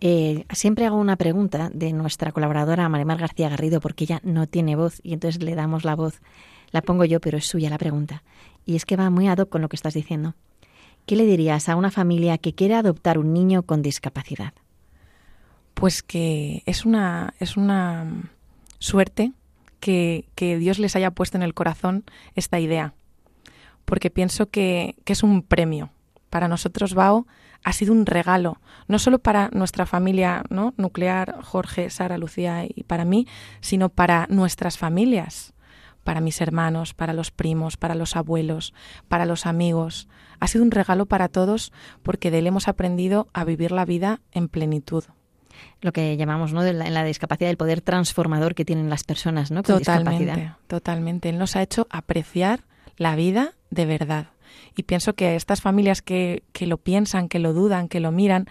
Eh, 0.00 0.44
siempre 0.50 0.84
hago 0.84 0.96
una 0.96 1.16
pregunta 1.16 1.70
de 1.72 1.92
nuestra 1.92 2.32
colaboradora 2.32 2.88
Marimar 2.88 3.18
García 3.18 3.48
Garrido 3.48 3.80
porque 3.80 4.04
ella 4.04 4.20
no 4.24 4.46
tiene 4.46 4.76
voz 4.76 5.00
y 5.02 5.14
entonces 5.14 5.42
le 5.42 5.54
damos 5.54 5.84
la 5.84 5.94
voz. 5.94 6.20
La 6.70 6.82
pongo 6.82 7.04
yo, 7.04 7.20
pero 7.20 7.38
es 7.38 7.46
suya 7.46 7.70
la 7.70 7.78
pregunta. 7.78 8.22
Y 8.64 8.76
es 8.76 8.84
que 8.84 8.96
va 8.96 9.10
muy 9.10 9.28
ad 9.28 9.38
hoc 9.38 9.48
con 9.48 9.62
lo 9.62 9.68
que 9.68 9.76
estás 9.76 9.94
diciendo. 9.94 10.34
¿Qué 11.06 11.16
le 11.16 11.24
dirías 11.24 11.68
a 11.68 11.76
una 11.76 11.90
familia 11.90 12.38
que 12.38 12.54
quiere 12.54 12.74
adoptar 12.74 13.18
un 13.18 13.32
niño 13.32 13.62
con 13.62 13.82
discapacidad? 13.82 14.54
Pues 15.74 16.02
que 16.02 16.62
es 16.66 16.84
una, 16.84 17.34
es 17.38 17.56
una 17.56 18.30
suerte 18.78 19.32
que, 19.78 20.28
que 20.34 20.58
Dios 20.58 20.78
les 20.78 20.96
haya 20.96 21.12
puesto 21.12 21.36
en 21.36 21.42
el 21.42 21.54
corazón 21.54 22.04
esta 22.34 22.58
idea. 22.58 22.94
Porque 23.84 24.10
pienso 24.10 24.50
que, 24.50 24.96
que 25.04 25.12
es 25.12 25.22
un 25.22 25.42
premio. 25.42 25.90
Para 26.28 26.48
nosotros, 26.48 26.94
Bao, 26.94 27.26
ha 27.62 27.72
sido 27.72 27.92
un 27.92 28.06
regalo, 28.06 28.60
no 28.88 28.98
solo 28.98 29.18
para 29.18 29.48
nuestra 29.52 29.86
familia 29.86 30.44
¿no? 30.50 30.74
nuclear, 30.76 31.42
Jorge, 31.42 31.90
Sara, 31.90 32.18
Lucía 32.18 32.64
y 32.64 32.84
para 32.84 33.04
mí, 33.04 33.26
sino 33.60 33.88
para 33.88 34.26
nuestras 34.28 34.78
familias, 34.78 35.52
para 36.06 36.22
mis 36.22 36.40
hermanos, 36.40 36.94
para 36.94 37.12
los 37.12 37.30
primos, 37.30 37.76
para 37.76 37.94
los 37.94 38.16
abuelos, 38.16 38.72
para 39.08 39.26
los 39.26 39.44
amigos. 39.44 40.08
Ha 40.40 40.46
sido 40.46 40.64
un 40.64 40.70
regalo 40.70 41.04
para 41.06 41.28
todos 41.28 41.72
porque 42.02 42.30
de 42.30 42.38
él 42.38 42.46
hemos 42.46 42.68
aprendido 42.68 43.28
a 43.34 43.44
vivir 43.44 43.72
la 43.72 43.84
vida 43.84 44.20
en 44.32 44.48
plenitud. 44.48 45.04
lo 45.80 45.92
que 45.92 46.16
llamamos 46.16 46.52
¿no? 46.52 46.62
la, 46.62 46.86
en 46.86 46.94
la 46.94 47.04
discapacidad, 47.04 47.50
el 47.50 47.56
poder 47.56 47.80
transformador 47.80 48.54
que 48.54 48.64
tienen 48.64 48.88
las 48.88 49.04
personas 49.04 49.50
¿no? 49.50 49.62
con 49.62 49.78
Totalmente, 49.78 50.24
discapacidad. 50.24 50.56
totalmente. 50.68 51.28
Él 51.28 51.38
nos 51.38 51.56
ha 51.56 51.62
hecho 51.62 51.86
apreciar 51.90 52.60
la 52.96 53.16
vida 53.16 53.52
de 53.70 53.86
verdad. 53.86 54.26
Y 54.76 54.84
pienso 54.84 55.14
que 55.14 55.34
estas 55.34 55.60
familias 55.60 56.02
que, 56.02 56.42
que 56.52 56.66
lo 56.66 56.76
piensan, 56.78 57.28
que 57.28 57.38
lo 57.38 57.52
dudan, 57.52 57.88
que 57.88 58.00
lo 58.00 58.12
miran, 58.12 58.46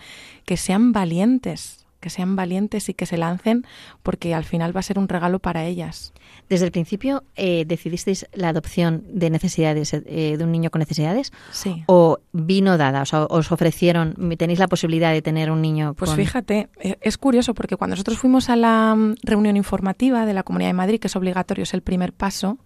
que 0.45 0.57
sean 0.57 0.91
valientes, 0.91 1.84
que 2.05 2.11
sean 2.11 2.35
valientes 2.35 2.87
y 2.87 2.93
que 2.93 3.07
se 3.07 3.17
lancen 3.17 3.65
porque 4.03 4.35
al 4.35 4.43
final 4.43 4.75
va 4.75 4.81
a 4.81 4.83
ser 4.83 4.99
un 4.99 5.09
regalo 5.09 5.39
para 5.39 5.65
ellas. 5.65 6.13
Desde 6.47 6.67
el 6.67 6.71
principio 6.71 7.23
eh, 7.35 7.65
decidisteis 7.65 8.27
la 8.31 8.49
adopción 8.49 9.03
de 9.09 9.31
necesidades 9.31 9.91
eh, 9.91 10.35
de 10.37 10.43
un 10.43 10.51
niño 10.51 10.69
con 10.69 10.81
necesidades 10.81 11.33
Sí. 11.49 11.83
o 11.87 12.19
vino 12.31 12.77
dada, 12.77 13.01
o 13.01 13.05
sea, 13.07 13.25
os 13.25 13.51
ofrecieron, 13.51 14.13
tenéis 14.37 14.59
la 14.59 14.67
posibilidad 14.67 15.11
de 15.13 15.23
tener 15.23 15.49
un 15.49 15.63
niño 15.63 15.95
Pues 15.95 16.13
fíjate, 16.13 16.69
eh, 16.79 16.97
es 17.01 17.17
curioso 17.17 17.55
porque 17.55 17.75
cuando 17.75 17.95
nosotros 17.95 18.19
fuimos 18.19 18.49
a 18.49 18.55
la 18.55 18.93
mm, 18.95 19.15
reunión 19.23 19.57
informativa 19.57 20.27
de 20.27 20.35
la 20.35 20.43
Comunidad 20.43 20.69
de 20.69 20.73
Madrid, 20.73 20.99
que 20.99 21.07
es 21.07 21.15
obligatorio, 21.15 21.63
es 21.63 21.73
el 21.73 21.81
primer 21.81 22.13
paso, 22.13 22.59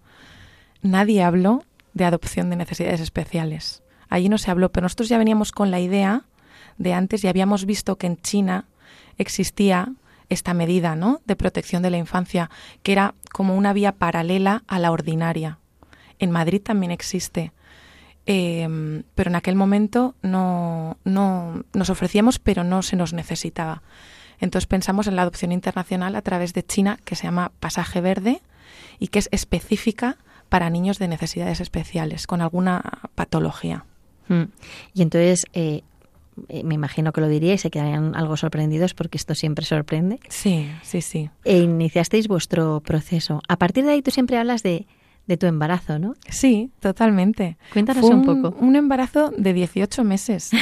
nadie 0.82 1.22
habló 1.22 1.64
de 1.94 2.04
adopción 2.04 2.50
de 2.50 2.56
necesidades 2.56 3.00
especiales. 3.00 3.82
Allí 4.10 4.28
no 4.28 4.36
se 4.36 4.50
habló, 4.50 4.70
pero 4.70 4.84
nosotros 4.84 5.08
ya 5.08 5.16
veníamos 5.16 5.50
con 5.50 5.70
la 5.70 5.80
idea 5.80 6.24
de 6.76 6.92
antes 6.92 7.24
y 7.24 7.28
habíamos 7.28 7.64
visto 7.64 7.96
que 7.96 8.06
en 8.06 8.18
China 8.18 8.66
existía 9.18 9.92
esta 10.28 10.54
medida 10.54 10.96
¿no? 10.96 11.20
de 11.26 11.36
protección 11.36 11.82
de 11.82 11.90
la 11.90 11.98
infancia, 11.98 12.50
que 12.82 12.92
era 12.92 13.14
como 13.32 13.56
una 13.56 13.72
vía 13.72 13.92
paralela 13.92 14.62
a 14.68 14.78
la 14.78 14.92
ordinaria. 14.92 15.58
En 16.18 16.30
Madrid 16.30 16.62
también 16.62 16.92
existe. 16.92 17.52
Eh, 18.26 19.02
pero 19.14 19.30
en 19.30 19.36
aquel 19.36 19.56
momento 19.56 20.14
no, 20.22 20.98
no 21.04 21.64
nos 21.72 21.90
ofrecíamos, 21.90 22.38
pero 22.38 22.62
no 22.62 22.82
se 22.82 22.96
nos 22.96 23.12
necesitaba. 23.12 23.82
Entonces 24.38 24.66
pensamos 24.66 25.06
en 25.06 25.16
la 25.16 25.22
adopción 25.22 25.52
internacional 25.52 26.14
a 26.16 26.22
través 26.22 26.52
de 26.52 26.64
China, 26.64 26.98
que 27.04 27.16
se 27.16 27.24
llama 27.24 27.52
Pasaje 27.60 28.00
Verde 28.00 28.40
y 28.98 29.08
que 29.08 29.18
es 29.18 29.28
específica 29.32 30.16
para 30.48 30.70
niños 30.70 30.98
de 30.98 31.08
necesidades 31.08 31.60
especiales, 31.60 32.26
con 32.26 32.40
alguna 32.40 32.82
patología. 33.14 33.84
Mm. 34.28 34.44
Y 34.94 35.02
entonces, 35.02 35.46
eh, 35.52 35.82
eh, 36.48 36.62
me 36.64 36.74
imagino 36.74 37.12
que 37.12 37.20
lo 37.20 37.28
diríais, 37.28 37.60
se 37.60 37.70
quedarían 37.70 38.14
algo 38.14 38.36
sorprendidos 38.36 38.94
porque 38.94 39.18
esto 39.18 39.34
siempre 39.34 39.64
sorprende. 39.64 40.20
Sí, 40.28 40.68
sí, 40.82 41.00
sí. 41.02 41.30
E 41.44 41.58
iniciasteis 41.58 42.28
vuestro 42.28 42.80
proceso. 42.80 43.40
A 43.48 43.56
partir 43.56 43.84
de 43.84 43.92
ahí 43.92 44.02
tú 44.02 44.10
siempre 44.10 44.36
hablas 44.38 44.62
de, 44.62 44.86
de 45.26 45.36
tu 45.36 45.46
embarazo, 45.46 45.98
¿no? 45.98 46.14
Sí, 46.28 46.70
totalmente. 46.80 47.56
Cuéntanos 47.72 48.02
Fue 48.06 48.14
un 48.14 48.24
poco. 48.24 48.56
Un 48.58 48.76
embarazo 48.76 49.30
de 49.36 49.52
18 49.52 50.04
meses. 50.04 50.50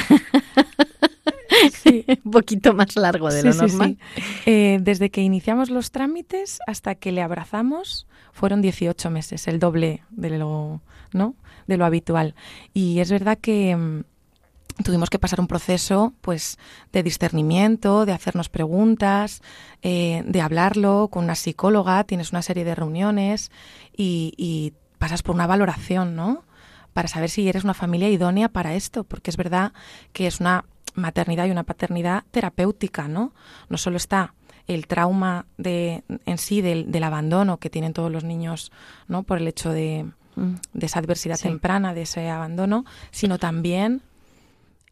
un 2.25 2.31
poquito 2.31 2.73
más 2.73 2.95
largo 2.95 3.29
de 3.31 3.41
Sí, 3.41 3.47
lo 3.47 3.53
sí, 3.53 3.59
normal. 3.59 3.97
sí. 4.15 4.21
Eh, 4.45 4.77
desde 4.81 5.09
que 5.09 5.21
iniciamos 5.21 5.69
los 5.69 5.91
trámites 5.91 6.59
hasta 6.67 6.95
que 6.95 7.11
le 7.11 7.21
abrazamos 7.21 8.07
fueron 8.31 8.61
18 8.61 9.09
meses, 9.09 9.47
el 9.47 9.59
doble 9.59 10.03
de 10.09 10.37
lo, 10.37 10.81
¿no? 11.13 11.35
de 11.67 11.77
lo 11.77 11.85
habitual. 11.85 12.35
Y 12.73 12.99
es 12.99 13.11
verdad 13.11 13.37
que 13.39 13.75
mm, 13.75 14.03
tuvimos 14.83 15.09
que 15.09 15.19
pasar 15.19 15.39
un 15.39 15.47
proceso 15.47 16.13
pues 16.21 16.57
de 16.91 17.03
discernimiento, 17.03 18.05
de 18.05 18.13
hacernos 18.13 18.49
preguntas, 18.49 19.41
eh, 19.81 20.23
de 20.25 20.41
hablarlo 20.41 21.09
con 21.11 21.23
una 21.25 21.35
psicóloga, 21.35 22.03
tienes 22.03 22.31
una 22.31 22.41
serie 22.41 22.63
de 22.65 22.75
reuniones 22.75 23.51
y, 23.95 24.33
y 24.37 24.73
pasas 24.97 25.21
por 25.23 25.35
una 25.35 25.47
valoración, 25.47 26.15
¿no? 26.15 26.43
Para 26.93 27.07
saber 27.07 27.29
si 27.29 27.47
eres 27.47 27.63
una 27.63 27.73
familia 27.73 28.09
idónea 28.09 28.49
para 28.49 28.73
esto, 28.75 29.03
porque 29.03 29.31
es 29.31 29.37
verdad 29.37 29.73
que 30.11 30.27
es 30.27 30.39
una 30.39 30.65
maternidad 30.95 31.45
y 31.45 31.51
una 31.51 31.63
paternidad 31.63 32.23
terapéutica, 32.31 33.07
¿no? 33.07 33.33
No 33.69 33.77
solo 33.77 33.97
está 33.97 34.33
el 34.67 34.87
trauma 34.87 35.45
de, 35.57 36.03
en 36.25 36.37
sí 36.37 36.61
del, 36.61 36.91
del 36.91 37.03
abandono 37.03 37.57
que 37.57 37.69
tienen 37.69 37.93
todos 37.93 38.11
los 38.11 38.23
niños, 38.23 38.71
¿no? 39.07 39.23
Por 39.23 39.37
el 39.39 39.47
hecho 39.47 39.71
de, 39.71 40.05
Mm. 40.35 40.55
de 40.73 40.85
esa 40.85 40.99
adversidad 40.99 41.35
Sí. 41.37 41.43
temprana, 41.43 41.93
de 41.93 42.03
ese 42.03 42.29
abandono, 42.29 42.85
sino 43.11 43.39
también 43.39 44.01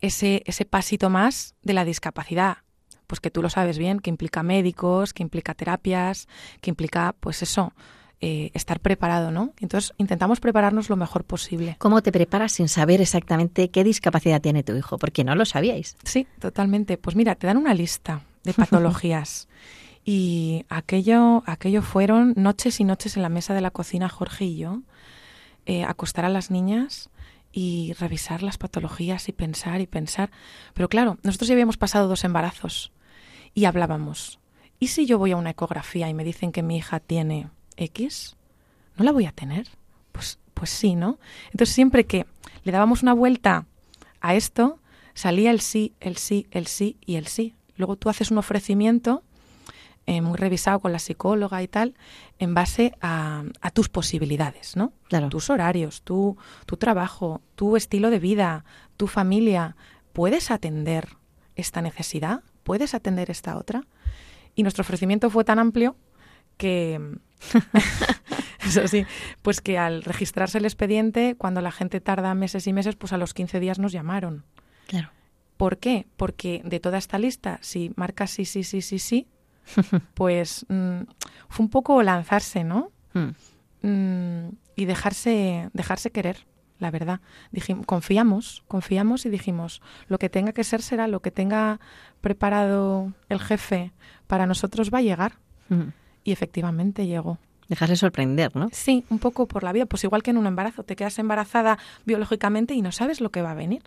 ese, 0.01 0.43
ese 0.45 0.65
pasito 0.65 1.09
más 1.09 1.55
de 1.61 1.73
la 1.73 1.85
discapacidad. 1.85 2.57
Pues 3.07 3.19
que 3.19 3.31
tú 3.31 3.41
lo 3.41 3.49
sabes 3.49 3.77
bien, 3.77 3.99
que 3.99 4.09
implica 4.09 4.43
médicos, 4.43 5.13
que 5.13 5.23
implica 5.23 5.53
terapias, 5.53 6.27
que 6.61 6.69
implica, 6.69 7.15
pues 7.19 7.41
eso, 7.41 7.73
eh, 8.19 8.49
estar 8.55 8.79
preparado, 8.79 9.29
¿no? 9.29 9.53
Entonces 9.59 9.93
intentamos 9.97 10.39
prepararnos 10.39 10.89
lo 10.89 10.95
mejor 10.95 11.23
posible. 11.23 11.75
¿Cómo 11.77 12.01
te 12.01 12.11
preparas 12.11 12.51
sin 12.51 12.67
saber 12.67 12.99
exactamente 12.99 13.69
qué 13.69 13.83
discapacidad 13.83 14.41
tiene 14.41 14.63
tu 14.63 14.75
hijo? 14.75 14.97
Porque 14.97 15.23
no 15.23 15.35
lo 15.35 15.45
sabíais. 15.45 15.95
Sí, 16.03 16.27
totalmente. 16.39 16.97
Pues 16.97 17.15
mira, 17.15 17.35
te 17.35 17.45
dan 17.47 17.57
una 17.57 17.75
lista 17.75 18.23
de 18.43 18.53
patologías. 18.53 19.47
y 20.03 20.65
aquello, 20.67 21.43
aquello 21.45 21.83
fueron 21.83 22.33
noches 22.35 22.79
y 22.79 22.85
noches 22.85 23.17
en 23.17 23.21
la 23.21 23.29
mesa 23.29 23.53
de 23.53 23.61
la 23.61 23.69
cocina, 23.71 24.09
Jorge 24.09 24.45
y 24.45 24.57
yo, 24.57 24.81
eh, 25.67 25.83
acostar 25.83 26.25
a 26.25 26.29
las 26.29 26.49
niñas 26.49 27.09
y 27.57 27.93
revisar 27.93 28.43
las 28.43 28.59
patologías 28.59 29.29
y 29.29 29.31
pensar 29.31 29.81
y 29.81 29.87
pensar. 29.87 30.29
Pero 30.75 30.89
claro, 30.89 31.17
nosotros 31.23 31.47
ya 31.47 31.55
habíamos 31.55 31.75
pasado 31.75 32.07
dos 32.07 32.23
embarazos 32.23 32.91
y 33.55 33.65
hablábamos. 33.65 34.39
¿Y 34.77 34.89
si 34.89 35.07
yo 35.07 35.17
voy 35.17 35.31
a 35.31 35.37
una 35.37 35.49
ecografía 35.49 36.07
y 36.07 36.13
me 36.13 36.23
dicen 36.23 36.51
que 36.51 36.61
mi 36.61 36.77
hija 36.77 36.99
tiene 36.99 37.49
X? 37.75 38.35
¿No 38.95 39.03
la 39.03 39.11
voy 39.11 39.25
a 39.25 39.31
tener? 39.31 39.69
Pues, 40.11 40.37
pues 40.53 40.69
sí, 40.69 40.93
¿no? 40.93 41.17
Entonces 41.45 41.73
siempre 41.73 42.05
que 42.05 42.27
le 42.63 42.71
dábamos 42.71 43.01
una 43.01 43.13
vuelta 43.13 43.65
a 44.21 44.35
esto, 44.35 44.77
salía 45.15 45.49
el 45.49 45.59
sí, 45.59 45.95
el 45.99 46.17
sí, 46.17 46.45
el 46.51 46.67
sí 46.67 46.97
y 47.07 47.15
el 47.15 47.25
sí. 47.25 47.55
Luego 47.75 47.95
tú 47.95 48.09
haces 48.09 48.29
un 48.29 48.37
ofrecimiento 48.37 49.23
eh, 50.07 50.21
muy 50.21 50.37
revisado 50.37 50.79
con 50.79 50.93
la 50.93 50.99
psicóloga 50.99 51.61
y 51.61 51.67
tal, 51.67 51.93
en 52.39 52.53
base 52.53 52.93
a, 53.01 53.43
a 53.59 53.71
tus 53.71 53.89
posibilidades, 53.89 54.77
¿no? 54.77 54.93
Claro. 55.09 55.27
Tus 55.27 55.49
horarios, 55.49 56.01
tu, 56.01 56.37
tu 56.65 56.77
trabajo, 56.77 57.41
tu 57.55 57.75
estilo 57.75 58.09
de 58.09 58.19
vida, 58.19 58.63
tu 58.95 59.07
familia. 59.07 59.75
¿Puedes 60.13 60.49
atender 60.49 61.09
esta 61.57 61.81
necesidad? 61.81 62.41
¿Puedes 62.63 62.93
atender 62.93 63.29
esta 63.29 63.57
otra? 63.57 63.83
Y 64.55 64.63
nuestro 64.63 64.83
ofrecimiento 64.83 65.29
fue 65.29 65.43
tan 65.43 65.59
amplio 65.59 65.97
que, 66.55 67.19
eso 68.65 68.87
sí, 68.87 69.05
pues 69.41 69.59
que 69.59 69.77
al 69.77 70.03
registrarse 70.03 70.57
el 70.57 70.65
expediente, 70.65 71.35
cuando 71.37 71.59
la 71.59 71.73
gente 71.73 71.99
tarda 71.99 72.33
meses 72.33 72.65
y 72.65 72.71
meses, 72.71 72.95
pues 72.95 73.11
a 73.11 73.17
los 73.17 73.33
15 73.33 73.59
días 73.59 73.77
nos 73.77 73.91
llamaron. 73.91 74.45
Claro. 74.87 75.09
¿Por 75.57 75.79
qué? 75.79 76.07
Porque 76.15 76.61
de 76.63 76.79
toda 76.79 76.97
esta 76.97 77.19
lista, 77.19 77.59
si 77.61 77.91
marcas 77.97 78.31
sí, 78.31 78.45
sí, 78.45 78.63
sí, 78.63 78.81
sí, 78.81 78.99
sí, 78.99 79.27
pues 80.13 80.65
mm, 80.70 81.01
fue 81.49 81.63
un 81.65 81.70
poco 81.70 82.01
lanzarse, 82.03 82.63
¿no? 82.63 82.91
Mm. 83.13 83.30
Mm, 83.88 84.49
y 84.76 84.86
dejarse, 84.86 85.70
dejarse 85.74 86.11
querer, 86.11 86.45
la 86.80 86.91
verdad. 86.91 87.20
Dijim- 87.51 87.86
confiamos, 87.86 88.63
confiamos 88.68 89.26
y 89.26 89.30
dijimos, 89.30 89.82
lo 90.07 90.18
que 90.18 90.30
tenga 90.30 90.51
que 90.53 90.63
ser 90.63 90.82
será, 90.82 91.07
lo 91.07 91.22
que 91.22 91.32
tenga 91.32 91.80
preparado 92.22 93.13
el 93.30 93.39
jefe 93.39 93.91
para 94.28 94.45
nosotros 94.45 94.91
va 94.93 94.99
a 94.99 95.01
llegar. 95.03 95.34
Mm. 95.70 95.89
Y 96.24 96.32
efectivamente 96.32 97.05
llegó. 97.07 97.38
Dejarse 97.70 97.95
sorprender, 97.97 98.55
¿no? 98.55 98.70
Sí, 98.72 99.03
un 99.09 99.20
poco 99.20 99.47
por 99.47 99.63
la 99.63 99.74
vida, 99.74 99.86
pues 99.86 100.03
igual 100.03 100.24
que 100.24 100.32
en 100.32 100.38
un 100.38 100.47
embarazo, 100.47 100.84
te 100.84 100.95
quedas 100.95 101.20
embarazada 101.20 101.78
biológicamente 102.05 102.74
y 102.74 102.82
no 102.82 102.91
sabes 102.93 103.20
lo 103.22 103.30
que 103.32 103.41
va 103.41 103.51
a 103.51 103.55
venir. 103.55 103.84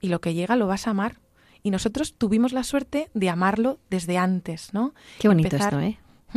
Y 0.00 0.08
lo 0.08 0.20
que 0.20 0.34
llega 0.34 0.56
lo 0.56 0.66
vas 0.66 0.86
a 0.86 0.90
amar. 0.90 1.16
Y 1.62 1.70
nosotros 1.70 2.14
tuvimos 2.14 2.52
la 2.52 2.64
suerte 2.64 3.10
de 3.14 3.28
amarlo 3.28 3.78
desde 3.90 4.18
antes, 4.18 4.72
¿no? 4.72 4.94
Qué 5.18 5.28
bonito 5.28 5.48
Empezar, 5.48 5.74
esto, 5.74 5.80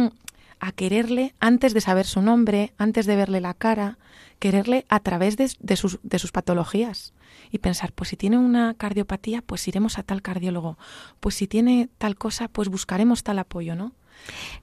¿eh? 0.01 0.11
A 0.59 0.71
quererle 0.71 1.35
antes 1.39 1.73
de 1.73 1.81
saber 1.81 2.05
su 2.05 2.21
nombre, 2.21 2.73
antes 2.77 3.05
de 3.05 3.15
verle 3.15 3.41
la 3.41 3.53
cara, 3.53 3.97
quererle 4.39 4.85
a 4.87 4.99
través 5.01 5.35
de, 5.35 5.51
de 5.59 5.75
sus, 5.75 5.99
de 6.03 6.19
sus 6.19 6.31
patologías. 6.31 7.13
Y 7.51 7.57
pensar, 7.57 7.91
pues 7.91 8.09
si 8.09 8.17
tiene 8.17 8.37
una 8.37 8.73
cardiopatía, 8.73 9.41
pues 9.41 9.67
iremos 9.67 9.97
a 9.97 10.03
tal 10.03 10.21
cardiólogo. 10.21 10.77
Pues 11.19 11.35
si 11.35 11.47
tiene 11.47 11.89
tal 11.97 12.15
cosa, 12.15 12.47
pues 12.47 12.69
buscaremos 12.69 13.23
tal 13.23 13.39
apoyo, 13.39 13.75
¿no? 13.75 13.93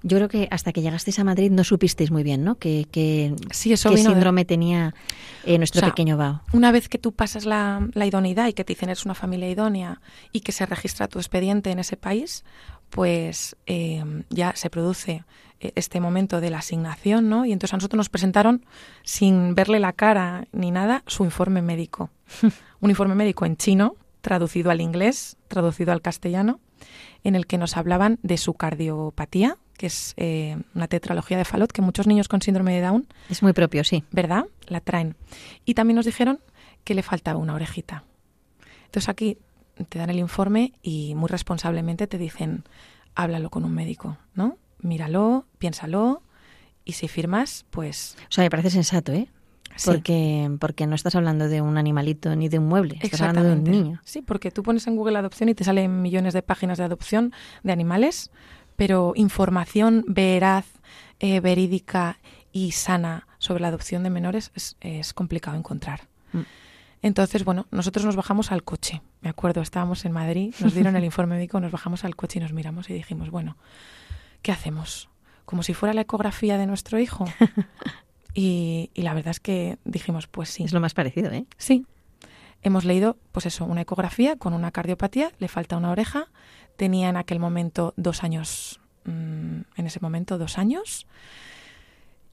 Yo 0.02 0.16
creo 0.16 0.28
que 0.28 0.48
hasta 0.50 0.72
que 0.72 0.80
llegasteis 0.82 1.18
a 1.18 1.24
Madrid 1.24 1.50
no 1.50 1.64
supisteis 1.64 2.10
muy 2.10 2.22
bien, 2.22 2.44
¿no? 2.44 2.56
Que, 2.56 2.86
que, 2.90 3.34
Sí, 3.50 3.72
eso 3.72 3.90
qué 3.90 3.96
de- 3.96 4.02
síndrome 4.02 4.44
tenía 4.44 4.94
eh, 5.44 5.58
nuestro 5.58 5.78
O 5.78 5.80
sea, 5.80 5.88
pequeño 5.90 6.16
Bao. 6.16 6.42
Una 6.52 6.72
vez 6.72 6.88
que 6.88 6.98
tú 6.98 7.12
pasas 7.12 7.44
la, 7.44 7.86
la 7.92 8.06
idoneidad 8.06 8.48
y 8.48 8.52
que 8.54 8.64
te 8.64 8.72
dicen 8.72 8.88
eres 8.88 9.04
una 9.04 9.14
familia 9.14 9.50
idónea 9.50 10.00
y 10.32 10.40
que 10.40 10.52
se 10.52 10.64
registra 10.66 11.08
tu 11.08 11.18
expediente 11.18 11.70
en 11.70 11.78
ese 11.78 11.96
país, 11.96 12.44
pues 12.88 13.56
eh, 13.66 14.02
ya 14.30 14.52
se 14.56 14.70
produce 14.70 15.24
eh, 15.60 15.72
este 15.76 16.00
momento 16.00 16.40
de 16.40 16.50
la 16.50 16.58
asignación, 16.58 17.28
¿no? 17.28 17.44
Y 17.44 17.52
entonces 17.52 17.74
a 17.74 17.76
nosotros 17.76 17.98
nos 17.98 18.08
presentaron, 18.08 18.64
sin 19.04 19.54
verle 19.54 19.78
la 19.80 19.92
cara 19.92 20.46
ni 20.52 20.70
nada, 20.70 21.02
su 21.06 21.24
informe 21.24 21.62
médico. 21.62 22.10
Un 22.80 22.90
informe 22.90 23.14
médico 23.14 23.44
en 23.44 23.56
chino, 23.56 23.94
traducido 24.20 24.70
al 24.70 24.80
inglés, 24.80 25.36
traducido 25.48 25.92
al 25.92 26.02
castellano, 26.02 26.60
en 27.24 27.34
el 27.34 27.46
que 27.46 27.58
nos 27.58 27.76
hablaban 27.76 28.18
de 28.22 28.38
su 28.38 28.54
cardiopatía, 28.54 29.56
que 29.76 29.86
es 29.86 30.14
eh, 30.16 30.58
una 30.74 30.88
tetralogía 30.88 31.38
de 31.38 31.44
Fallot, 31.44 31.72
que 31.72 31.82
muchos 31.82 32.06
niños 32.06 32.28
con 32.28 32.42
síndrome 32.42 32.74
de 32.74 32.82
Down 32.82 33.06
Es 33.28 33.42
muy 33.42 33.52
propio, 33.52 33.84
sí. 33.84 34.04
¿verdad? 34.10 34.44
La 34.66 34.80
traen. 34.80 35.16
Y 35.64 35.74
también 35.74 35.96
nos 35.96 36.06
dijeron 36.06 36.40
que 36.84 36.94
le 36.94 37.02
faltaba 37.02 37.38
una 37.38 37.54
orejita. 37.54 38.04
Entonces 38.86 39.08
aquí 39.08 39.38
te 39.88 39.98
dan 39.98 40.10
el 40.10 40.18
informe 40.18 40.72
y 40.82 41.14
muy 41.14 41.28
responsablemente 41.28 42.06
te 42.06 42.18
dicen, 42.18 42.64
háblalo 43.14 43.50
con 43.50 43.64
un 43.64 43.74
médico, 43.74 44.18
¿no? 44.34 44.58
Míralo, 44.80 45.46
piénsalo 45.58 46.22
y 46.84 46.92
si 46.92 47.08
firmas, 47.08 47.64
pues... 47.70 48.16
O 48.28 48.32
sea, 48.32 48.44
me 48.44 48.50
parece 48.50 48.70
sensato, 48.70 49.12
¿eh? 49.12 49.28
Porque, 49.84 50.50
porque 50.58 50.86
no 50.86 50.94
estás 50.94 51.14
hablando 51.14 51.48
de 51.48 51.60
un 51.60 51.78
animalito 51.78 52.34
ni 52.36 52.48
de 52.48 52.58
un 52.58 52.66
mueble, 52.66 52.98
estás 53.00 53.22
hablando 53.22 53.48
de 53.48 53.54
un 53.54 53.64
niño. 53.64 54.00
Sí, 54.04 54.22
porque 54.22 54.50
tú 54.50 54.62
pones 54.62 54.86
en 54.86 54.96
Google 54.96 55.18
adopción 55.18 55.48
y 55.48 55.54
te 55.54 55.64
salen 55.64 56.02
millones 56.02 56.34
de 56.34 56.42
páginas 56.42 56.78
de 56.78 56.84
adopción 56.84 57.32
de 57.62 57.72
animales, 57.72 58.30
pero 58.76 59.12
información 59.16 60.04
veraz, 60.06 60.66
eh, 61.18 61.40
verídica 61.40 62.18
y 62.52 62.72
sana 62.72 63.26
sobre 63.38 63.62
la 63.62 63.68
adopción 63.68 64.02
de 64.02 64.10
menores 64.10 64.50
es, 64.54 64.76
es 64.80 65.14
complicado 65.14 65.56
encontrar. 65.56 66.08
Mm. 66.32 66.40
Entonces, 67.02 67.44
bueno, 67.44 67.66
nosotros 67.70 68.04
nos 68.04 68.16
bajamos 68.16 68.52
al 68.52 68.62
coche. 68.62 69.00
Me 69.22 69.30
acuerdo, 69.30 69.62
estábamos 69.62 70.04
en 70.04 70.12
Madrid, 70.12 70.54
nos 70.60 70.74
dieron 70.74 70.96
el 70.96 71.04
informe 71.10 71.36
médico, 71.36 71.60
nos 71.60 71.72
bajamos 71.72 72.04
al 72.04 72.16
coche 72.16 72.38
y 72.38 72.42
nos 72.42 72.52
miramos 72.52 72.90
y 72.90 72.94
dijimos, 72.94 73.30
bueno, 73.30 73.56
¿qué 74.42 74.52
hacemos? 74.52 75.08
Como 75.44 75.62
si 75.62 75.74
fuera 75.74 75.94
la 75.94 76.02
ecografía 76.02 76.58
de 76.58 76.66
nuestro 76.66 76.98
hijo. 76.98 77.24
Y, 78.34 78.90
la 78.94 79.14
verdad 79.14 79.32
es 79.32 79.40
que 79.40 79.78
dijimos, 79.84 80.26
pues 80.26 80.50
sí. 80.50 80.64
Es 80.64 80.72
lo 80.72 80.80
más 80.80 80.94
parecido, 80.94 81.30
¿eh? 81.32 81.46
Sí. 81.56 81.86
Hemos 82.62 82.84
leído, 82.84 83.16
pues 83.32 83.46
eso, 83.46 83.64
una 83.64 83.80
ecografía 83.80 84.36
con 84.36 84.52
una 84.52 84.70
cardiopatía, 84.70 85.32
le 85.38 85.48
falta 85.48 85.76
una 85.76 85.90
oreja, 85.90 86.28
tenía 86.76 87.08
en 87.08 87.16
aquel 87.16 87.40
momento 87.40 87.94
dos 87.96 88.22
años, 88.22 88.80
mm, 89.04 89.60
en 89.76 89.86
ese 89.86 90.00
momento 90.00 90.38
dos 90.38 90.58
años, 90.58 91.06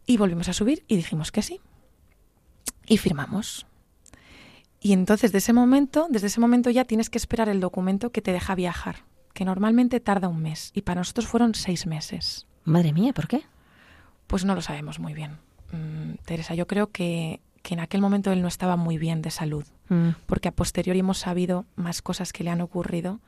y 0.05 0.17
volvimos 0.17 0.49
a 0.49 0.53
subir 0.53 0.83
y 0.87 0.97
dijimos 0.97 1.31
que 1.31 1.41
sí. 1.41 1.61
Y 2.85 2.97
firmamos. 2.97 3.65
Y 4.79 4.93
entonces, 4.93 5.31
de 5.31 5.39
ese 5.39 5.53
momento, 5.53 6.07
desde 6.09 6.27
ese 6.27 6.39
momento 6.39 6.69
ya 6.69 6.85
tienes 6.85 7.09
que 7.09 7.17
esperar 7.17 7.49
el 7.49 7.59
documento 7.59 8.11
que 8.11 8.21
te 8.21 8.31
deja 8.31 8.53
viajar, 8.53 9.05
que 9.33 9.45
normalmente 9.45 9.99
tarda 9.99 10.27
un 10.27 10.41
mes, 10.41 10.71
y 10.73 10.81
para 10.81 11.01
nosotros 11.01 11.27
fueron 11.27 11.55
seis 11.55 11.87
meses. 11.87 12.47
Madre 12.63 12.93
mía, 12.93 13.13
¿por 13.13 13.27
qué? 13.27 13.43
Pues 14.27 14.45
no 14.45 14.55
lo 14.55 14.61
sabemos 14.61 14.99
muy 14.99 15.13
bien. 15.13 15.39
Mm, 15.71 16.15
Teresa, 16.25 16.55
yo 16.55 16.67
creo 16.67 16.91
que, 16.91 17.41
en 17.69 17.81
aquel 17.81 17.99
momento 17.99 18.31
él 18.31 18.41
no 18.41 18.47
estaba 18.47 18.77
muy 18.77 18.97
bien 18.97 19.21
de 19.21 19.29
salud, 19.29 19.65
mm. 19.89 20.09
porque 20.25 20.47
a 20.47 20.53
posteriori 20.53 20.99
hemos 20.99 21.17
sabido 21.17 21.65
más 21.75 22.01
cosas 22.01 22.31
que 22.31 22.45
le 22.45 22.49
han 22.49 22.61
ocurrido, 22.61 23.19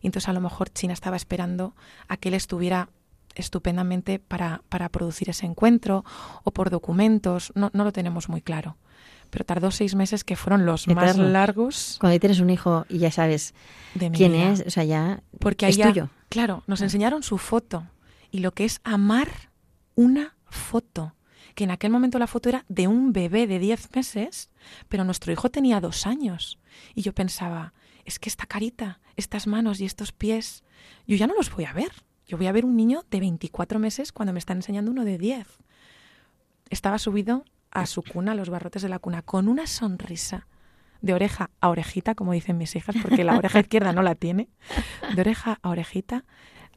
y 0.00 0.06
entonces 0.06 0.28
a 0.28 0.32
lo 0.32 0.40
mejor 0.40 0.70
China 0.70 0.92
estaba 0.92 1.16
esperando 1.16 1.74
a 2.06 2.16
que 2.16 2.28
él 2.28 2.34
estuviera 2.34 2.90
estupendamente 3.34 4.18
para, 4.18 4.62
para 4.68 4.88
producir 4.88 5.30
ese 5.30 5.46
encuentro 5.46 6.04
o 6.44 6.50
por 6.52 6.70
documentos, 6.70 7.52
no, 7.54 7.70
no 7.72 7.84
lo 7.84 7.92
tenemos 7.92 8.28
muy 8.28 8.40
claro. 8.40 8.76
Pero 9.30 9.44
tardó 9.44 9.70
seis 9.70 9.94
meses 9.94 10.24
que 10.24 10.36
fueron 10.36 10.64
los 10.64 10.88
más 10.88 11.18
largos. 11.18 11.98
Cuando 12.00 12.18
tienes 12.18 12.40
un 12.40 12.48
hijo 12.48 12.86
y 12.88 12.98
ya 12.98 13.10
sabes 13.10 13.54
quién 14.14 14.34
es, 14.34 14.64
o 14.66 14.70
sea, 14.70 14.84
ya 14.84 15.22
Porque 15.38 15.68
es 15.68 15.78
tuyo. 15.78 16.08
Claro, 16.30 16.62
nos 16.66 16.80
ah. 16.80 16.84
enseñaron 16.84 17.22
su 17.22 17.36
foto 17.36 17.86
y 18.30 18.38
lo 18.38 18.52
que 18.52 18.64
es 18.64 18.80
amar 18.84 19.28
una 19.94 20.34
foto 20.46 21.14
que 21.58 21.64
en 21.64 21.72
aquel 21.72 21.90
momento 21.90 22.20
la 22.20 22.28
foto 22.28 22.48
era 22.48 22.64
de 22.68 22.86
un 22.86 23.12
bebé 23.12 23.48
de 23.48 23.58
10 23.58 23.96
meses, 23.96 24.48
pero 24.88 25.02
nuestro 25.02 25.32
hijo 25.32 25.50
tenía 25.50 25.80
dos 25.80 26.06
años. 26.06 26.60
Y 26.94 27.02
yo 27.02 27.12
pensaba, 27.12 27.74
es 28.04 28.20
que 28.20 28.28
esta 28.28 28.46
carita, 28.46 29.00
estas 29.16 29.48
manos 29.48 29.80
y 29.80 29.84
estos 29.84 30.12
pies, 30.12 30.62
yo 31.08 31.16
ya 31.16 31.26
no 31.26 31.34
los 31.34 31.50
voy 31.50 31.64
a 31.64 31.72
ver. 31.72 31.90
Yo 32.28 32.36
voy 32.36 32.46
a 32.46 32.52
ver 32.52 32.64
un 32.64 32.76
niño 32.76 33.04
de 33.10 33.18
24 33.18 33.80
meses 33.80 34.12
cuando 34.12 34.32
me 34.32 34.38
están 34.38 34.58
enseñando 34.58 34.92
uno 34.92 35.04
de 35.04 35.18
10. 35.18 35.48
Estaba 36.70 36.96
subido 37.00 37.44
a 37.72 37.86
su 37.86 38.04
cuna, 38.04 38.30
a 38.30 38.34
los 38.36 38.50
barrotes 38.50 38.82
de 38.82 38.88
la 38.88 39.00
cuna, 39.00 39.22
con 39.22 39.48
una 39.48 39.66
sonrisa 39.66 40.46
de 41.00 41.12
oreja 41.12 41.50
a 41.60 41.70
orejita, 41.70 42.14
como 42.14 42.34
dicen 42.34 42.56
mis 42.56 42.76
hijas, 42.76 42.94
porque 43.02 43.24
la 43.24 43.36
oreja 43.36 43.58
izquierda 43.58 43.92
no 43.92 44.02
la 44.02 44.14
tiene, 44.14 44.48
de 45.12 45.20
oreja 45.22 45.58
a 45.60 45.70
orejita, 45.70 46.24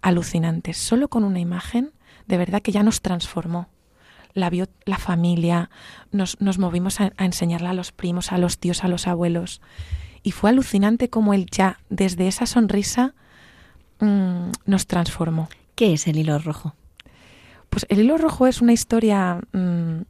alucinante. 0.01 0.73
Solo 0.73 1.07
con 1.07 1.23
una 1.23 1.39
imagen, 1.39 1.93
de 2.25 2.37
verdad 2.37 2.63
que 2.63 2.71
ya 2.71 2.81
nos 2.81 3.03
transformó 3.03 3.69
la 4.33 4.49
vio 4.49 4.67
la 4.85 4.97
familia, 4.97 5.69
nos, 6.11 6.39
nos 6.39 6.57
movimos 6.57 7.01
a, 7.01 7.13
enseñarla 7.17 7.71
a 7.71 7.73
los 7.73 7.91
primos, 7.91 8.31
a 8.31 8.37
los 8.37 8.57
tíos, 8.57 8.83
a 8.83 8.87
los 8.87 9.07
abuelos. 9.07 9.61
Y 10.23 10.31
fue 10.31 10.49
alucinante 10.49 11.09
como 11.09 11.33
él 11.33 11.47
ya, 11.51 11.79
desde 11.89 12.27
esa 12.27 12.45
sonrisa, 12.45 13.13
mm, 13.99 14.51
nos 14.65 14.87
transformó. 14.87 15.49
¿Qué 15.75 15.93
es 15.93 16.07
el 16.07 16.17
hilo 16.17 16.37
rojo? 16.39 16.75
Pues 17.69 17.85
el 17.89 17.99
hilo 17.99 18.17
rojo 18.17 18.47
es 18.47 18.61
una 18.61 18.73
historia 18.73 19.39
mm, 19.53 20.01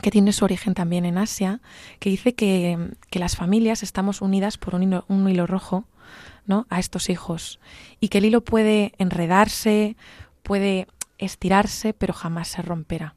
que 0.00 0.10
tiene 0.10 0.32
su 0.32 0.44
origen 0.44 0.74
también 0.74 1.04
en 1.04 1.18
Asia, 1.18 1.60
que 1.98 2.10
dice 2.10 2.34
que, 2.34 2.78
que 3.10 3.18
las 3.18 3.36
familias 3.36 3.82
estamos 3.82 4.22
unidas 4.22 4.56
por 4.56 4.74
un 4.74 4.84
hilo, 4.84 5.04
un 5.08 5.28
hilo 5.28 5.46
rojo 5.46 5.84
¿no? 6.46 6.66
a 6.70 6.78
estos 6.78 7.10
hijos 7.10 7.60
y 8.00 8.08
que 8.08 8.18
el 8.18 8.26
hilo 8.26 8.42
puede 8.42 8.92
enredarse, 8.98 9.96
puede 10.42 10.88
estirarse, 11.18 11.92
pero 11.92 12.14
jamás 12.14 12.48
se 12.48 12.62
romperá. 12.62 13.14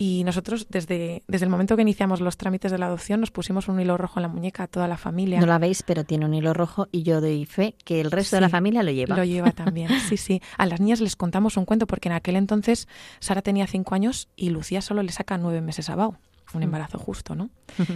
Y 0.00 0.22
nosotros, 0.22 0.68
desde, 0.70 1.24
desde 1.26 1.44
el 1.44 1.50
momento 1.50 1.74
que 1.74 1.82
iniciamos 1.82 2.20
los 2.20 2.36
trámites 2.36 2.70
de 2.70 2.78
la 2.78 2.86
adopción, 2.86 3.18
nos 3.18 3.32
pusimos 3.32 3.66
un 3.66 3.80
hilo 3.80 3.98
rojo 3.98 4.20
en 4.20 4.22
la 4.22 4.28
muñeca 4.28 4.62
a 4.62 4.66
toda 4.68 4.86
la 4.86 4.96
familia. 4.96 5.40
No 5.40 5.46
la 5.46 5.58
veis, 5.58 5.82
pero 5.82 6.04
tiene 6.04 6.24
un 6.24 6.34
hilo 6.34 6.54
rojo 6.54 6.86
y 6.92 7.02
yo 7.02 7.20
doy 7.20 7.46
fe 7.46 7.74
que 7.84 8.00
el 8.00 8.12
resto 8.12 8.36
de 8.36 8.42
la 8.42 8.48
familia 8.48 8.84
lo 8.84 8.92
lleva. 8.92 9.16
Lo 9.16 9.24
lleva 9.24 9.50
también, 9.50 9.90
sí, 10.08 10.16
sí. 10.16 10.40
A 10.56 10.66
las 10.66 10.78
niñas 10.78 11.00
les 11.00 11.16
contamos 11.16 11.56
un 11.56 11.64
cuento 11.64 11.88
porque 11.88 12.08
en 12.08 12.12
aquel 12.14 12.36
entonces 12.36 12.86
Sara 13.18 13.42
tenía 13.42 13.66
cinco 13.66 13.96
años 13.96 14.28
y 14.36 14.50
Lucía 14.50 14.82
solo 14.82 15.02
le 15.02 15.10
saca 15.10 15.36
nueve 15.36 15.60
meses 15.62 15.90
a 15.90 15.96
Bau. 15.96 16.16
Un 16.54 16.60
mm. 16.60 16.62
embarazo 16.62 16.98
justo, 16.98 17.34
¿no? 17.34 17.50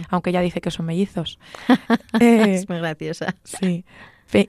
Aunque 0.09 0.31
ella 0.31 0.41
dice 0.41 0.59
que 0.59 0.71
son 0.71 0.85
mellizos. 0.85 1.39
es 2.19 2.67
muy 2.67 2.79
graciosa. 2.79 3.33
Sí. 3.45 3.85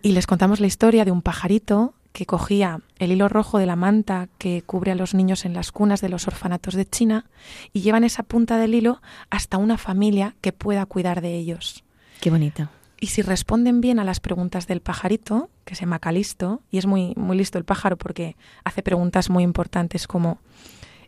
Y 0.02 0.10
les 0.10 0.26
contamos 0.26 0.58
la 0.58 0.66
historia 0.66 1.04
de 1.04 1.12
un 1.12 1.22
pajarito 1.22 1.94
que 2.14 2.26
cogía 2.26 2.80
el 3.00 3.10
hilo 3.10 3.28
rojo 3.28 3.58
de 3.58 3.66
la 3.66 3.74
manta 3.74 4.28
que 4.38 4.62
cubre 4.62 4.92
a 4.92 4.94
los 4.94 5.14
niños 5.14 5.44
en 5.44 5.52
las 5.52 5.72
cunas 5.72 6.00
de 6.00 6.08
los 6.08 6.28
orfanatos 6.28 6.74
de 6.74 6.86
China 6.86 7.26
y 7.72 7.80
llevan 7.80 8.04
esa 8.04 8.22
punta 8.22 8.56
del 8.56 8.72
hilo 8.72 9.02
hasta 9.30 9.58
una 9.58 9.78
familia 9.78 10.36
que 10.40 10.52
pueda 10.52 10.86
cuidar 10.86 11.20
de 11.20 11.34
ellos. 11.34 11.82
Qué 12.20 12.30
bonito. 12.30 12.68
Y 13.00 13.08
si 13.08 13.20
responden 13.20 13.80
bien 13.80 13.98
a 13.98 14.04
las 14.04 14.20
preguntas 14.20 14.68
del 14.68 14.80
pajarito, 14.80 15.50
que 15.64 15.74
se 15.74 15.80
llama 15.80 15.98
Calisto, 15.98 16.62
y 16.70 16.78
es 16.78 16.86
muy, 16.86 17.14
muy 17.16 17.36
listo 17.36 17.58
el 17.58 17.64
pájaro 17.64 17.96
porque 17.96 18.36
hace 18.62 18.84
preguntas 18.84 19.28
muy 19.28 19.42
importantes 19.42 20.06
como 20.06 20.38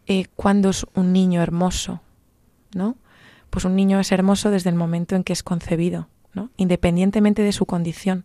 eh, 0.08 0.26
¿cuándo 0.34 0.70
es 0.70 0.86
un 0.94 1.12
niño 1.12 1.40
hermoso? 1.40 2.00
¿No? 2.74 2.96
Pues 3.50 3.64
un 3.64 3.76
niño 3.76 4.00
es 4.00 4.10
hermoso 4.10 4.50
desde 4.50 4.70
el 4.70 4.76
momento 4.76 5.14
en 5.14 5.22
que 5.22 5.32
es 5.32 5.44
concebido, 5.44 6.08
¿no? 6.34 6.50
independientemente 6.56 7.42
de 7.42 7.52
su 7.52 7.64
condición 7.64 8.24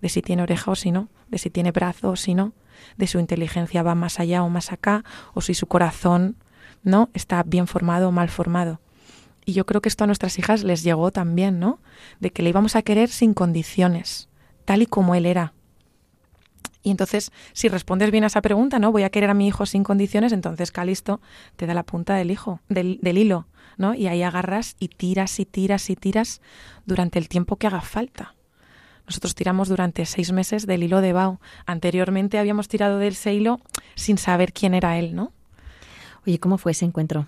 de 0.00 0.08
si 0.08 0.22
tiene 0.22 0.42
oreja 0.42 0.70
o 0.70 0.74
si 0.74 0.90
no, 0.90 1.08
de 1.28 1.38
si 1.38 1.50
tiene 1.50 1.72
brazo 1.72 2.10
o 2.10 2.16
si 2.16 2.34
no, 2.34 2.52
de 2.96 3.06
su 3.06 3.18
inteligencia 3.18 3.82
va 3.82 3.94
más 3.94 4.20
allá 4.20 4.42
o 4.42 4.48
más 4.48 4.72
acá, 4.72 5.04
o 5.34 5.40
si 5.40 5.54
su 5.54 5.66
corazón 5.66 6.36
no 6.82 7.10
está 7.14 7.42
bien 7.42 7.66
formado 7.66 8.08
o 8.08 8.12
mal 8.12 8.28
formado. 8.28 8.80
Y 9.44 9.52
yo 9.52 9.66
creo 9.66 9.80
que 9.80 9.88
esto 9.88 10.04
a 10.04 10.06
nuestras 10.06 10.38
hijas 10.38 10.64
les 10.64 10.82
llegó 10.82 11.10
también, 11.10 11.58
¿no? 11.58 11.80
De 12.20 12.30
que 12.30 12.42
le 12.42 12.50
íbamos 12.50 12.76
a 12.76 12.82
querer 12.82 13.08
sin 13.08 13.34
condiciones, 13.34 14.28
tal 14.64 14.82
y 14.82 14.86
como 14.86 15.14
él 15.14 15.26
era. 15.26 15.54
Y 16.82 16.90
entonces, 16.90 17.30
si 17.52 17.68
respondes 17.68 18.10
bien 18.10 18.24
a 18.24 18.28
esa 18.28 18.40
pregunta, 18.40 18.78
¿no? 18.78 18.92
Voy 18.92 19.02
a 19.02 19.10
querer 19.10 19.30
a 19.30 19.34
mi 19.34 19.46
hijo 19.46 19.66
sin 19.66 19.84
condiciones, 19.84 20.32
entonces 20.32 20.72
Calisto 20.72 21.20
te 21.56 21.66
da 21.66 21.74
la 21.74 21.82
punta 21.82 22.14
del 22.14 22.30
hijo, 22.30 22.60
del, 22.68 22.98
del 23.02 23.18
hilo, 23.18 23.48
¿no? 23.76 23.94
Y 23.94 24.06
ahí 24.06 24.22
agarras 24.22 24.76
y 24.78 24.88
tiras 24.88 25.38
y 25.40 25.46
tiras 25.46 25.90
y 25.90 25.96
tiras 25.96 26.40
durante 26.86 27.18
el 27.18 27.28
tiempo 27.28 27.56
que 27.56 27.66
haga 27.66 27.82
falta. 27.82 28.34
Nosotros 29.10 29.34
tiramos 29.34 29.68
durante 29.68 30.06
seis 30.06 30.30
meses 30.30 30.68
del 30.68 30.84
hilo 30.84 31.00
de 31.00 31.12
Bao. 31.12 31.40
Anteriormente 31.66 32.38
habíamos 32.38 32.68
tirado 32.68 32.98
del 32.98 33.14
ese 33.14 33.34
hilo 33.34 33.60
sin 33.96 34.18
saber 34.18 34.52
quién 34.52 34.72
era 34.72 35.00
él, 35.00 35.16
¿no? 35.16 35.32
Oye, 36.24 36.38
¿cómo 36.38 36.58
fue 36.58 36.70
ese 36.70 36.84
encuentro? 36.84 37.26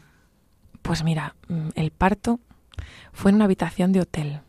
Pues 0.83 1.03
mira, 1.03 1.35
mm, 1.49 1.71
el 1.75 1.91
parto 1.91 2.39
fue 3.13 3.33
en 3.33 3.35
una 3.35 3.47
habitación 3.47 3.91
de 3.91 4.01
hotel. 4.01 4.43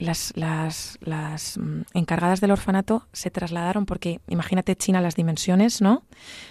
Las, 0.00 0.32
las, 0.34 0.98
las 1.02 1.56
mm, 1.56 1.82
encargadas 1.94 2.40
del 2.40 2.50
orfanato 2.50 3.06
se 3.12 3.30
trasladaron 3.30 3.86
porque, 3.86 4.20
imagínate 4.26 4.74
China 4.74 5.00
las 5.00 5.14
dimensiones, 5.14 5.80
¿no? 5.80 6.02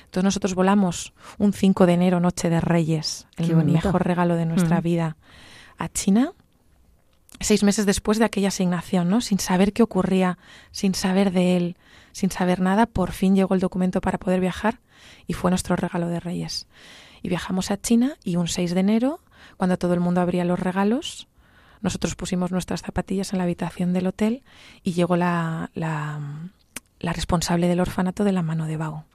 Entonces 0.05 0.23
nosotros 0.23 0.55
volamos 0.55 1.11
un 1.39 1.51
5 1.51 1.85
de 1.85 1.93
enero, 1.93 2.21
Noche 2.21 2.49
de 2.49 2.61
Reyes, 2.61 3.27
el 3.35 3.53
mejor 3.65 4.07
regalo 4.07 4.37
de 4.37 4.45
nuestra 4.45 4.79
mm. 4.79 4.83
vida, 4.83 5.17
a 5.77 5.89
China 5.89 6.31
seis 7.39 7.63
meses 7.63 7.85
después 7.85 8.19
de 8.19 8.25
aquella 8.25 8.49
asignación, 8.49 9.09
¿no? 9.09 9.21
Sin 9.21 9.39
saber 9.39 9.73
qué 9.73 9.83
ocurría, 9.83 10.37
sin 10.71 10.93
saber 10.93 11.31
de 11.31 11.57
él, 11.57 11.77
sin 12.11 12.31
saber 12.31 12.59
nada, 12.59 12.85
por 12.85 13.11
fin 13.11 13.35
llegó 13.35 13.53
el 13.55 13.61
documento 13.61 14.01
para 14.01 14.17
poder 14.17 14.41
viajar 14.41 14.79
y 15.27 15.33
fue 15.33 15.51
nuestro 15.51 15.75
regalo 15.75 16.07
de 16.07 16.19
Reyes. 16.19 16.67
Y 17.21 17.29
viajamos 17.29 17.71
a 17.71 17.79
China 17.79 18.15
y 18.23 18.35
un 18.35 18.47
6 18.47 18.73
de 18.73 18.79
enero, 18.79 19.19
cuando 19.57 19.77
todo 19.77 19.93
el 19.93 19.99
mundo 19.99 20.21
abría 20.21 20.43
los 20.43 20.59
regalos, 20.59 21.27
nosotros 21.81 22.15
pusimos 22.15 22.51
nuestras 22.51 22.81
zapatillas 22.81 23.31
en 23.31 23.37
la 23.37 23.45
habitación 23.45 23.93
del 23.93 24.07
hotel 24.07 24.43
y 24.83 24.93
llegó 24.93 25.15
la, 25.15 25.71
la, 25.73 26.19
la 26.99 27.13
responsable 27.13 27.67
del 27.67 27.79
orfanato 27.79 28.25
de 28.25 28.33
la 28.33 28.41
mano 28.41 28.65
de 28.65 28.75
Bao, 28.75 29.05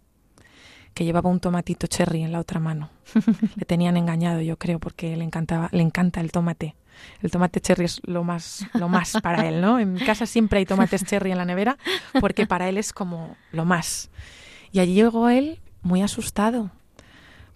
que 0.95 1.05
llevaba 1.05 1.29
un 1.29 1.41
tomatito 1.41 1.87
cherry 1.87 2.23
en 2.23 2.33
la 2.33 2.41
otra 2.41 2.59
mano. 2.59 2.89
le 3.57 3.67
tenían 3.67 3.99
engañado, 3.99 4.41
yo 4.41 4.59
creo, 4.59 4.79
porque 4.79 5.15
le 5.15 5.25
encantaba, 5.25 5.69
le 5.73 5.83
encanta 5.83 6.21
el 6.23 6.33
tomate 6.33 6.75
El 7.21 7.31
tomate 7.31 7.61
cherry 7.61 7.85
es 7.85 8.01
lo 8.05 8.25
más, 8.25 8.67
lo 8.75 8.89
más 8.89 9.19
para 9.23 9.49
él, 9.49 9.61
¿no? 9.61 9.79
En 9.79 9.95
mi 9.95 10.01
casa 10.01 10.27
siempre 10.27 10.59
hay 10.59 10.67
tomates 10.67 11.05
cherry 11.05 11.33
en 11.33 11.39
la 11.39 11.45
nevera 11.45 11.79
porque 12.21 12.47
para 12.47 12.69
él 12.69 12.79
es 12.79 12.93
como 12.93 13.37
lo 13.53 13.65
más. 13.65 14.11
Y 14.73 14.81
allí 14.81 14.95
llegó 14.95 15.29
él 15.29 15.61
muy 15.83 16.03
asustado 16.03 16.71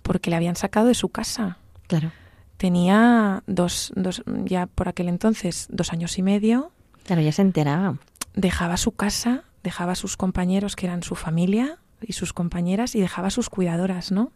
porque 0.03 0.31
le 0.31 0.37
habían 0.37 0.57
sacado 0.57 0.87
de 0.87 0.95
su 0.95 1.09
casa. 1.09 1.59
Claro. 1.87 2.13
Tenía 2.57 3.43
dos, 3.47 3.93
dos, 3.95 4.23
ya 4.27 4.67
por 4.67 4.89
aquel 4.89 5.09
entonces, 5.09 5.69
dos 5.71 5.93
años 5.93 6.19
y 6.19 6.23
medio. 6.23 6.73
Claro, 7.05 7.23
ya 7.23 7.33
se 7.33 7.43
enteraba. 7.43 7.99
Dejaba 8.35 8.77
su 8.77 8.93
casa, 8.93 9.45
dejaba 9.63 9.93
a 9.93 9.97
sus 9.97 10.17
compañeros 10.17 10.77
que 10.77 10.87
eran 10.87 11.03
su 11.03 11.15
familia 11.15 11.79
y 12.01 12.15
sus 12.15 12.33
compañeras 12.33 12.95
y 12.95 13.01
dejaba 13.01 13.29
a 13.29 13.31
sus 13.31 13.49
cuidadoras, 13.49 14.13
¿no? 14.13 14.33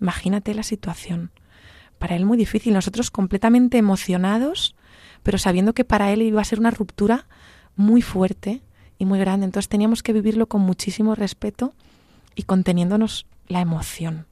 Imagínate 0.00 0.54
la 0.54 0.62
situación. 0.62 1.30
Para 2.00 2.16
él 2.16 2.24
muy 2.24 2.38
difícil. 2.38 2.72
Nosotros 2.72 3.10
completamente 3.10 3.76
emocionados, 3.76 4.74
pero 5.22 5.36
sabiendo 5.36 5.74
que 5.74 5.84
para 5.84 6.10
él 6.12 6.22
iba 6.22 6.40
a 6.40 6.44
ser 6.44 6.58
una 6.58 6.70
ruptura 6.70 7.26
muy 7.76 8.00
fuerte 8.00 8.62
y 8.98 9.04
muy 9.04 9.18
grande. 9.18 9.44
Entonces 9.44 9.68
teníamos 9.68 10.02
que 10.02 10.14
vivirlo 10.14 10.48
con 10.48 10.62
muchísimo 10.62 11.14
respeto 11.14 11.74
y 12.34 12.44
conteniéndonos 12.44 13.26
la 13.48 13.60
emoción. 13.60 14.26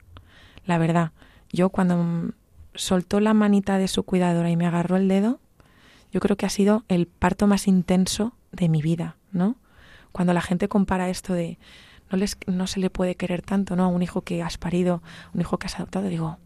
La 0.65 0.79
verdad, 0.79 1.11
yo 1.51 1.69
cuando 1.69 2.33
soltó 2.73 3.19
la 3.19 3.35
manita 3.35 3.77
de 3.77 3.87
su 3.87 4.01
cuidadora 4.01 4.49
y 4.49 4.57
me 4.57 4.65
agarró 4.65 4.97
el 4.97 5.07
dedo, 5.07 5.39
yo 6.11 6.19
creo 6.21 6.37
que 6.37 6.47
ha 6.47 6.49
sido 6.49 6.85
el 6.87 7.05
parto 7.05 7.45
más 7.45 7.67
intenso 7.67 8.33
de 8.51 8.67
mi 8.67 8.81
vida, 8.81 9.15
¿no? 9.31 9.57
Cuando 10.11 10.33
la 10.33 10.41
gente 10.41 10.67
compara 10.67 11.09
esto 11.09 11.33
de 11.33 11.59
no, 12.11 12.17
les, 12.17 12.35
no 12.47 12.65
se 12.65 12.79
le 12.79 12.89
puede 12.89 13.13
querer 13.13 13.43
tanto, 13.43 13.75
¿no? 13.75 13.83
A 13.83 13.87
un 13.89 14.01
hijo 14.01 14.21
que 14.21 14.41
has 14.41 14.57
parido, 14.57 15.03
un 15.35 15.41
hijo 15.41 15.59
que 15.59 15.67
has 15.67 15.75
adoptado, 15.75 16.07
digo, 16.07 16.39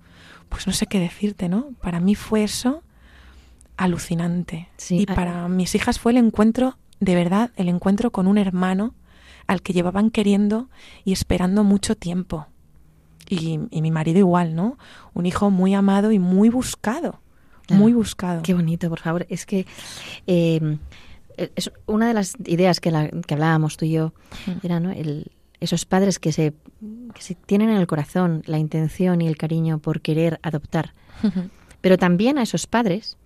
pues 0.53 0.67
no 0.67 0.73
sé 0.73 0.85
qué 0.85 0.99
decirte, 0.99 1.49
¿no? 1.49 1.71
Para 1.81 1.99
mí 1.99 2.13
fue 2.13 2.43
eso 2.43 2.83
alucinante. 3.75 4.69
y 4.87 5.07
para 5.07 5.47
mis 5.47 5.73
hijas 5.73 5.97
fue 5.97 6.11
el 6.11 6.19
encuentro, 6.19 6.77
de 6.99 7.15
verdad, 7.15 7.49
el 7.55 7.69
encuentro 7.69 8.11
con 8.11 8.27
un 8.27 8.37
hermano 8.37 8.93
al 9.47 9.63
que 9.63 9.73
llevaban 9.73 10.11
queriendo 10.11 10.69
y 11.05 11.11
esperando 11.11 11.63
mucho 11.63 11.95
tiempo. 11.95 12.45
Y, 13.27 13.57
mi 13.57 13.89
marido 13.89 14.19
igual, 14.19 14.53
¿no? 14.53 14.77
Un 15.15 15.25
hijo 15.25 15.49
muy 15.49 15.73
amado 15.73 16.11
y 16.11 16.19
muy 16.19 16.49
buscado. 16.49 17.19
Muy 17.69 17.93
buscado. 17.93 18.43
Qué 18.43 18.53
bonito, 18.53 18.89
por 18.89 18.99
favor. 18.99 19.25
Es 19.29 19.47
que 19.47 19.65
eh, 20.27 20.77
es 21.35 21.71
una 21.87 22.09
de 22.09 22.13
las 22.13 22.35
ideas 22.45 22.79
que, 22.79 22.91
la, 22.91 23.09
que 23.09 23.33
hablábamos 23.33 23.75
tú 23.75 23.85
y 23.85 23.93
yo 23.93 24.13
era 24.61 24.79
¿no? 24.79 24.91
el, 24.91 25.31
esos 25.64 25.86
padres 25.86 26.20
que 26.20 26.32
se, 26.32 26.53
que 27.14 27.22
se 27.22 27.36
tienen 27.36 27.70
en 27.70 27.78
el 27.78 27.88
corazón 27.88 28.43
la 28.45 28.57
intención 28.57 29.22
y 29.22 29.28
el 29.28 29.38
cariño 29.38 29.80
por 29.80 30.01
querer 30.01 30.39
adoptar, 30.43 30.93
pero 31.82 31.97
también 31.97 32.38
a 32.38 32.43
esos 32.43 32.68
padres 32.68 33.18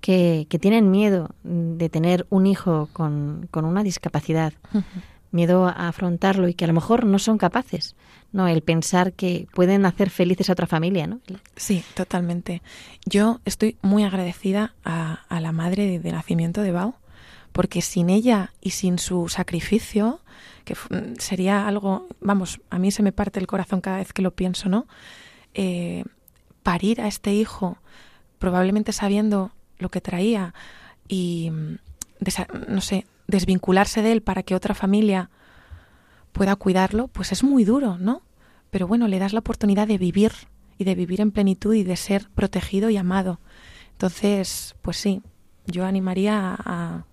que, 0.00 0.46
que, 0.48 0.58
tienen 0.58 0.90
miedo 0.90 1.30
de 1.42 1.88
tener 1.88 2.26
un 2.30 2.46
hijo 2.46 2.88
con, 2.92 3.48
con 3.50 3.64
una 3.64 3.82
discapacidad, 3.82 4.52
miedo 5.30 5.66
a 5.66 5.88
afrontarlo 5.88 6.48
y 6.48 6.54
que 6.54 6.64
a 6.64 6.68
lo 6.68 6.74
mejor 6.74 7.04
no 7.04 7.18
son 7.18 7.38
capaces, 7.38 7.96
¿no? 8.32 8.48
El 8.48 8.62
pensar 8.62 9.12
que 9.12 9.46
pueden 9.54 9.84
hacer 9.84 10.10
felices 10.10 10.48
a 10.48 10.52
otra 10.52 10.66
familia, 10.66 11.06
¿no? 11.06 11.20
Sí, 11.56 11.82
totalmente. 11.94 12.62
Yo 13.04 13.40
estoy 13.44 13.76
muy 13.82 14.04
agradecida 14.04 14.74
a, 14.84 15.24
a 15.28 15.40
la 15.40 15.52
madre 15.52 15.86
de, 15.86 15.98
de 16.00 16.12
nacimiento 16.12 16.62
de 16.62 16.72
Bao, 16.72 16.94
porque 17.52 17.82
sin 17.82 18.08
ella 18.08 18.52
y 18.60 18.70
sin 18.70 18.98
su 18.98 19.28
sacrificio, 19.28 20.20
que 20.68 20.76
sería 21.18 21.66
algo, 21.66 22.08
vamos, 22.20 22.60
a 22.68 22.78
mí 22.78 22.90
se 22.90 23.02
me 23.02 23.10
parte 23.10 23.40
el 23.40 23.46
corazón 23.46 23.80
cada 23.80 23.96
vez 23.96 24.12
que 24.12 24.20
lo 24.20 24.32
pienso, 24.32 24.68
¿no? 24.68 24.86
Eh, 25.54 26.04
parir 26.62 27.00
a 27.00 27.08
este 27.08 27.32
hijo, 27.32 27.78
probablemente 28.38 28.92
sabiendo 28.92 29.52
lo 29.78 29.88
que 29.88 30.02
traía 30.02 30.52
y, 31.08 31.50
no 32.68 32.82
sé, 32.82 33.06
desvincularse 33.28 34.02
de 34.02 34.12
él 34.12 34.20
para 34.20 34.42
que 34.42 34.54
otra 34.54 34.74
familia 34.74 35.30
pueda 36.32 36.54
cuidarlo, 36.56 37.08
pues 37.08 37.32
es 37.32 37.42
muy 37.42 37.64
duro, 37.64 37.96
¿no? 37.96 38.20
Pero 38.70 38.86
bueno, 38.86 39.08
le 39.08 39.18
das 39.18 39.32
la 39.32 39.38
oportunidad 39.38 39.88
de 39.88 39.96
vivir 39.96 40.32
y 40.76 40.84
de 40.84 40.94
vivir 40.94 41.22
en 41.22 41.30
plenitud 41.30 41.74
y 41.74 41.82
de 41.82 41.96
ser 41.96 42.28
protegido 42.34 42.90
y 42.90 42.98
amado. 42.98 43.40
Entonces, 43.92 44.76
pues 44.82 44.98
sí, 44.98 45.22
yo 45.66 45.86
animaría 45.86 46.54
a, 46.58 47.04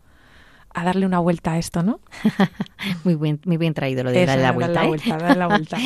a 0.76 0.84
darle 0.84 1.06
una 1.06 1.20
vuelta 1.20 1.54
a 1.54 1.58
esto, 1.58 1.82
¿no? 1.84 2.02
muy 3.06 3.16
bien, 3.16 3.40
muy 3.46 3.58
bien 3.58 3.74
traído 3.74 4.04
lo 4.04 4.12
de 4.12 4.26
darle 4.26 4.44
la 4.44 4.52
vuelta. 4.52 4.74
Darle 4.74 4.84
la 4.84 4.88
vuelta, 4.88 5.18
darle 5.18 5.40
la 5.40 5.48
vuelta. 5.48 5.78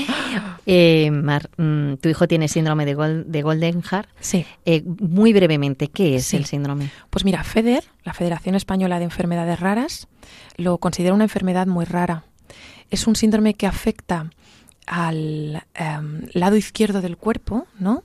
eh, 0.66 1.12
Mar, 1.12 1.50
mm, 1.58 1.94
tu 1.96 2.10
hijo 2.10 2.28
tiene 2.28 2.48
síndrome 2.48 2.86
de, 2.86 2.96
Gol, 2.96 3.32
de 3.32 3.42
Golden 3.44 3.84
Heart. 3.84 4.10
Sí. 4.20 4.46
Eh, 4.66 4.84
muy 4.84 5.32
brevemente, 5.32 5.90
¿qué 5.90 6.16
es 6.16 6.34
el 6.34 6.46
síndrome? 6.46 6.90
Pues 7.12 7.24
mira, 7.24 7.44
FEDER, 7.44 7.84
la 8.04 8.14
Federación 8.14 8.56
Española 8.56 8.98
de 8.98 9.06
Enfermedades 9.06 9.60
Raras, 9.60 10.08
lo 10.58 10.80
considera 10.80 11.14
una 11.14 11.26
enfermedad 11.26 11.68
muy 11.68 11.86
rara. 11.86 12.24
Es 12.90 13.06
un 13.06 13.16
síndrome 13.16 13.54
que 13.54 13.68
afecta 13.68 14.32
al 14.88 15.64
um, 15.80 16.22
lado 16.34 16.56
izquierdo 16.56 17.02
del 17.02 17.16
cuerpo, 17.16 17.68
¿no? 17.78 18.04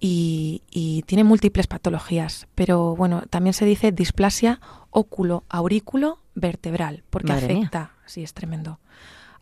Y, 0.00 0.62
y, 0.70 1.02
tiene 1.02 1.24
múltiples 1.24 1.66
patologías, 1.66 2.46
pero 2.54 2.94
bueno, 2.94 3.22
también 3.30 3.52
se 3.52 3.64
dice 3.64 3.90
displasia 3.90 4.60
óculo 4.90 5.42
aurículo 5.48 6.20
vertebral, 6.36 7.02
porque 7.10 7.32
afecta, 7.32 7.94
sí, 8.06 8.22
es 8.22 8.32
tremendo, 8.32 8.78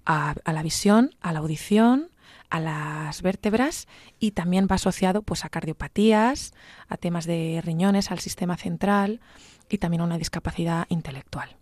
a, 0.06 0.34
a, 0.44 0.52
la 0.54 0.62
visión, 0.62 1.14
a 1.20 1.32
la 1.32 1.40
audición, 1.40 2.08
a 2.48 2.60
las 2.60 3.22
vértebras 3.22 3.86
y 4.18 4.30
también 4.30 4.66
va 4.70 4.76
asociado 4.76 5.22
pues 5.22 5.44
a 5.44 5.48
cardiopatías, 5.48 6.54
a 6.88 6.96
temas 6.96 7.26
de 7.26 7.60
riñones, 7.62 8.10
al 8.10 8.20
sistema 8.20 8.56
central 8.56 9.20
y 9.68 9.78
también 9.78 10.00
a 10.00 10.04
una 10.04 10.18
discapacidad 10.18 10.86
intelectual. 10.88 11.56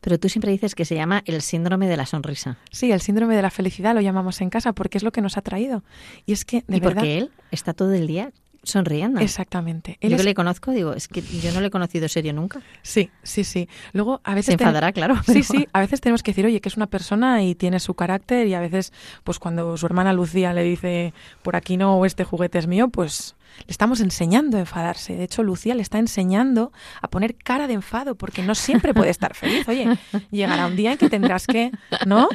Pero 0.00 0.18
tú 0.18 0.28
siempre 0.28 0.50
dices 0.50 0.74
que 0.74 0.84
se 0.84 0.94
llama 0.94 1.22
el 1.26 1.42
síndrome 1.42 1.88
de 1.88 1.96
la 1.96 2.06
sonrisa. 2.06 2.58
Sí, 2.70 2.92
el 2.92 3.00
síndrome 3.00 3.36
de 3.36 3.42
la 3.42 3.50
felicidad 3.50 3.94
lo 3.94 4.00
llamamos 4.00 4.40
en 4.40 4.50
casa 4.50 4.72
porque 4.72 4.98
es 4.98 5.04
lo 5.04 5.12
que 5.12 5.20
nos 5.20 5.36
ha 5.36 5.42
traído. 5.42 5.82
Y 6.26 6.32
es 6.32 6.44
que, 6.44 6.64
de 6.66 6.76
¿Y 6.76 6.80
verdad... 6.80 6.94
porque 6.96 7.18
él 7.18 7.30
está 7.50 7.72
todo 7.74 7.92
el 7.92 8.06
día 8.06 8.32
sonriendo. 8.64 9.20
Exactamente. 9.20 9.98
Él 10.00 10.10
yo 10.10 10.16
es... 10.16 10.22
que 10.22 10.28
le 10.28 10.34
conozco, 10.34 10.72
digo, 10.72 10.94
es 10.94 11.08
que 11.08 11.20
yo 11.22 11.52
no 11.52 11.60
le 11.60 11.68
he 11.68 11.70
conocido 11.70 12.08
serio 12.08 12.32
nunca. 12.32 12.62
Sí, 12.82 13.10
sí, 13.22 13.44
sí. 13.44 13.68
Luego 13.92 14.20
a 14.24 14.34
veces... 14.34 14.46
Se 14.46 14.52
enfadará, 14.52 14.88
ten... 14.88 14.94
claro. 14.94 15.20
Pero... 15.26 15.34
Sí, 15.34 15.42
sí. 15.42 15.68
A 15.72 15.80
veces 15.80 16.00
tenemos 16.00 16.22
que 16.22 16.32
decir, 16.32 16.46
oye, 16.46 16.60
que 16.60 16.68
es 16.68 16.76
una 16.76 16.86
persona 16.86 17.42
y 17.42 17.54
tiene 17.54 17.80
su 17.80 17.94
carácter 17.94 18.46
y 18.46 18.54
a 18.54 18.60
veces, 18.60 18.92
pues 19.22 19.38
cuando 19.38 19.76
su 19.76 19.86
hermana 19.86 20.12
Lucía 20.12 20.52
le 20.52 20.62
dice, 20.62 21.12
por 21.42 21.56
aquí 21.56 21.76
no, 21.76 21.96
o 21.96 22.06
este 22.06 22.24
juguete 22.24 22.58
es 22.58 22.66
mío, 22.66 22.88
pues 22.88 23.36
le 23.58 23.70
estamos 23.70 24.00
enseñando 24.00 24.56
a 24.56 24.60
enfadarse. 24.60 25.16
De 25.16 25.24
hecho, 25.24 25.42
Lucía 25.42 25.74
le 25.74 25.82
está 25.82 25.98
enseñando 25.98 26.72
a 27.00 27.08
poner 27.08 27.36
cara 27.36 27.66
de 27.66 27.74
enfado 27.74 28.14
porque 28.14 28.42
no 28.42 28.54
siempre 28.54 28.94
puede 28.94 29.10
estar 29.10 29.34
feliz. 29.34 29.68
Oye, 29.68 29.98
llegará 30.30 30.66
un 30.66 30.76
día 30.76 30.92
en 30.92 30.98
que 30.98 31.08
tendrás 31.08 31.46
que, 31.46 31.70
¿no? 32.06 32.28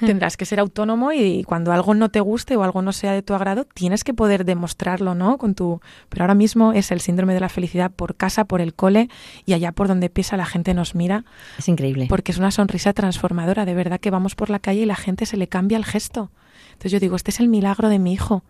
Tendrás 0.00 0.36
que 0.36 0.44
ser 0.44 0.60
autónomo 0.60 1.12
y 1.12 1.44
cuando 1.44 1.72
algo 1.72 1.94
no 1.94 2.10
te 2.10 2.20
guste 2.20 2.56
o 2.56 2.62
algo 2.62 2.82
no 2.82 2.92
sea 2.92 3.12
de 3.12 3.22
tu 3.22 3.34
agrado, 3.34 3.64
tienes 3.64 4.04
que 4.04 4.14
poder 4.14 4.44
demostrarlo, 4.44 5.14
¿no? 5.14 5.38
Con 5.38 5.54
tu 5.54 5.80
pero 6.08 6.24
ahora 6.24 6.34
mismo 6.34 6.72
es 6.72 6.90
el 6.90 7.00
síndrome 7.00 7.34
de 7.34 7.40
la 7.40 7.48
felicidad 7.48 7.90
por 7.90 8.16
casa, 8.16 8.44
por 8.44 8.60
el 8.60 8.74
cole 8.74 9.08
y 9.46 9.52
allá 9.52 9.72
por 9.72 9.88
donde 9.88 10.10
piensa 10.10 10.36
la 10.36 10.46
gente 10.46 10.74
nos 10.74 10.94
mira. 10.94 11.24
Es 11.58 11.68
increíble. 11.68 12.06
Porque 12.08 12.32
es 12.32 12.38
una 12.38 12.50
sonrisa 12.50 12.92
transformadora, 12.92 13.64
de 13.64 13.74
verdad 13.74 14.00
que 14.00 14.10
vamos 14.10 14.34
por 14.34 14.50
la 14.50 14.58
calle 14.58 14.82
y 14.82 14.86
la 14.86 14.96
gente 14.96 15.26
se 15.26 15.36
le 15.36 15.48
cambia 15.48 15.78
el 15.78 15.84
gesto. 15.84 16.30
Entonces 16.72 16.92
yo 16.92 17.00
digo, 17.00 17.16
este 17.16 17.30
es 17.30 17.40
el 17.40 17.48
milagro 17.48 17.88
de 17.88 17.98
mi 17.98 18.12
hijo 18.12 18.42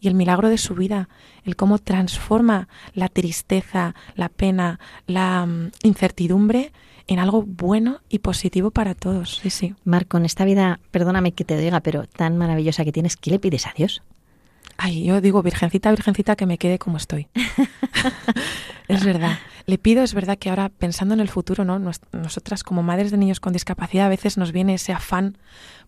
y 0.00 0.08
el 0.08 0.14
milagro 0.14 0.48
de 0.48 0.58
su 0.58 0.74
vida, 0.74 1.08
el 1.44 1.56
cómo 1.56 1.78
transforma 1.78 2.68
la 2.94 3.08
tristeza, 3.08 3.94
la 4.14 4.28
pena, 4.28 4.80
la 5.06 5.44
um, 5.44 5.70
incertidumbre 5.82 6.72
en 7.06 7.18
algo 7.18 7.42
bueno 7.42 8.00
y 8.08 8.20
positivo 8.20 8.70
para 8.70 8.94
todos. 8.94 9.40
Sí, 9.42 9.50
sí. 9.50 9.74
Marco, 9.84 10.16
en 10.16 10.24
esta 10.24 10.44
vida, 10.44 10.80
perdóname 10.90 11.32
que 11.32 11.44
te 11.44 11.56
diga, 11.58 11.80
pero 11.80 12.06
tan 12.06 12.38
maravillosa 12.38 12.84
que 12.84 12.92
tienes, 12.92 13.16
¿qué 13.16 13.30
le 13.30 13.38
pides 13.38 13.66
a 13.66 13.72
Dios? 13.76 14.02
Ay, 14.76 15.04
yo 15.04 15.20
digo, 15.20 15.42
virgencita, 15.42 15.90
virgencita, 15.90 16.36
que 16.36 16.46
me 16.46 16.56
quede 16.56 16.78
como 16.78 16.96
estoy. 16.96 17.28
es 18.88 19.04
verdad. 19.04 19.38
Le 19.66 19.76
pido, 19.76 20.02
es 20.02 20.14
verdad 20.14 20.38
que 20.38 20.48
ahora 20.48 20.70
pensando 20.70 21.12
en 21.12 21.20
el 21.20 21.28
futuro, 21.28 21.64
¿no? 21.64 21.78
Nos, 21.78 22.00
nosotras 22.12 22.62
como 22.62 22.82
madres 22.82 23.10
de 23.10 23.18
niños 23.18 23.40
con 23.40 23.52
discapacidad 23.52 24.06
a 24.06 24.08
veces 24.08 24.38
nos 24.38 24.52
viene 24.52 24.74
ese 24.74 24.92
afán 24.92 25.36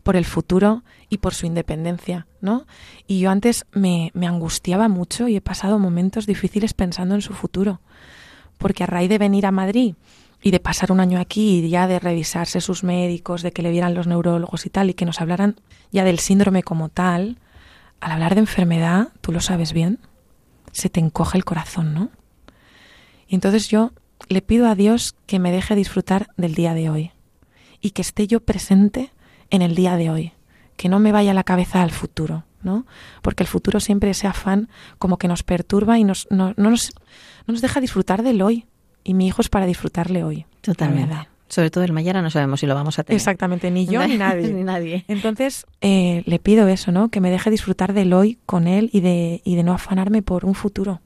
por 0.03 0.17
el 0.17 0.25
futuro 0.25 0.83
y 1.09 1.19
por 1.19 1.35
su 1.35 1.47
independencia, 1.47 2.27
¿no? 2.41 2.67
Y 3.07 3.21
yo 3.21 3.31
antes 3.31 3.67
me, 3.73 4.11
me 4.15 4.27
angustiaba 4.27 4.89
mucho 4.89 5.29
y 5.29 5.37
he 5.37 5.41
pasado 5.41 5.79
momentos 5.79 6.27
difíciles 6.27 6.75
pensando 6.75 7.15
en 7.15 7.23
su 7.23 7.35
futuro. 7.35 7.81
Porque 8.59 8.85
a 8.85 8.87
raíz 8.87 9.09
de 9.09 9.19
venir 9.19 9.47
a 9.47 9.51
Madrid 9.51 9.95
y 10.43 10.51
de 10.51 10.61
pasar 10.61 10.91
un 10.91 11.01
año 11.01 11.21
aquí 11.21 11.59
y 11.59 11.69
ya 11.69 11.87
de 11.87 12.01
revisarse 12.01 12.61
sus 12.61 12.83
médicos, 12.83 13.43
de 13.43 13.53
que 13.53 13.63
le 13.63 13.71
vieran 13.71 13.95
los 13.95 14.07
neurólogos 14.07 14.67
y 14.67 14.71
tal, 14.71 14.91
y 14.91 14.95
que 14.95 15.07
nos 15.07 15.21
hablaran 15.21 15.61
ya 15.93 16.05
del 16.05 16.19
síndrome 16.19 16.63
como 16.63 16.89
tal, 16.89 17.39
al 18.01 18.13
hablar 18.13 18.35
de 18.35 18.41
enfermedad, 18.41 19.09
tú 19.21 19.31
lo 19.31 19.41
sabes 19.41 19.73
bien, 19.73 20.01
se 20.73 20.91
te 20.91 20.99
encoge 20.99 21.39
el 21.39 21.45
corazón, 21.45 21.95
¿no? 21.95 22.11
Y 23.29 23.37
entonces 23.37 23.69
yo 23.69 23.93
le 24.29 24.43
pido 24.43 24.67
a 24.67 24.75
Dios 24.75 25.15
que 25.27 25.39
me 25.39 25.53
deje 25.53 25.77
disfrutar 25.77 26.29
del 26.37 26.55
día 26.55 26.75
de 26.75 26.91
hoy 26.91 27.13
y 27.81 27.91
que 27.91 28.03
esté 28.03 28.27
yo 28.27 28.41
presente 28.41 29.13
en 29.53 29.63
el 29.63 29.77
día 29.77 29.97
de 29.97 30.11
hoy, 30.11 30.33
que 30.77 30.89
no 30.89 30.99
me 30.99 31.13
vaya 31.13 31.35
la 31.35 31.45
cabeza 31.45 31.83
al 31.83 31.93
futuro, 31.93 32.45
¿no? 32.63 32.87
Porque 33.21 33.45
el 33.45 33.47
futuro 33.47 33.79
siempre 33.79 34.11
ese 34.11 34.27
afán 34.27 34.69
como 34.99 35.19
que 35.19 35.29
nos 35.29 35.45
perturba 35.45 35.99
y 35.99 36.05
nos, 36.05 36.27
no, 36.31 36.55
no, 36.57 36.71
nos, 36.71 36.93
no 37.47 37.53
nos 37.53 37.61
deja 37.61 37.81
disfrutar 37.81 38.23
del 38.23 38.43
hoy, 38.43 38.67
y 39.05 39.15
mi 39.15 39.27
hijo 39.27 39.43
es 39.43 39.49
para 39.49 39.67
disfrutarle 39.67 40.25
hoy. 40.25 40.47
Totalmente. 40.63 41.29
Sobre 41.49 41.71
todo 41.71 41.85
el 41.85 41.93
mañana 41.93 42.23
no 42.23 42.31
sabemos 42.31 42.61
si 42.61 42.67
lo 42.67 42.75
vamos 42.75 42.99
a 42.99 43.05
tener. 43.05 43.17
Exactamente, 43.17 43.71
ni 43.71 43.85
yo 43.85 44.07
ni 44.09 44.17
nadie. 44.19 44.53
ni 44.53 44.65
nadie. 44.65 45.05
Entonces, 45.07 45.67
eh, 45.83 46.23
le 46.25 46.39
pido 46.39 46.67
eso, 46.67 46.93
¿no? 46.93 47.11
Que 47.11 47.21
me 47.21 47.31
deje 47.31 47.51
disfrutar 47.51 47.93
del 47.93 48.15
hoy 48.15 48.39
con 48.47 48.67
él 48.67 48.89
y 48.91 49.01
de, 49.01 49.43
y 49.45 49.55
de 49.57 49.63
no 49.63 49.75
afanarme 49.75 50.23
por 50.23 50.47
un 50.47 50.55
futuro. 50.55 51.03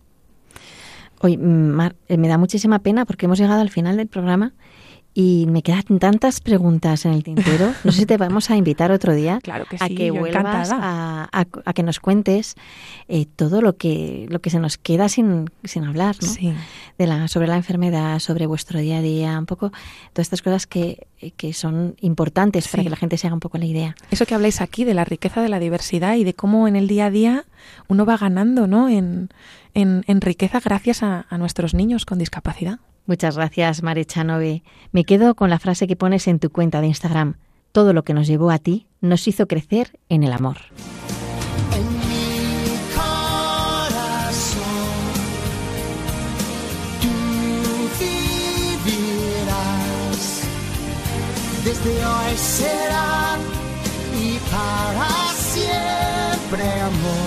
Hoy, 1.20 1.36
Mar, 1.36 1.97
eh, 2.09 2.16
me 2.16 2.28
da 2.28 2.38
muchísima 2.38 2.78
pena 2.78 3.07
porque 3.07 3.26
hemos 3.26 3.38
llegado 3.38 3.61
al 3.61 3.70
final 3.70 3.97
del 3.97 4.07
programa 4.07 4.53
y 5.18 5.46
me 5.48 5.62
quedan 5.62 5.98
tantas 5.98 6.42
preguntas 6.42 7.06
en 7.06 7.12
el 7.14 7.24
tintero. 7.24 7.72
No 7.84 7.90
sé 7.90 8.00
si 8.00 8.06
te 8.06 8.18
vamos 8.18 8.50
a 8.50 8.56
invitar 8.56 8.92
otro 8.92 9.14
día 9.14 9.38
claro 9.42 9.64
que 9.64 9.76
a 9.80 9.88
que 9.88 10.10
vuelvas 10.10 10.70
a, 10.70 11.28
a- 11.32 11.46
a 11.64 11.72
que 11.72 11.82
nos 11.82 12.00
cuentes 12.00 12.54
eh, 13.08 13.24
todo 13.34 13.62
lo 13.62 13.76
que 13.78 14.26
lo 14.28 14.40
que 14.42 14.50
se 14.50 14.58
nos 14.60 14.76
queda 14.76 15.08
sin, 15.08 15.50
sin 15.64 15.84
hablar, 15.84 16.16
¿no? 16.20 16.28
Sí. 16.28 16.52
De 16.98 17.06
la, 17.06 17.28
sobre 17.28 17.46
la 17.48 17.56
enfermedad, 17.56 18.18
sobre 18.18 18.44
vuestro 18.46 18.78
día 18.78 18.98
a 18.98 19.00
día, 19.02 19.38
un 19.38 19.46
poco 19.46 19.70
todas 20.12 20.26
estas 20.26 20.42
cosas 20.42 20.66
que, 20.66 21.06
que 21.38 21.54
son 21.54 21.96
importantes 22.02 22.68
para 22.68 22.82
que 22.82 22.90
la 22.90 22.96
gente 22.96 23.16
se 23.16 23.26
haga 23.26 23.34
un 23.34 23.40
poco 23.40 23.56
la 23.56 23.64
idea. 23.64 23.94
Eso 24.10 24.26
que 24.26 24.34
habláis 24.34 24.60
aquí 24.60 24.84
de 24.84 24.92
la 24.92 25.04
riqueza 25.06 25.40
de 25.40 25.48
la 25.48 25.58
diversidad 25.58 26.16
y 26.16 26.24
de 26.24 26.34
cómo 26.34 26.68
en 26.68 26.76
el 26.76 26.88
día 26.88 27.06
a 27.06 27.10
día 27.10 27.44
uno 27.88 28.04
va 28.04 28.18
ganando, 28.18 28.66
¿no? 28.66 28.90
En, 28.90 29.30
en, 29.72 30.04
en 30.08 30.20
riqueza 30.20 30.60
gracias 30.62 31.02
a, 31.02 31.24
a 31.30 31.38
nuestros 31.38 31.72
niños 31.72 32.04
con 32.04 32.18
discapacidad. 32.18 32.80
Muchas 33.07 33.36
gracias, 33.36 33.82
Mare 33.82 34.04
Chanove. 34.04 34.62
Me 34.92 35.04
quedo 35.04 35.34
con 35.34 35.48
la 35.48 35.59
frase 35.59 35.86
que 35.86 35.96
pones 35.96 36.26
en 36.26 36.40
tu 36.40 36.50
cuenta 36.50 36.80
de 36.80 36.88
Instagram. 36.88 37.36
Todo 37.72 37.92
lo 37.92 38.02
que 38.02 38.14
nos 38.14 38.26
llevó 38.26 38.50
a 38.50 38.59
ti 38.59 38.88
nos 39.00 39.28
hizo 39.28 39.46
crecer 39.46 39.98
en 40.09 40.24
el 40.24 40.32
amor. 40.32 40.57
Desde 51.64 52.07
hoy 52.07 52.36
será 52.36 53.36
y 54.16 54.38
para 54.50 55.09
siempre 55.34 56.80
amor. 56.80 57.26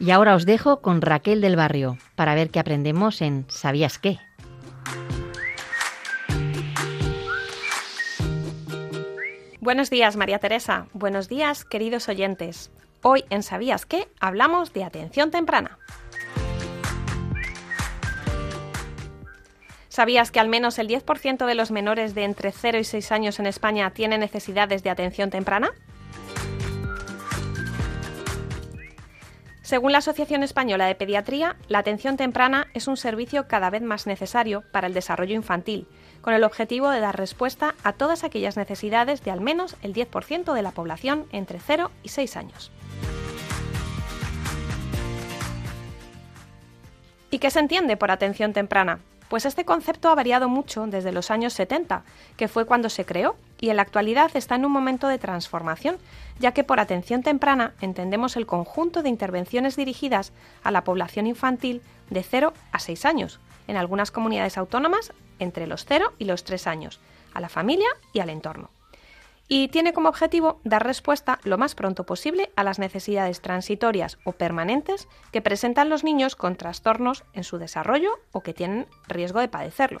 Y 0.00 0.12
ahora 0.12 0.36
os 0.36 0.46
dejo 0.46 0.80
con 0.80 1.02
Raquel 1.02 1.40
del 1.40 1.56
Barrio 1.56 1.98
para 2.14 2.34
ver 2.34 2.50
qué 2.50 2.60
aprendemos 2.60 3.20
en 3.20 3.46
¿Sabías 3.48 3.98
qué? 3.98 4.18
Buenos 9.60 9.90
días, 9.90 10.16
María 10.16 10.38
Teresa. 10.38 10.86
Buenos 10.92 11.28
días, 11.28 11.64
queridos 11.64 12.08
oyentes. 12.08 12.70
Hoy 13.02 13.24
en 13.28 13.42
¿Sabías 13.42 13.86
qué? 13.86 14.08
hablamos 14.20 14.72
de 14.72 14.84
atención 14.84 15.30
temprana. 15.30 15.78
¿Sabías 19.88 20.30
que 20.30 20.38
al 20.38 20.48
menos 20.48 20.78
el 20.78 20.86
10% 20.88 21.44
de 21.44 21.54
los 21.56 21.72
menores 21.72 22.14
de 22.14 22.22
entre 22.22 22.52
0 22.52 22.78
y 22.78 22.84
6 22.84 23.10
años 23.10 23.40
en 23.40 23.46
España 23.46 23.90
tienen 23.90 24.20
necesidades 24.20 24.84
de 24.84 24.90
atención 24.90 25.30
temprana? 25.30 25.70
Según 29.68 29.92
la 29.92 29.98
Asociación 29.98 30.42
Española 30.42 30.86
de 30.86 30.94
Pediatría, 30.94 31.56
la 31.68 31.80
atención 31.80 32.16
temprana 32.16 32.68
es 32.72 32.88
un 32.88 32.96
servicio 32.96 33.48
cada 33.48 33.68
vez 33.68 33.82
más 33.82 34.06
necesario 34.06 34.64
para 34.72 34.86
el 34.86 34.94
desarrollo 34.94 35.34
infantil, 35.34 35.86
con 36.22 36.32
el 36.32 36.42
objetivo 36.42 36.88
de 36.88 37.00
dar 37.00 37.18
respuesta 37.18 37.74
a 37.84 37.92
todas 37.92 38.24
aquellas 38.24 38.56
necesidades 38.56 39.22
de 39.24 39.30
al 39.30 39.42
menos 39.42 39.76
el 39.82 39.92
10% 39.92 40.54
de 40.54 40.62
la 40.62 40.70
población 40.70 41.26
entre 41.32 41.60
0 41.60 41.90
y 42.02 42.08
6 42.08 42.36
años. 42.38 42.72
¿Y 47.30 47.38
qué 47.38 47.50
se 47.50 47.60
entiende 47.60 47.98
por 47.98 48.10
atención 48.10 48.54
temprana? 48.54 49.00
Pues 49.28 49.44
este 49.44 49.66
concepto 49.66 50.08
ha 50.08 50.14
variado 50.14 50.48
mucho 50.48 50.86
desde 50.86 51.12
los 51.12 51.30
años 51.30 51.52
70, 51.52 52.02
que 52.36 52.48
fue 52.48 52.64
cuando 52.64 52.88
se 52.88 53.04
creó, 53.04 53.36
y 53.60 53.68
en 53.68 53.76
la 53.76 53.82
actualidad 53.82 54.30
está 54.34 54.54
en 54.54 54.64
un 54.64 54.72
momento 54.72 55.06
de 55.06 55.18
transformación, 55.18 55.98
ya 56.38 56.52
que 56.52 56.64
por 56.64 56.80
atención 56.80 57.22
temprana 57.22 57.74
entendemos 57.80 58.36
el 58.36 58.46
conjunto 58.46 59.02
de 59.02 59.10
intervenciones 59.10 59.76
dirigidas 59.76 60.32
a 60.62 60.70
la 60.70 60.84
población 60.84 61.26
infantil 61.26 61.82
de 62.08 62.22
0 62.22 62.54
a 62.72 62.78
6 62.78 63.04
años, 63.04 63.38
en 63.66 63.76
algunas 63.76 64.10
comunidades 64.10 64.56
autónomas 64.56 65.12
entre 65.38 65.66
los 65.66 65.84
0 65.84 66.14
y 66.18 66.24
los 66.24 66.44
3 66.44 66.66
años, 66.66 67.00
a 67.34 67.40
la 67.40 67.50
familia 67.50 67.88
y 68.14 68.20
al 68.20 68.30
entorno 68.30 68.70
y 69.48 69.68
tiene 69.68 69.92
como 69.92 70.10
objetivo 70.10 70.60
dar 70.62 70.84
respuesta 70.84 71.40
lo 71.42 71.58
más 71.58 71.74
pronto 71.74 72.04
posible 72.04 72.50
a 72.54 72.64
las 72.64 72.78
necesidades 72.78 73.40
transitorias 73.40 74.18
o 74.24 74.32
permanentes 74.32 75.08
que 75.32 75.42
presentan 75.42 75.88
los 75.88 76.04
niños 76.04 76.36
con 76.36 76.56
trastornos 76.56 77.24
en 77.32 77.44
su 77.44 77.58
desarrollo 77.58 78.10
o 78.32 78.42
que 78.42 78.54
tienen 78.54 78.86
riesgo 79.08 79.40
de 79.40 79.48
padecerlo. 79.48 80.00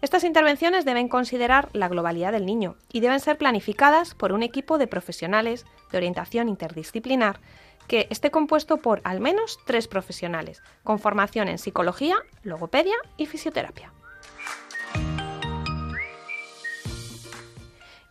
Estas 0.00 0.24
intervenciones 0.24 0.84
deben 0.84 1.08
considerar 1.08 1.68
la 1.74 1.86
globalidad 1.86 2.32
del 2.32 2.46
niño 2.46 2.76
y 2.92 2.98
deben 3.00 3.20
ser 3.20 3.38
planificadas 3.38 4.14
por 4.14 4.32
un 4.32 4.42
equipo 4.42 4.78
de 4.78 4.88
profesionales 4.88 5.64
de 5.92 5.98
orientación 5.98 6.48
interdisciplinar 6.48 7.38
que 7.86 8.08
esté 8.10 8.30
compuesto 8.30 8.78
por 8.78 9.00
al 9.04 9.20
menos 9.20 9.58
tres 9.64 9.86
profesionales, 9.86 10.62
con 10.82 10.98
formación 10.98 11.48
en 11.48 11.58
psicología, 11.58 12.16
logopedia 12.42 12.96
y 13.16 13.26
fisioterapia. 13.26 13.92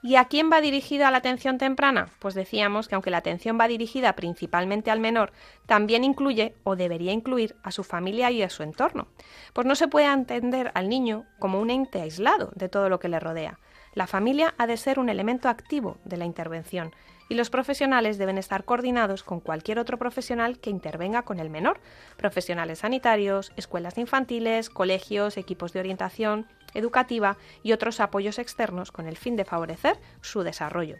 ¿Y 0.03 0.15
a 0.15 0.25
quién 0.25 0.49
va 0.51 0.61
dirigida 0.61 1.11
la 1.11 1.19
atención 1.19 1.59
temprana? 1.59 2.09
Pues 2.17 2.33
decíamos 2.33 2.87
que 2.87 2.95
aunque 2.95 3.11
la 3.11 3.17
atención 3.17 3.59
va 3.59 3.67
dirigida 3.67 4.13
principalmente 4.13 4.89
al 4.89 4.99
menor, 4.99 5.31
también 5.67 6.03
incluye 6.03 6.55
o 6.63 6.75
debería 6.75 7.11
incluir 7.11 7.55
a 7.61 7.71
su 7.71 7.83
familia 7.83 8.31
y 8.31 8.41
a 8.41 8.49
su 8.49 8.63
entorno. 8.63 9.07
Pues 9.53 9.67
no 9.67 9.75
se 9.75 9.87
puede 9.87 10.07
entender 10.07 10.71
al 10.73 10.89
niño 10.89 11.25
como 11.37 11.59
un 11.59 11.69
ente 11.69 12.01
aislado 12.01 12.51
de 12.55 12.67
todo 12.67 12.89
lo 12.89 12.99
que 12.99 13.09
le 13.09 13.19
rodea. 13.19 13.59
La 13.93 14.07
familia 14.07 14.55
ha 14.57 14.65
de 14.65 14.77
ser 14.77 14.97
un 14.97 15.09
elemento 15.09 15.49
activo 15.49 15.97
de 16.03 16.17
la 16.17 16.25
intervención 16.25 16.93
y 17.29 17.35
los 17.35 17.49
profesionales 17.49 18.17
deben 18.17 18.37
estar 18.37 18.65
coordinados 18.65 19.23
con 19.23 19.39
cualquier 19.39 19.79
otro 19.79 19.97
profesional 19.97 20.59
que 20.59 20.69
intervenga 20.69 21.21
con 21.21 21.39
el 21.39 21.49
menor, 21.49 21.79
profesionales 22.17 22.79
sanitarios, 22.79 23.53
escuelas 23.55 23.97
infantiles, 23.97 24.69
colegios, 24.69 25.37
equipos 25.37 25.73
de 25.73 25.79
orientación 25.79 26.47
educativa 26.73 27.37
y 27.63 27.73
otros 27.73 27.99
apoyos 27.99 28.39
externos 28.39 28.91
con 28.91 29.07
el 29.07 29.17
fin 29.17 29.35
de 29.35 29.45
favorecer 29.45 29.99
su 30.21 30.43
desarrollo. 30.43 30.97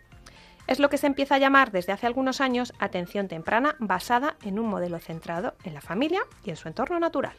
Es 0.68 0.80
lo 0.80 0.90
que 0.90 0.98
se 0.98 1.08
empieza 1.08 1.36
a 1.36 1.40
llamar 1.40 1.72
desde 1.72 1.92
hace 1.92 2.08
algunos 2.08 2.40
años 2.40 2.74
atención 2.80 3.28
temprana 3.28 3.76
basada 3.80 4.38
en 4.44 4.60
un 4.60 4.68
modelo 4.68 5.00
centrado 5.00 5.56
en 5.64 5.74
la 5.74 5.82
familia 5.82 6.22
y 6.46 6.52
en 6.52 6.56
su 6.56 6.68
entorno 6.68 7.00
natural. 7.00 7.36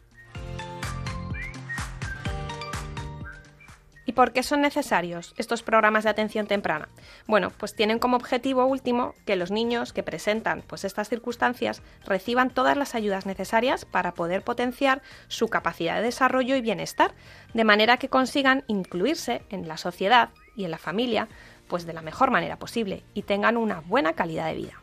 ¿Y 4.04 4.12
por 4.12 4.32
qué 4.32 4.42
son 4.42 4.62
necesarios 4.62 5.32
estos 5.36 5.62
programas 5.62 6.04
de 6.04 6.10
atención 6.10 6.46
temprana? 6.46 6.88
Bueno, 7.26 7.50
pues 7.56 7.74
tienen 7.74 7.98
como 7.98 8.16
objetivo 8.16 8.66
último 8.66 9.14
que 9.24 9.36
los 9.36 9.50
niños 9.50 9.92
que 9.92 10.02
presentan 10.02 10.62
pues 10.66 10.84
estas 10.84 11.08
circunstancias 11.08 11.82
reciban 12.04 12.50
todas 12.50 12.76
las 12.76 12.94
ayudas 12.94 13.26
necesarias 13.26 13.84
para 13.84 14.14
poder 14.14 14.42
potenciar 14.42 15.02
su 15.28 15.48
capacidad 15.48 15.96
de 15.96 16.02
desarrollo 16.02 16.56
y 16.56 16.60
bienestar, 16.60 17.14
de 17.54 17.64
manera 17.64 17.96
que 17.96 18.08
consigan 18.08 18.64
incluirse 18.66 19.42
en 19.50 19.68
la 19.68 19.76
sociedad 19.76 20.30
y 20.56 20.64
en 20.64 20.72
la 20.72 20.78
familia 20.78 21.28
pues 21.68 21.86
de 21.86 21.92
la 21.92 22.02
mejor 22.02 22.30
manera 22.30 22.58
posible 22.58 23.04
y 23.14 23.22
tengan 23.22 23.56
una 23.56 23.80
buena 23.80 24.14
calidad 24.14 24.46
de 24.46 24.54
vida. 24.54 24.81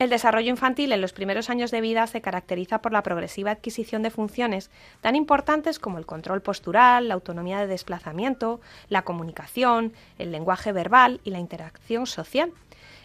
El 0.00 0.08
desarrollo 0.08 0.48
infantil 0.48 0.92
en 0.92 1.02
los 1.02 1.12
primeros 1.12 1.50
años 1.50 1.70
de 1.70 1.82
vida 1.82 2.06
se 2.06 2.22
caracteriza 2.22 2.80
por 2.80 2.90
la 2.90 3.02
progresiva 3.02 3.50
adquisición 3.50 4.02
de 4.02 4.08
funciones 4.08 4.70
tan 5.02 5.14
importantes 5.14 5.78
como 5.78 5.98
el 5.98 6.06
control 6.06 6.40
postural, 6.40 7.08
la 7.08 7.12
autonomía 7.12 7.60
de 7.60 7.66
desplazamiento, 7.66 8.62
la 8.88 9.02
comunicación, 9.02 9.92
el 10.16 10.32
lenguaje 10.32 10.72
verbal 10.72 11.20
y 11.22 11.32
la 11.32 11.38
interacción 11.38 12.06
social. 12.06 12.50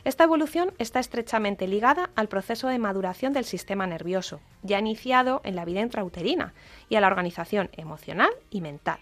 Esta 0.05 0.23
evolución 0.23 0.71
está 0.77 1.01
estrechamente 1.01 1.67
ligada 1.67 2.11
al 2.15 2.29
proceso 2.29 2.69
de 2.69 2.79
maduración 2.79 3.33
del 3.33 3.43
sistema 3.43 3.85
nervioso, 3.85 4.39
ya 4.63 4.79
iniciado 4.79 5.41
en 5.43 5.57
la 5.57 5.65
vida 5.65 5.81
intrauterina, 5.81 6.53
y 6.87 6.95
a 6.95 7.01
la 7.01 7.07
organización 7.07 7.69
emocional 7.73 8.29
y 8.49 8.61
mental. 8.61 8.99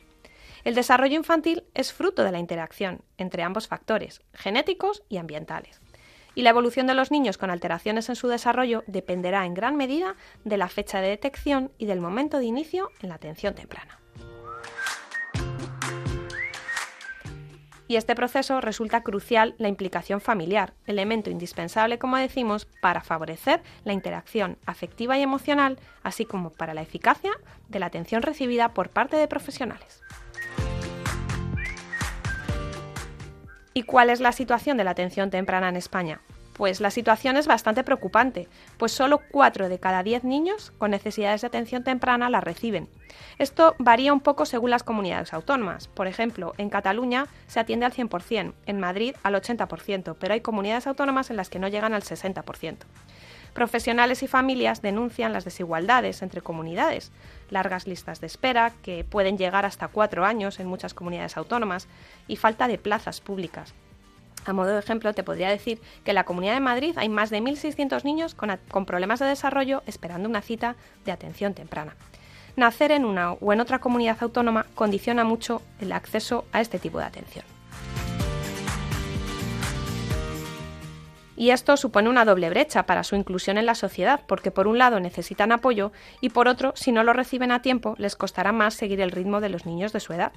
El 0.64 0.74
desarrollo 0.74 1.16
infantil 1.16 1.64
es 1.76 1.94
fruto 1.94 2.24
de 2.24 2.32
la 2.32 2.40
interacción 2.40 3.02
entre 3.20 3.44
ambos 3.44 3.68
factores, 3.68 4.24
genéticos 4.34 5.04
y 5.10 5.18
ambientales 5.18 5.83
y 6.36 6.42
la 6.42 6.50
evolución 6.50 6.88
de 6.88 6.94
los 6.94 7.12
niños 7.12 7.38
con 7.38 7.50
alteraciones 7.50 8.10
en 8.10 8.16
su 8.16 8.28
desarrollo 8.28 8.84
dependerá 8.88 9.46
en 9.46 9.54
gran 9.54 9.76
medida 9.76 10.16
de 10.44 10.58
la 10.58 10.70
fecha 10.70 11.02
de 11.02 11.10
detección 11.10 11.72
y 11.78 11.86
del 11.86 12.02
momento 12.02 12.40
de 12.40 12.46
inicio 12.46 12.90
en 13.02 13.10
la 13.10 13.16
atención 13.16 13.56
temprana. 13.56 14.00
Y 17.88 17.98
este 17.98 18.16
proceso 18.16 18.62
resulta 18.62 19.04
crucial 19.04 19.56
la 19.58 19.68
implicación 19.68 20.22
familiar, 20.22 20.74
elemento 20.88 21.30
indispensable, 21.30 22.00
como 22.00 22.18
decimos, 22.18 22.66
para 22.82 23.02
favorecer 23.02 23.62
la 23.84 23.94
interacción 23.94 24.58
afectiva 24.66 25.18
y 25.18 25.22
emocional, 25.22 25.78
así 26.02 26.26
como 26.26 26.50
para 26.50 26.74
la 26.74 26.82
eficacia 26.82 27.32
de 27.68 27.80
la 27.80 27.88
atención 27.88 28.22
recibida 28.22 28.74
por 28.74 28.90
parte 28.90 29.18
de 29.18 29.28
profesionales. 29.28 30.02
¿Y 33.74 33.84
cuál 33.84 34.10
es 34.12 34.20
la 34.20 34.32
situación 34.32 34.78
de 34.78 34.84
la 34.84 34.92
atención 34.92 35.32
temprana 35.32 35.70
en 35.70 35.76
España? 35.76 36.22
Pues 36.54 36.80
la 36.80 36.92
situación 36.92 37.36
es 37.38 37.48
bastante 37.48 37.84
preocupante, 37.84 38.48
pues 38.78 38.92
solo 38.92 39.20
4 39.32 39.70
de 39.70 39.80
cada 39.80 40.04
10 40.04 40.24
niños 40.24 40.72
con 40.78 40.92
necesidades 40.92 41.42
de 41.42 41.48
atención 41.48 41.84
temprana 41.84 42.30
la 42.30 42.42
reciben. 42.42 42.88
Esto 43.40 43.74
varía 43.80 44.14
un 44.14 44.20
poco 44.20 44.46
según 44.46 44.70
las 44.70 44.84
comunidades 44.84 45.34
autónomas. 45.34 45.88
Por 45.88 46.06
ejemplo, 46.06 46.54
en 46.60 46.70
Cataluña 46.70 47.26
se 47.48 47.60
atiende 47.60 47.88
al 47.88 47.94
100%, 47.94 48.54
en 48.68 48.80
Madrid 48.80 49.16
al 49.24 49.34
80%, 49.34 50.16
pero 50.20 50.34
hay 50.36 50.42
comunidades 50.42 50.86
autónomas 50.86 51.32
en 51.32 51.38
las 51.38 51.50
que 51.50 51.58
no 51.58 51.68
llegan 51.68 51.96
al 51.96 52.04
60%. 52.04 52.76
Profesionales 53.54 54.24
y 54.24 54.28
familias 54.28 54.82
denuncian 54.82 55.32
las 55.32 55.46
desigualdades 55.46 56.22
entre 56.22 56.42
comunidades, 56.42 57.12
largas 57.54 57.88
listas 57.88 58.20
de 58.20 58.28
espera, 58.28 58.74
que 58.82 59.06
pueden 59.06 59.38
llegar 59.38 59.66
hasta 59.66 59.88
cuatro 59.88 60.26
años 60.26 60.60
en 60.60 60.68
muchas 60.68 60.94
comunidades 60.94 61.38
autónomas, 61.38 61.88
y 62.28 62.36
falta 62.36 62.68
de 62.68 62.78
plazas 62.78 63.22
públicas. 63.22 63.74
A 64.46 64.52
modo 64.52 64.70
de 64.70 64.80
ejemplo, 64.80 65.14
te 65.14 65.24
podría 65.24 65.50
decir 65.50 65.80
que 66.04 66.12
en 66.12 66.16
la 66.16 66.26
Comunidad 66.26 66.54
de 66.56 66.60
Madrid 66.60 66.98
hay 66.98 67.08
más 67.08 67.30
de 67.30 67.42
1.600 67.42 68.04
niños 68.04 68.36
con, 68.36 68.86
problemas 68.86 69.20
de 69.20 69.26
desarrollo 69.26 69.84
esperando 69.86 70.28
una 70.28 70.42
cita 70.42 70.76
de 71.06 71.14
atención 71.14 71.54
temprana. 71.54 71.96
Nacer 72.56 72.92
en 72.92 73.06
una 73.06 73.34
o 73.34 73.54
en 73.54 73.62
otra 73.62 73.80
comunidad 73.80 74.18
autónoma 74.20 74.66
condiciona 74.76 75.24
mucho 75.24 75.62
el 75.80 75.92
acceso 75.92 76.46
a 76.52 76.62
este 76.62 76.78
tipo 76.78 77.00
de 77.00 77.06
atención. 77.06 77.46
Y 81.36 81.50
esto 81.50 81.78
supone 81.78 82.10
una 82.10 82.26
doble 82.26 82.50
brecha 82.50 82.86
para 82.86 83.04
su 83.04 83.16
inclusión 83.16 83.58
en 83.58 83.66
la 83.66 83.76
sociedad, 83.76 84.22
porque 84.28 84.52
por 84.52 84.68
un 84.68 84.78
lado 84.78 85.00
necesitan 85.00 85.52
apoyo 85.52 85.92
y 86.22 86.30
por 86.30 86.48
otro, 86.48 86.74
si 86.76 86.92
no 86.92 87.04
lo 87.04 87.14
reciben 87.14 87.52
a 87.52 87.62
tiempo, 87.62 87.96
les 87.98 88.16
costará 88.16 88.52
más 88.52 88.76
seguir 88.76 89.02
el 89.02 89.12
ritmo 89.12 89.42
de 89.42 89.50
los 89.50 89.66
niños 89.66 89.94
de 89.94 90.00
su 90.00 90.14
edad. 90.14 90.32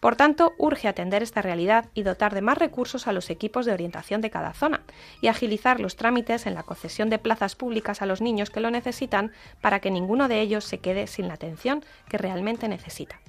Por 0.00 0.16
tanto, 0.16 0.52
urge 0.58 0.88
atender 0.88 1.22
esta 1.22 1.42
realidad 1.42 1.86
y 1.94 2.02
dotar 2.02 2.34
de 2.34 2.42
más 2.42 2.58
recursos 2.58 3.06
a 3.06 3.12
los 3.12 3.30
equipos 3.30 3.64
de 3.64 3.72
orientación 3.72 4.20
de 4.20 4.30
cada 4.30 4.52
zona 4.52 4.82
y 5.20 5.28
agilizar 5.28 5.80
los 5.80 5.96
trámites 5.96 6.46
en 6.46 6.54
la 6.54 6.62
concesión 6.62 7.10
de 7.10 7.18
plazas 7.18 7.56
públicas 7.56 8.02
a 8.02 8.06
los 8.06 8.20
niños 8.20 8.50
que 8.50 8.60
lo 8.60 8.70
necesitan 8.70 9.32
para 9.60 9.80
que 9.80 9.90
ninguno 9.90 10.28
de 10.28 10.40
ellos 10.40 10.64
se 10.64 10.78
quede 10.78 11.06
sin 11.06 11.28
la 11.28 11.34
atención 11.34 11.84
que 12.08 12.18
realmente 12.18 12.68
necesita. 12.68 13.23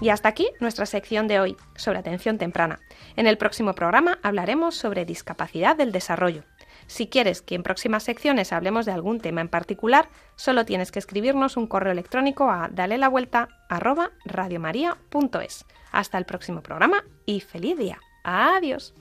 Y 0.00 0.10
hasta 0.10 0.28
aquí 0.28 0.48
nuestra 0.60 0.84
sección 0.84 1.26
de 1.26 1.40
hoy 1.40 1.56
sobre 1.74 1.98
atención 1.98 2.36
temprana. 2.36 2.80
En 3.16 3.26
el 3.26 3.38
próximo 3.38 3.74
programa 3.74 4.18
hablaremos 4.22 4.74
sobre 4.74 5.06
discapacidad 5.06 5.74
del 5.74 5.90
desarrollo. 5.90 6.44
Si 6.86 7.08
quieres 7.08 7.42
que 7.42 7.54
en 7.54 7.62
próximas 7.62 8.04
secciones 8.04 8.52
hablemos 8.52 8.86
de 8.86 8.92
algún 8.92 9.20
tema 9.20 9.40
en 9.40 9.48
particular, 9.48 10.08
solo 10.36 10.64
tienes 10.64 10.92
que 10.92 10.98
escribirnos 10.98 11.56
un 11.56 11.66
correo 11.66 11.92
electrónico 11.92 12.50
a 12.50 12.68
dale 12.70 12.98
la 12.98 13.08
vuelta 13.08 13.48
Hasta 15.92 16.18
el 16.18 16.26
próximo 16.26 16.62
programa 16.62 17.04
y 17.24 17.40
feliz 17.40 17.78
día. 17.78 17.98
Adiós. 18.22 18.94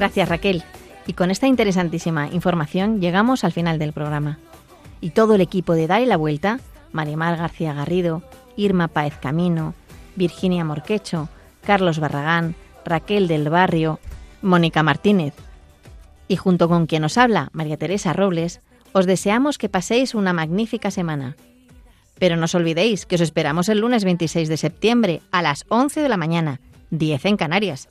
Gracias 0.00 0.30
Raquel. 0.30 0.62
Y 1.06 1.12
con 1.12 1.30
esta 1.30 1.46
interesantísima 1.46 2.28
información 2.28 3.02
llegamos 3.02 3.44
al 3.44 3.52
final 3.52 3.78
del 3.78 3.92
programa. 3.92 4.38
Y 5.02 5.10
todo 5.10 5.34
el 5.34 5.42
equipo 5.42 5.74
de 5.74 5.86
Dale 5.86 6.06
la 6.06 6.16
Vuelta, 6.16 6.58
Marimar 6.90 7.36
García 7.36 7.74
Garrido, 7.74 8.22
Irma 8.56 8.88
Páez 8.88 9.18
Camino, 9.20 9.74
Virginia 10.16 10.64
Morquecho, 10.64 11.28
Carlos 11.62 11.98
Barragán, 11.98 12.54
Raquel 12.82 13.28
del 13.28 13.50
Barrio, 13.50 14.00
Mónica 14.40 14.82
Martínez. 14.82 15.34
Y 16.28 16.36
junto 16.36 16.66
con 16.66 16.86
quien 16.86 17.04
os 17.04 17.18
habla, 17.18 17.50
María 17.52 17.76
Teresa 17.76 18.14
Robles, 18.14 18.62
os 18.92 19.04
deseamos 19.04 19.58
que 19.58 19.68
paséis 19.68 20.14
una 20.14 20.32
magnífica 20.32 20.90
semana. 20.90 21.36
Pero 22.18 22.38
no 22.38 22.46
os 22.46 22.54
olvidéis 22.54 23.04
que 23.04 23.16
os 23.16 23.20
esperamos 23.20 23.68
el 23.68 23.80
lunes 23.80 24.04
26 24.04 24.48
de 24.48 24.56
septiembre 24.56 25.20
a 25.30 25.42
las 25.42 25.66
11 25.68 26.00
de 26.00 26.08
la 26.08 26.16
mañana, 26.16 26.58
10 26.88 27.26
en 27.26 27.36
Canarias. 27.36 27.90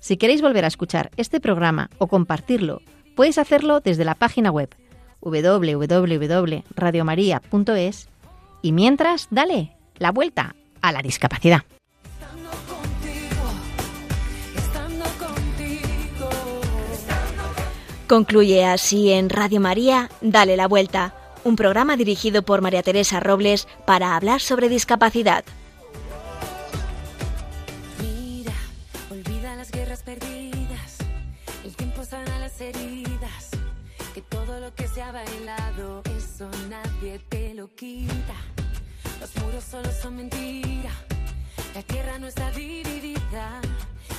Si 0.00 0.16
queréis 0.16 0.42
volver 0.42 0.64
a 0.64 0.68
escuchar 0.68 1.10
este 1.16 1.40
programa 1.40 1.90
o 1.98 2.06
compartirlo, 2.06 2.82
podéis 3.16 3.38
hacerlo 3.38 3.80
desde 3.80 4.04
la 4.04 4.14
página 4.14 4.50
web 4.50 4.68
www.radiomaria.es 5.20 8.08
y 8.62 8.72
mientras, 8.72 9.28
dale 9.30 9.76
la 9.98 10.12
vuelta 10.12 10.54
a 10.80 10.92
la 10.92 11.02
discapacidad. 11.02 11.62
Concluye 18.08 18.64
así 18.64 19.12
en 19.12 19.28
Radio 19.28 19.60
María, 19.60 20.08
Dale 20.22 20.56
la 20.56 20.66
Vuelta, 20.66 21.14
un 21.44 21.56
programa 21.56 21.96
dirigido 21.96 22.42
por 22.42 22.62
María 22.62 22.82
Teresa 22.82 23.20
Robles 23.20 23.68
para 23.84 24.16
hablar 24.16 24.40
sobre 24.40 24.70
discapacidad. 24.70 25.44
Los 39.20 39.36
muros 39.42 39.64
solo 39.64 39.90
son 39.90 40.16
mentira. 40.16 40.90
La 41.74 41.82
tierra 41.82 42.18
no 42.18 42.26
está 42.26 42.50
dividida. 42.50 43.60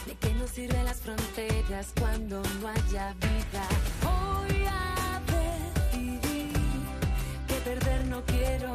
¿De 0.06 0.16
qué 0.16 0.34
nos 0.34 0.50
sirven 0.50 0.86
las 0.86 1.02
fronteras 1.02 1.94
cuando 2.00 2.42
no 2.42 2.68
haya 2.68 3.14
vida? 3.14 3.66
Voy 4.04 4.66
a 4.68 5.22
decidir 5.92 6.54
que 7.48 7.56
perder 7.64 8.06
no 8.06 8.24
quiero. 8.26 8.74